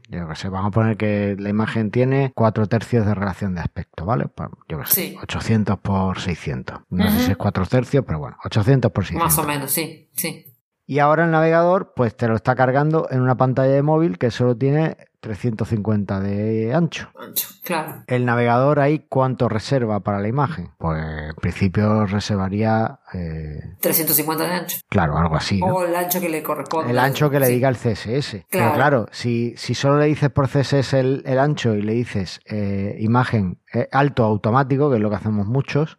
yo 0.09 0.29
qué 0.29 0.35
sé, 0.37 0.49
vamos 0.49 0.69
a 0.69 0.71
poner 0.73 0.97
que 0.97 1.37
la 1.39 1.49
imagen 1.49 1.91
tiene 1.91 2.33
4 2.35 2.67
tercios 2.67 3.07
de 3.07 3.15
relación 3.15 3.55
de 3.55 3.61
aspecto, 3.61 4.05
¿vale? 4.05 4.27
Pues, 4.35 4.49
yo 4.69 4.79
qué 4.79 4.87
sé, 4.87 4.95
Sí. 4.95 5.17
800 5.23 5.79
por 5.79 6.19
600. 6.19 6.81
No 6.91 7.11
sé 7.11 7.19
si 7.21 7.31
es 7.33 7.37
4 7.37 7.67
tercios, 7.67 8.05
pero 8.07 8.19
bueno, 8.19 8.37
800 8.45 8.91
por 8.91 9.05
600. 9.05 9.25
Más 9.37 9.45
o 9.45 9.47
menos, 9.49 9.71
sí. 9.71 10.11
Sí. 10.15 10.55
Y 10.87 11.01
ahora 11.01 11.25
el 11.27 11.31
navegador, 11.31 11.93
pues 11.95 12.17
te 12.17 12.29
lo 12.29 12.35
está 12.35 12.55
cargando 12.57 13.09
en 13.11 13.21
una 13.21 13.37
pantalla 13.37 13.73
de 13.73 13.83
móvil 13.83 14.17
que 14.19 14.31
solo 14.31 14.57
tiene 14.57 14.97
350 15.21 16.21
de 16.21 16.73
ancho. 16.75 17.11
Ancho. 17.19 17.49
Claro. 17.65 18.03
El 18.07 18.25
navegador 18.25 18.81
ahí, 18.81 19.05
¿cuánto 19.09 19.49
reserva 19.49 20.01
para 20.01 20.21
la 20.21 20.29
imagen? 20.29 20.71
Pues 20.79 20.99
en 21.03 21.35
principio 21.37 22.07
reservaría, 22.07 23.01
eh, 23.13 23.75
350 23.81 24.45
de 24.45 24.51
ancho. 24.53 24.79
claro, 24.89 25.19
algo 25.19 25.37
así. 25.37 25.61
¿no? 25.61 25.67
O 25.67 25.85
el 25.85 25.95
ancho 25.95 26.21
que 26.21 26.29
le 26.29 26.43
corresponde. 26.43 26.91
El 26.93 26.99
ancho 26.99 27.31
que 27.31 27.41
le 27.41 27.47
Sí. 27.47 27.53
diga 27.55 27.69
el 27.69 27.77
CSS. 27.77 28.47
Pero 28.51 28.65
Claro. 28.65 28.75
claro, 28.75 29.07
si, 29.13 29.55
si 29.57 29.75
solo 29.75 29.99
le 29.99 30.07
dices 30.07 30.31
por 30.31 30.49
CSS 30.49 30.95
el, 30.99 31.23
el 31.27 31.39
ancho 31.39 31.75
y 31.75 31.83
le 31.83 31.93
dices 31.93 32.41
eh, 32.47 32.97
imagen 33.01 33.59
eh, 33.75 33.87
alto 33.93 34.25
automático, 34.25 34.89
que 34.89 34.97
es 34.97 35.03
lo 35.03 35.11
que 35.11 35.17
hacemos 35.17 35.47
muchos. 35.47 35.99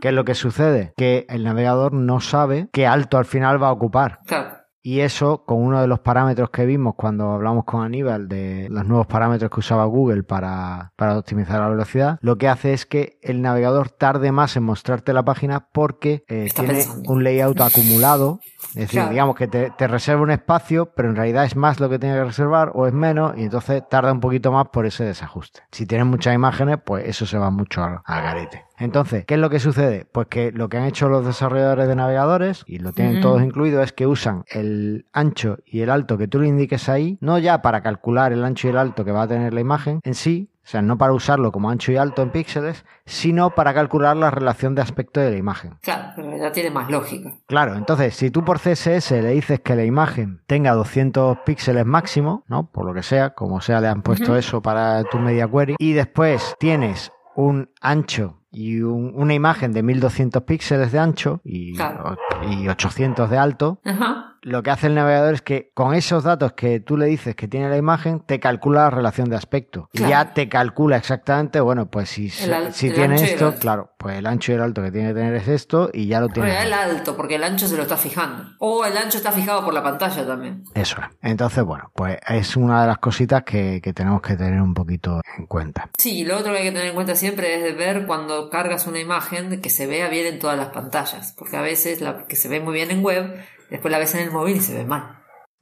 ¿qué 0.00 0.08
es 0.08 0.14
lo 0.14 0.24
que 0.24 0.34
sucede? 0.34 0.94
Que 0.96 1.26
el 1.28 1.44
navegador 1.44 1.92
no 1.92 2.20
sabe 2.20 2.68
qué 2.72 2.86
alto 2.86 3.18
al 3.18 3.26
final 3.26 3.62
va 3.62 3.68
a 3.68 3.72
ocupar. 3.72 4.20
Claro. 4.26 4.56
Y 4.82 5.00
eso, 5.00 5.44
con 5.44 5.58
uno 5.62 5.80
de 5.80 5.86
los 5.86 6.00
parámetros 6.00 6.50
que 6.50 6.64
vimos 6.64 6.94
cuando 6.96 7.32
hablamos 7.32 7.64
con 7.64 7.84
Aníbal 7.84 8.28
de 8.28 8.68
los 8.70 8.86
nuevos 8.86 9.06
parámetros 9.06 9.50
que 9.50 9.60
usaba 9.60 9.84
Google 9.84 10.22
para, 10.22 10.92
para 10.96 11.18
optimizar 11.18 11.60
la 11.60 11.68
velocidad, 11.68 12.18
lo 12.22 12.38
que 12.38 12.48
hace 12.48 12.72
es 12.72 12.86
que 12.86 13.18
el 13.22 13.42
navegador 13.42 13.90
tarde 13.90 14.32
más 14.32 14.56
en 14.56 14.62
mostrarte 14.62 15.12
la 15.12 15.22
página 15.22 15.68
porque 15.72 16.24
eh, 16.28 16.48
tiene 16.54 16.74
pensando. 16.74 17.12
un 17.12 17.24
layout 17.24 17.60
acumulado. 17.60 18.40
Es 18.70 18.74
decir, 18.74 19.00
Claro. 19.00 19.10
digamos 19.10 19.36
que 19.36 19.48
te, 19.48 19.70
te 19.70 19.86
reserva 19.88 20.22
un 20.22 20.30
espacio, 20.30 20.86
pero 20.94 21.10
en 21.10 21.16
realidad 21.16 21.44
es 21.44 21.56
más 21.56 21.80
lo 21.80 21.88
que 21.90 21.98
tiene 21.98 22.14
que 22.14 22.24
reservar 22.24 22.70
o 22.74 22.86
es 22.86 22.92
menos, 22.92 23.36
y 23.36 23.42
entonces 23.44 23.82
tarda 23.90 24.12
un 24.12 24.20
poquito 24.20 24.50
más 24.52 24.68
por 24.68 24.86
ese 24.86 25.04
desajuste. 25.04 25.60
Si 25.72 25.86
tienes 25.86 26.06
muchas 26.06 26.34
imágenes, 26.34 26.78
pues 26.84 27.06
eso 27.06 27.26
se 27.26 27.36
va 27.38 27.50
mucho 27.50 27.82
al, 27.82 28.00
al 28.04 28.22
garete. 28.22 28.64
Entonces, 28.80 29.26
¿qué 29.26 29.34
es 29.34 29.40
lo 29.40 29.50
que 29.50 29.60
sucede? 29.60 30.06
Pues 30.10 30.26
que 30.28 30.52
lo 30.52 30.68
que 30.68 30.78
han 30.78 30.84
hecho 30.84 31.08
los 31.08 31.24
desarrolladores 31.24 31.86
de 31.86 31.94
navegadores, 31.94 32.64
y 32.66 32.78
lo 32.78 32.92
tienen 32.92 33.20
todos 33.20 33.42
incluido, 33.42 33.82
es 33.82 33.92
que 33.92 34.06
usan 34.06 34.44
el 34.50 35.06
ancho 35.12 35.58
y 35.66 35.82
el 35.82 35.90
alto 35.90 36.18
que 36.18 36.28
tú 36.28 36.40
le 36.40 36.48
indiques 36.48 36.88
ahí, 36.88 37.18
no 37.20 37.38
ya 37.38 37.62
para 37.62 37.82
calcular 37.82 38.32
el 38.32 38.42
ancho 38.42 38.66
y 38.66 38.70
el 38.70 38.78
alto 38.78 39.04
que 39.04 39.12
va 39.12 39.22
a 39.22 39.28
tener 39.28 39.52
la 39.52 39.60
imagen 39.60 40.00
en 40.02 40.14
sí, 40.14 40.50
o 40.64 40.68
sea, 40.70 40.82
no 40.82 40.98
para 40.98 41.12
usarlo 41.12 41.52
como 41.52 41.68
ancho 41.68 41.90
y 41.90 41.96
alto 41.96 42.22
en 42.22 42.30
píxeles, 42.30 42.84
sino 43.04 43.50
para 43.54 43.74
calcular 43.74 44.16
la 44.16 44.30
relación 44.30 44.74
de 44.74 44.82
aspecto 44.82 45.20
de 45.20 45.30
la 45.30 45.36
imagen. 45.36 45.78
Claro, 45.82 46.12
pero 46.14 46.38
ya 46.38 46.52
tiene 46.52 46.70
más 46.70 46.88
lógica. 46.88 47.32
Claro, 47.46 47.74
entonces, 47.76 48.14
si 48.14 48.30
tú 48.30 48.44
por 48.44 48.60
CSS 48.60 49.10
le 49.20 49.30
dices 49.30 49.60
que 49.60 49.74
la 49.74 49.84
imagen 49.84 50.42
tenga 50.46 50.72
200 50.72 51.38
píxeles 51.44 51.84
máximo, 51.84 52.44
¿no? 52.46 52.70
Por 52.70 52.86
lo 52.86 52.94
que 52.94 53.02
sea, 53.02 53.30
como 53.30 53.60
sea, 53.60 53.80
le 53.80 53.88
han 53.88 54.02
puesto 54.02 54.36
eso 54.36 54.62
para 54.62 55.02
tu 55.04 55.18
media 55.18 55.48
query, 55.48 55.74
y 55.78 55.92
después 55.92 56.54
tienes 56.58 57.10
un 57.34 57.70
ancho 57.80 58.39
y 58.52 58.80
un- 58.80 59.12
una 59.14 59.34
imagen 59.34 59.72
de 59.72 59.82
1200 59.82 60.42
píxeles 60.42 60.92
de 60.92 60.98
ancho 60.98 61.40
y, 61.44 61.74
Claro. 61.76 62.16
y 62.50 62.68
800 62.68 63.30
de 63.30 63.38
alto, 63.38 63.80
Ajá. 63.84 64.36
Lo 64.42 64.62
que 64.62 64.70
hace 64.70 64.86
el 64.86 64.94
navegador 64.94 65.34
es 65.34 65.42
que 65.42 65.70
con 65.74 65.94
esos 65.94 66.24
datos 66.24 66.52
que 66.52 66.80
tú 66.80 66.96
le 66.96 67.06
dices 67.06 67.34
que 67.36 67.48
tiene 67.48 67.68
la 67.68 67.76
imagen, 67.76 68.20
te 68.20 68.40
calcula 68.40 68.84
la 68.84 68.90
relación 68.90 69.28
de 69.28 69.36
aspecto. 69.36 69.88
Y 69.92 70.00
ya 70.00 70.32
te 70.32 70.48
calcula 70.48 70.96
exactamente, 70.96 71.60
bueno, 71.60 71.90
pues 71.90 72.08
si, 72.08 72.32
El 72.42 72.72
si 72.72 72.88
el 72.88 72.94
tiene 72.94 73.16
esto, 73.16 73.54
claro, 73.58 73.92
pues 73.98 74.18
el 74.18 74.26
ancho 74.26 74.52
y 74.52 74.54
el 74.54 74.62
alto 74.62 74.82
que 74.82 74.90
tiene 74.90 75.08
que 75.08 75.14
tener 75.14 75.34
es 75.34 75.48
esto 75.48 75.90
y 75.92 76.06
ya 76.06 76.20
lo 76.20 76.28
Pero 76.28 76.46
tiene. 76.46 76.52
ya 76.52 76.64
el 76.64 76.72
alto, 76.72 77.16
porque 77.16 77.34
el 77.36 77.44
ancho 77.44 77.66
se 77.66 77.76
lo 77.76 77.82
está 77.82 77.96
fijando. 77.96 78.44
O 78.58 78.84
el 78.84 78.96
ancho 78.96 79.18
está 79.18 79.32
fijado 79.32 79.64
por 79.64 79.74
la 79.74 79.82
pantalla 79.82 80.26
también. 80.26 80.64
Eso 80.74 80.96
es. 81.00 81.06
Entonces, 81.22 81.62
bueno, 81.64 81.90
pues 81.94 82.18
es 82.28 82.56
una 82.56 82.80
de 82.82 82.86
las 82.86 82.98
cositas 82.98 83.42
que, 83.44 83.80
que 83.82 83.92
tenemos 83.92 84.22
que 84.22 84.36
tener 84.36 84.60
un 84.60 84.74
poquito 84.74 85.20
en 85.38 85.46
cuenta. 85.46 85.90
Sí, 85.98 86.20
y 86.20 86.24
lo 86.24 86.38
otro 86.38 86.52
que 86.52 86.58
hay 86.58 86.64
que 86.64 86.72
tener 86.72 86.86
en 86.88 86.94
cuenta 86.94 87.14
siempre 87.14 87.56
es 87.56 87.62
de 87.62 87.72
ver 87.72 88.06
cuando 88.06 88.48
cargas 88.48 88.86
una 88.86 89.00
imagen 89.00 89.60
que 89.60 89.70
se 89.70 89.86
vea 89.86 90.08
bien 90.08 90.26
en 90.26 90.38
todas 90.38 90.56
las 90.56 90.68
pantallas. 90.68 91.34
Porque 91.36 91.56
a 91.56 91.62
veces 91.62 92.00
la 92.00 92.26
que 92.26 92.36
se 92.36 92.48
ve 92.48 92.60
muy 92.60 92.74
bien 92.74 92.90
en 92.90 93.04
web, 93.04 93.34
después 93.70 93.90
la 93.92 93.98
ves 93.98 94.14
en 94.14 94.22
el 94.22 94.30
móvil 94.30 94.56
y 94.56 94.60
se 94.60 94.74
ve 94.74 94.84
mal. 94.84 95.16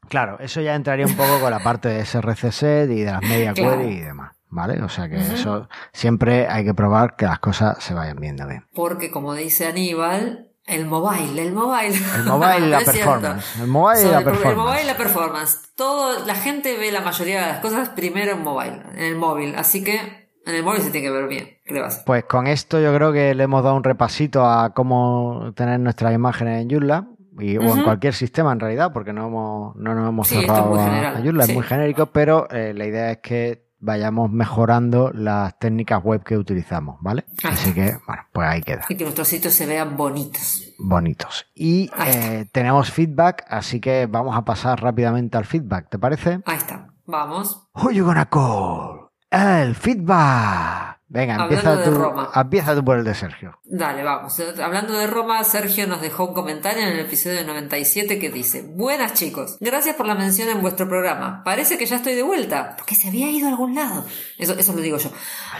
Claro, 0.08 0.38
eso 0.40 0.60
ya 0.60 0.74
entraría 0.74 1.06
un 1.06 1.16
poco 1.16 1.38
con 1.40 1.50
la 1.50 1.58
parte 1.58 1.88
de 1.88 2.04
SRC 2.04 2.50
set 2.50 2.90
y 2.90 3.02
de 3.02 3.12
las 3.12 3.22
media 3.22 3.52
Claro. 3.52 3.78
query 3.78 3.92
y 3.94 4.00
demás. 4.00 4.34
¿Vale? 4.50 4.82
O 4.82 4.88
sea 4.88 5.10
que 5.10 5.16
eso 5.16 5.68
siempre 5.92 6.46
hay 6.48 6.64
que 6.64 6.72
probar 6.72 7.16
que 7.16 7.26
las 7.26 7.38
cosas 7.38 7.76
se 7.84 7.92
vayan 7.92 8.16
viendo 8.18 8.46
bien. 8.46 8.64
Porque 8.74 9.10
como 9.10 9.34
dice 9.34 9.66
Aníbal, 9.66 10.48
el 10.64 10.86
mobile, 10.86 11.42
el 11.42 11.52
mobile. 11.52 11.94
El 12.16 12.24
mobile 12.24 12.66
y 12.66 12.70
la 12.70 12.78
performance. 12.84 13.60
El 13.60 13.66
mobile 13.66 14.00
y 14.00 14.04
la 14.10 14.18
el 14.18 14.24
performance. 14.24 14.50
El 14.50 14.56
mobile 14.56 14.82
y 14.82 14.86
la 14.86 14.96
performance. 14.96 15.58
Todo, 15.76 16.24
la 16.24 16.34
gente 16.34 16.78
ve 16.78 16.90
la 16.90 17.02
mayoría 17.02 17.42
de 17.42 17.46
las 17.48 17.58
cosas 17.60 17.90
primero 17.90 18.32
en 18.32 18.42
mobile, 18.42 18.80
en 18.94 19.00
el 19.04 19.16
móvil. 19.16 19.54
Así 19.54 19.84
que 19.84 20.30
en 20.46 20.54
el 20.54 20.62
móvil 20.62 20.80
se 20.80 20.90
tiene 20.90 21.08
que 21.08 21.12
ver 21.12 21.28
bien. 21.28 21.58
¿Qué 21.66 21.74
le 21.74 21.82
vas? 21.82 22.02
Pues 22.06 22.24
con 22.24 22.46
esto 22.46 22.80
yo 22.80 22.94
creo 22.94 23.12
que 23.12 23.34
le 23.34 23.44
hemos 23.44 23.62
dado 23.62 23.76
un 23.76 23.84
repasito 23.84 24.46
a 24.48 24.72
cómo 24.72 25.52
tener 25.54 25.78
nuestras 25.78 26.14
imágenes 26.14 26.62
en 26.62 26.70
Joomla. 26.70 27.06
Y, 27.38 27.56
O 27.56 27.76
en 27.76 27.82
cualquier 27.82 28.14
sistema 28.14 28.52
en 28.52 28.60
realidad, 28.60 28.92
porque 28.92 29.12
no, 29.12 29.26
hemos, 29.26 29.76
no 29.76 29.94
nos 29.94 30.08
hemos 30.08 30.28
Sí, 30.28 30.38
esto 30.38 30.52
es 30.52 30.58
cerrado 30.58 30.80
a, 30.80 30.84
general, 30.84 31.16
a 31.16 31.20
Joomla, 31.20 31.44
sí. 31.44 31.50
es 31.50 31.56
muy 31.56 31.66
genérico, 31.66 32.06
pero 32.06 32.48
eh, 32.50 32.72
la 32.74 32.86
idea 32.86 33.10
es 33.12 33.18
que 33.18 33.68
vayamos 33.80 34.30
mejorando 34.30 35.10
las 35.12 35.58
técnicas 35.58 36.02
web 36.02 36.22
que 36.24 36.36
utilizamos, 36.36 36.96
¿vale? 37.00 37.24
Así 37.44 37.72
que, 37.72 37.96
bueno, 38.06 38.22
pues 38.32 38.48
ahí 38.48 38.62
queda. 38.62 38.84
Y 38.88 38.96
que 38.96 39.04
nuestros 39.04 39.28
sitios 39.28 39.54
se 39.54 39.66
vean 39.66 39.96
bonitos. 39.96 40.74
Bonitos. 40.78 41.46
Y 41.54 41.90
eh, 42.06 42.46
tenemos 42.52 42.90
feedback, 42.90 43.44
así 43.48 43.80
que 43.80 44.06
vamos 44.06 44.36
a 44.36 44.44
pasar 44.44 44.82
rápidamente 44.82 45.38
al 45.38 45.44
feedback, 45.44 45.88
¿te 45.88 45.98
parece? 45.98 46.40
Ahí 46.44 46.56
está. 46.56 46.88
Vamos. 47.06 47.68
Who 47.74 47.90
you 47.90 48.04
gonna 48.04 48.26
call? 48.26 49.10
El 49.30 49.74
feedback. 49.74 50.97
Venga, 51.10 51.36
empieza 51.36 51.82
tú, 51.84 52.14
empieza 52.34 52.74
tú 52.74 52.84
por 52.84 52.98
el 52.98 53.04
de 53.04 53.14
Sergio. 53.14 53.58
Dale, 53.64 54.04
vamos. 54.04 54.38
Hablando 54.62 54.92
de 54.92 55.06
Roma, 55.06 55.42
Sergio 55.42 55.86
nos 55.86 56.02
dejó 56.02 56.26
un 56.26 56.34
comentario 56.34 56.82
en 56.82 56.88
el 56.88 57.00
episodio 57.00 57.46
97 57.46 58.18
que 58.18 58.30
dice, 58.30 58.62
Buenas 58.62 59.14
chicos, 59.14 59.56
gracias 59.60 59.96
por 59.96 60.06
la 60.06 60.14
mención 60.14 60.50
en 60.50 60.60
vuestro 60.60 60.86
programa. 60.86 61.42
Parece 61.44 61.78
que 61.78 61.86
ya 61.86 61.96
estoy 61.96 62.14
de 62.14 62.22
vuelta, 62.22 62.74
porque 62.76 62.94
se 62.94 63.08
había 63.08 63.30
ido 63.30 63.46
a 63.46 63.50
algún 63.50 63.74
lado. 63.74 64.04
Eso, 64.36 64.52
eso 64.52 64.74
lo 64.74 64.82
digo 64.82 64.98
yo. 64.98 65.10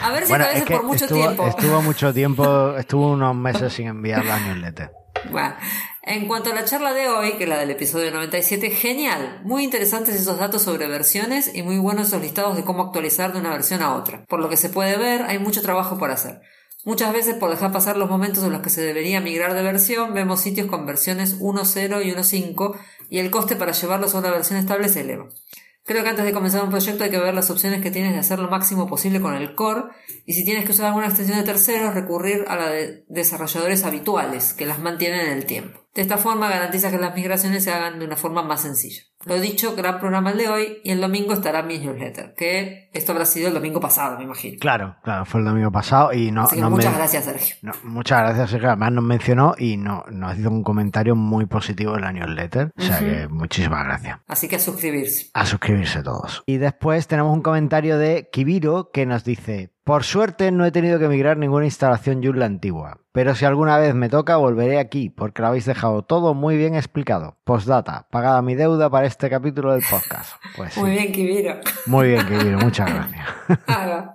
A 0.03 0.11
ver 0.13 0.27
si 0.27 0.35
a 0.35 0.39
veces 0.39 0.65
por 0.65 0.85
mucho 0.85 1.07
tiempo. 1.07 1.47
Estuvo 1.47 1.81
mucho 1.81 2.13
tiempo, 2.13 2.75
estuvo 2.77 3.13
unos 3.13 3.35
meses 3.35 3.73
sin 3.73 3.87
enviar 3.87 4.27
la 4.27 4.39
newsletter. 4.41 4.98
Bueno, 5.31 5.55
en 6.03 6.27
cuanto 6.27 6.51
a 6.51 6.55
la 6.55 6.65
charla 6.65 6.95
de 6.95 7.09
hoy, 7.09 7.33
que 7.33 7.45
es 7.45 7.49
la 7.49 7.59
del 7.59 7.71
episodio 7.71 8.11
97, 8.11 8.71
genial. 8.71 9.41
Muy 9.45 9.65
interesantes 9.65 10.15
esos 10.15 10.39
datos 10.39 10.63
sobre 10.63 10.87
versiones 10.87 11.55
y 11.55 11.63
muy 11.63 11.79
buenos 11.79 12.09
esos 12.09 12.23
listados 12.23 12.57
de 12.57 12.65
cómo 12.65 12.83
actualizar 12.83 13.33
de 13.33 13.41
una 13.41 13.51
versión 13.51 13.83
a 13.83 13.95
otra. 13.95 14.25
Por 14.27 14.41
lo 14.41 14.49
que 14.49 14.57
se 14.57 14.71
puede 14.71 14.97
ver, 14.97 15.23
hay 15.23 15.39
mucho 15.39 15.63
trabajo 15.63 15.99
por 15.99 16.11
hacer. 16.11 16.41
Muchas 16.85 17.13
veces 17.13 17.35
por 17.35 17.51
dejar 17.51 17.73
pasar 17.73 17.97
los 17.97 18.09
momentos 18.09 18.45
en 18.45 18.53
los 18.53 18.63
que 18.63 18.71
se 18.71 18.81
debería 18.81 19.21
migrar 19.21 19.53
de 19.53 19.63
versión, 19.63 20.15
vemos 20.15 20.41
sitios 20.41 20.69
con 20.69 20.87
versiones 20.87 21.39
1.0 21.41 22.05
y 22.05 22.13
1.5 22.13 22.79
y 23.11 23.19
el 23.19 23.31
coste 23.31 23.57
para 23.57 23.73
llevarlos 23.73 24.15
a 24.15 24.19
una 24.19 24.31
versión 24.31 24.59
estable 24.59 24.89
se 24.89 25.01
eleva. 25.01 25.29
Creo 25.89 26.03
que 26.03 26.11
antes 26.11 26.27
de 26.27 26.35
comenzar 26.35 26.63
un 26.63 26.69
proyecto 26.69 27.03
hay 27.03 27.09
que 27.09 27.17
ver 27.17 27.33
las 27.33 27.49
opciones 27.49 27.81
que 27.81 27.91
tienes 27.91 28.13
de 28.13 28.19
hacer 28.19 28.39
lo 28.41 28.51
máximo 28.51 28.87
posible 28.87 29.23
con 29.23 29.35
el 29.35 29.55
core 29.55 29.85
y 30.27 30.35
si 30.35 30.45
tienes 30.45 30.67
que 30.67 30.73
usar 30.73 30.89
alguna 30.89 31.07
extensión 31.07 31.39
de 31.39 31.45
terceros, 31.45 31.95
recurrir 31.95 32.45
a 32.47 32.57
la 32.57 32.69
de 32.69 33.07
desarrolladores 33.09 33.85
habituales 33.85 34.53
que 34.53 34.67
las 34.67 34.81
mantienen 34.81 35.21
en 35.21 35.39
el 35.39 35.47
tiempo. 35.47 35.88
De 35.99 36.03
esta 36.03 36.17
forma 36.17 36.49
garantiza 36.49 36.93
que 36.93 36.97
las 36.97 37.13
migraciones 37.13 37.65
se 37.65 37.73
hagan 37.73 37.99
de 37.99 38.05
una 38.05 38.15
forma 38.15 38.41
más 38.41 38.61
sencilla. 38.61 39.03
Lo 39.25 39.41
dicho, 39.41 39.75
gran 39.75 39.99
programa 39.99 40.31
el 40.31 40.39
de 40.39 40.49
hoy 40.49 40.79
y 40.85 40.93
el 40.93 41.01
domingo 41.01 41.33
estará 41.33 41.65
mi 41.65 41.77
newsletter, 41.81 42.35
que 42.37 42.89
esto 42.93 43.11
habrá 43.11 43.25
sido 43.25 43.49
el 43.49 43.55
domingo 43.55 43.81
pasado, 43.81 44.17
me 44.17 44.23
imagino. 44.23 44.59
Claro, 44.61 44.95
claro, 45.03 45.25
fue 45.25 45.41
el 45.41 45.47
domingo 45.47 45.73
pasado 45.73 46.13
y 46.13 46.31
no... 46.31 46.47
muchas 46.71 46.95
gracias, 46.95 47.25
Sergio. 47.25 47.57
muchas 47.83 48.21
gracias, 48.21 48.49
Sergio. 48.49 48.69
Además 48.69 48.93
nos 48.93 49.03
mencionó 49.03 49.55
y 49.59 49.77
no, 49.77 50.05
nos 50.13 50.39
hizo 50.39 50.51
un 50.51 50.63
comentario 50.63 51.17
muy 51.17 51.47
positivo 51.47 51.97
en 51.97 52.03
la 52.03 52.13
newsletter. 52.13 52.71
O 52.79 52.81
sea 52.81 53.01
que 53.01 53.27
muchísimas 53.27 53.85
gracias. 53.85 54.21
Así 54.29 54.47
que 54.47 54.55
a 54.55 54.61
suscribirse. 54.61 55.31
A 55.35 55.47
suscribirse 55.47 56.05
todos. 56.05 56.45
Y 56.47 56.59
después 56.59 57.09
tenemos 57.09 57.35
un 57.35 57.43
comentario 57.43 57.99
de 57.99 58.29
Kibiro 58.31 58.93
que 58.93 59.05
nos 59.05 59.25
dice... 59.25 59.75
Por 59.89 60.05
suerte 60.05 60.53
no 60.53 60.67
he 60.67 60.71
tenido 60.71 60.99
que 60.99 61.09
migrar 61.09 61.39
ninguna 61.39 61.65
instalación 61.65 62.23
Joomla 62.23 62.45
antigua, 62.45 63.01
pero 63.11 63.35
si 63.35 63.47
alguna 63.47 63.79
vez 63.79 63.95
me 63.95 64.11
toca 64.11 64.37
volveré 64.37 64.79
aquí 64.79 65.09
porque 65.09 65.41
lo 65.41 65.49
habéis 65.49 65.65
dejado 65.65 66.03
todo 66.03 66.35
muy 66.35 66.59
bien 66.59 66.75
explicado. 66.75 67.39
Postdata, 67.45 68.07
pagada 68.11 68.43
mi 68.43 68.55
deuda 68.55 68.91
para 68.91 69.07
este 69.07 69.31
capítulo 69.31 69.73
del 69.73 69.83
podcast. 69.91 70.35
Pues 70.55 70.77
muy 70.77 70.91
bien, 70.91 71.11
Kibiro. 71.11 71.55
Muy 71.87 72.09
bien, 72.09 72.27
Kibiro, 72.27 72.59
muchas 72.59 72.93
gracias. 72.93 73.29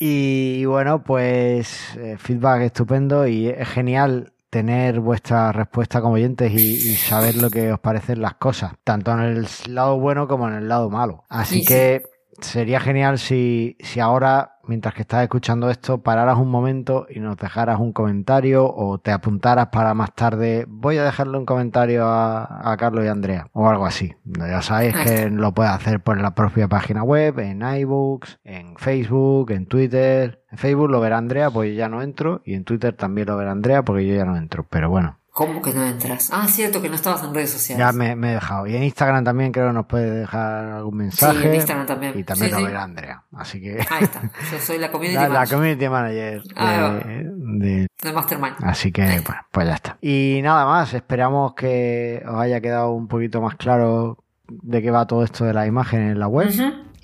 y 0.00 0.64
bueno, 0.64 1.04
pues 1.04 1.96
eh, 1.96 2.16
feedback 2.18 2.62
estupendo 2.62 3.24
y 3.28 3.50
es 3.50 3.68
genial 3.68 4.32
tener 4.50 4.98
vuestra 4.98 5.52
respuesta 5.52 6.00
como 6.00 6.14
oyentes 6.14 6.52
y, 6.52 6.96
saber 6.96 7.36
lo 7.36 7.50
que 7.50 7.70
os 7.70 7.78
parecen 7.78 8.20
las 8.20 8.34
cosas, 8.34 8.72
tanto 8.82 9.12
en 9.12 9.20
el 9.20 9.46
lado 9.68 9.96
bueno 10.00 10.26
como 10.26 10.48
en 10.48 10.54
el 10.54 10.68
lado 10.68 10.90
malo. 10.90 11.22
Así 11.28 11.64
que 11.64 12.02
sería 12.40 12.80
genial 12.80 13.18
si, 13.18 13.76
si 13.80 14.00
ahora, 14.00 14.58
mientras 14.66 14.94
que 14.94 15.02
estás 15.02 15.22
escuchando 15.22 15.70
esto, 15.70 16.02
pararas 16.02 16.38
un 16.38 16.50
momento 16.50 17.06
y 17.08 17.20
nos 17.20 17.36
dejaras 17.36 17.78
un 17.80 17.92
comentario 17.92 18.66
o 18.72 18.98
te 18.98 19.10
apuntaras 19.10 19.68
para 19.68 19.94
más 19.94 20.14
tarde. 20.14 20.66
Voy 20.68 20.98
a 20.98 21.04
dejarle 21.04 21.38
un 21.38 21.46
comentario 21.46 22.06
a, 22.06 22.74
Carlos 22.78 23.04
y 23.04 23.08
Andrea 23.08 23.48
o 23.52 23.68
algo 23.68 23.86
así. 23.86 24.14
Ya 24.24 24.62
sabéis 24.62 24.96
que 24.96 25.30
lo 25.30 25.52
puedes 25.52 25.72
hacer 25.72 26.00
por 26.00 26.20
la 26.20 26.34
propia 26.34 26.68
página 26.68 27.02
web, 27.02 27.38
en 27.38 27.62
iBooks, 27.62 28.40
en 28.44 28.76
Facebook, 28.76 29.50
en 29.52 29.66
Twitter. 29.66 30.42
En 30.50 30.58
Facebook 30.58 30.90
lo 30.90 31.00
verá 31.00 31.18
Andrea, 31.18 31.50
pues 31.50 31.76
ya 31.76 31.88
no 31.88 32.02
entro. 32.02 32.42
Y 32.44 32.54
en 32.54 32.64
Twitter 32.64 32.94
también 32.94 33.28
lo 33.28 33.36
verá 33.36 33.52
Andrea, 33.52 33.84
porque 33.84 34.06
yo 34.06 34.14
ya 34.14 34.24
no 34.24 34.36
entro. 34.36 34.66
Pero 34.68 34.90
bueno, 34.90 35.18
¿Cómo 35.34 35.60
que 35.60 35.72
no 35.72 35.84
entras? 35.84 36.30
Ah, 36.32 36.46
cierto 36.46 36.80
que 36.80 36.88
no 36.88 36.94
estabas 36.94 37.24
en 37.24 37.34
redes 37.34 37.50
sociales. 37.50 37.84
Ya 37.84 37.90
me, 37.90 38.12
he 38.12 38.34
dejado. 38.34 38.68
Y 38.68 38.76
en 38.76 38.84
Instagram 38.84 39.24
también 39.24 39.50
creo 39.50 39.66
que 39.66 39.72
nos 39.72 39.86
puede 39.86 40.08
dejar 40.08 40.66
algún 40.66 40.98
mensaje. 40.98 41.40
Sí, 41.40 41.46
en 41.48 41.54
Instagram 41.56 41.86
también. 41.88 42.12
Y 42.16 42.22
también 42.22 42.52
lo 42.52 42.62
verá 42.62 42.84
Andrea. 42.84 43.24
Así 43.32 43.60
que. 43.60 43.84
Ahí 43.90 44.04
está. 44.04 44.30
Yo 44.52 44.58
soy 44.60 44.78
la 44.78 44.92
community 44.92 45.16
manager. 45.16 45.34
La 45.34 45.46
community 45.48 45.88
manager 45.88 46.42
ah, 46.54 47.00
de, 47.04 47.88
de, 48.00 48.12
Mastermind. 48.12 48.54
Así 48.62 48.92
que, 48.92 49.02
bueno, 49.26 49.42
pues 49.50 49.66
ya 49.66 49.74
está. 49.74 49.98
Y 50.00 50.38
nada 50.44 50.66
más. 50.66 50.94
Esperamos 50.94 51.54
que 51.54 52.22
os 52.24 52.40
haya 52.40 52.60
quedado 52.60 52.92
un 52.92 53.08
poquito 53.08 53.40
más 53.40 53.56
claro 53.56 54.18
de 54.46 54.82
qué 54.82 54.92
va 54.92 55.08
todo 55.08 55.24
esto 55.24 55.44
de 55.44 55.52
la 55.52 55.66
imagen 55.66 56.10
en 56.10 56.20
la 56.20 56.28
web. 56.28 56.52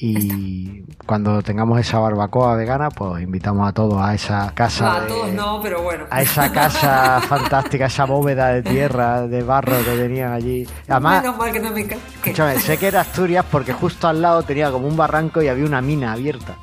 Y 0.03 0.83
cuando 1.05 1.43
tengamos 1.43 1.79
esa 1.79 1.99
barbacoa 1.99 2.57
vegana, 2.57 2.89
pues 2.89 3.23
invitamos 3.23 3.69
a 3.69 3.73
todos 3.73 4.01
a 4.01 4.15
esa 4.15 4.51
casa. 4.55 4.97
a 4.97 5.07
todos 5.07 5.31
no, 5.35 5.61
pero 5.61 5.83
bueno. 5.83 6.07
A 6.09 6.23
esa 6.23 6.51
casa 6.51 7.21
fantástica, 7.29 7.85
esa 7.85 8.07
bóveda 8.07 8.49
de 8.49 8.63
tierra, 8.63 9.27
de 9.27 9.43
barro 9.43 9.77
que 9.85 9.97
tenían 9.97 10.33
allí. 10.33 10.67
Además, 10.89 11.23
Menos 11.23 11.37
mal 11.37 11.53
que 11.53 11.61
no 11.61 11.71
me 11.71 11.83
Escúchame, 11.83 12.59
sé 12.61 12.79
que 12.79 12.87
era 12.87 13.03
Asturias 13.03 13.45
porque 13.51 13.75
justo 13.75 14.09
al 14.09 14.23
lado 14.23 14.43
tenía 14.43 14.71
como 14.71 14.89
un 14.89 14.97
barranco 14.97 15.43
y 15.43 15.49
había 15.49 15.67
una 15.67 15.83
mina 15.83 16.13
abierta. 16.13 16.57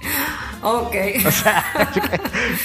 Ok. 0.63 0.95
O 1.27 1.31
sea, 1.31 1.63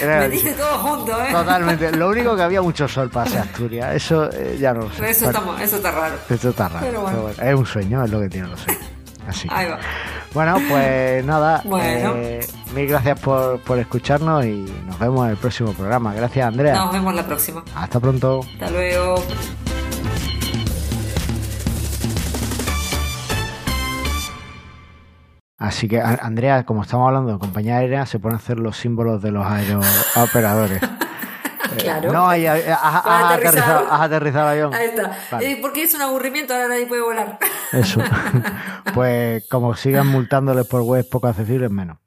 me 0.06 0.28
dice 0.30 0.52
todo 0.52 0.78
junto, 0.78 1.12
¿eh? 1.22 1.32
Totalmente. 1.32 1.94
Lo 1.94 2.08
único 2.08 2.34
que 2.34 2.42
había 2.42 2.62
mucho 2.62 2.88
sol 2.88 3.10
para 3.10 3.28
ser 3.28 3.40
Asturias. 3.40 3.94
Eso 3.94 4.30
eh, 4.32 4.56
ya 4.58 4.72
no 4.72 4.84
lo 4.84 4.92
sé. 4.92 5.10
Eso, 5.10 5.26
está, 5.26 5.62
eso 5.62 5.76
está 5.76 5.90
raro. 5.90 6.14
Eso 6.30 6.48
está 6.48 6.68
raro. 6.68 6.86
Pero 6.86 7.02
bueno. 7.02 7.28
Es 7.28 7.54
un 7.54 7.66
sueño, 7.66 8.02
es 8.02 8.10
lo 8.10 8.20
que 8.20 8.30
tiene 8.30 8.48
los 8.48 8.60
sueños. 8.60 9.01
Así 9.28 9.48
Bueno, 10.34 10.58
pues 10.68 11.24
nada. 11.24 11.62
Eh, 11.80 12.46
mil 12.74 12.86
gracias 12.86 13.20
por, 13.20 13.60
por 13.60 13.78
escucharnos 13.78 14.44
y 14.44 14.64
nos 14.86 14.98
vemos 14.98 15.24
en 15.26 15.32
el 15.32 15.36
próximo 15.36 15.72
programa. 15.72 16.14
Gracias, 16.14 16.46
Andrea. 16.46 16.74
Nos 16.74 16.92
vemos 16.92 17.14
la 17.14 17.26
próxima. 17.26 17.64
Hasta 17.74 18.00
pronto. 18.00 18.40
Hasta 18.54 18.70
luego. 18.70 19.22
Así 25.58 25.86
que, 25.86 26.00
Andrea, 26.00 26.64
como 26.64 26.82
estamos 26.82 27.06
hablando 27.06 27.32
de 27.34 27.38
compañía 27.38 27.76
aérea, 27.76 28.04
se 28.04 28.18
pueden 28.18 28.36
hacer 28.36 28.58
los 28.58 28.76
símbolos 28.76 29.22
de 29.22 29.30
los 29.30 29.46
aerooperadores. 29.46 30.82
Claro. 31.78 32.12
No, 32.12 32.28
has, 32.28 32.40
aterrizado, 34.00 34.50
el 34.52 34.64
avión. 34.64 34.74
Ahí 34.74 34.86
está. 34.86 35.40
Eh, 35.40 35.58
porque 35.60 35.82
es 35.82 35.94
un 35.94 36.02
aburrimiento, 36.02 36.54
ahora 36.54 36.68
nadie 36.68 36.86
puede 36.86 37.02
volar. 37.02 37.38
Eso. 37.72 38.00
pues 38.94 39.46
como 39.48 39.74
sigan 39.76 40.06
multándoles 40.06 40.66
por 40.66 40.82
webs 40.82 41.06
poco 41.06 41.28
accesibles, 41.28 41.70
menos. 41.70 42.01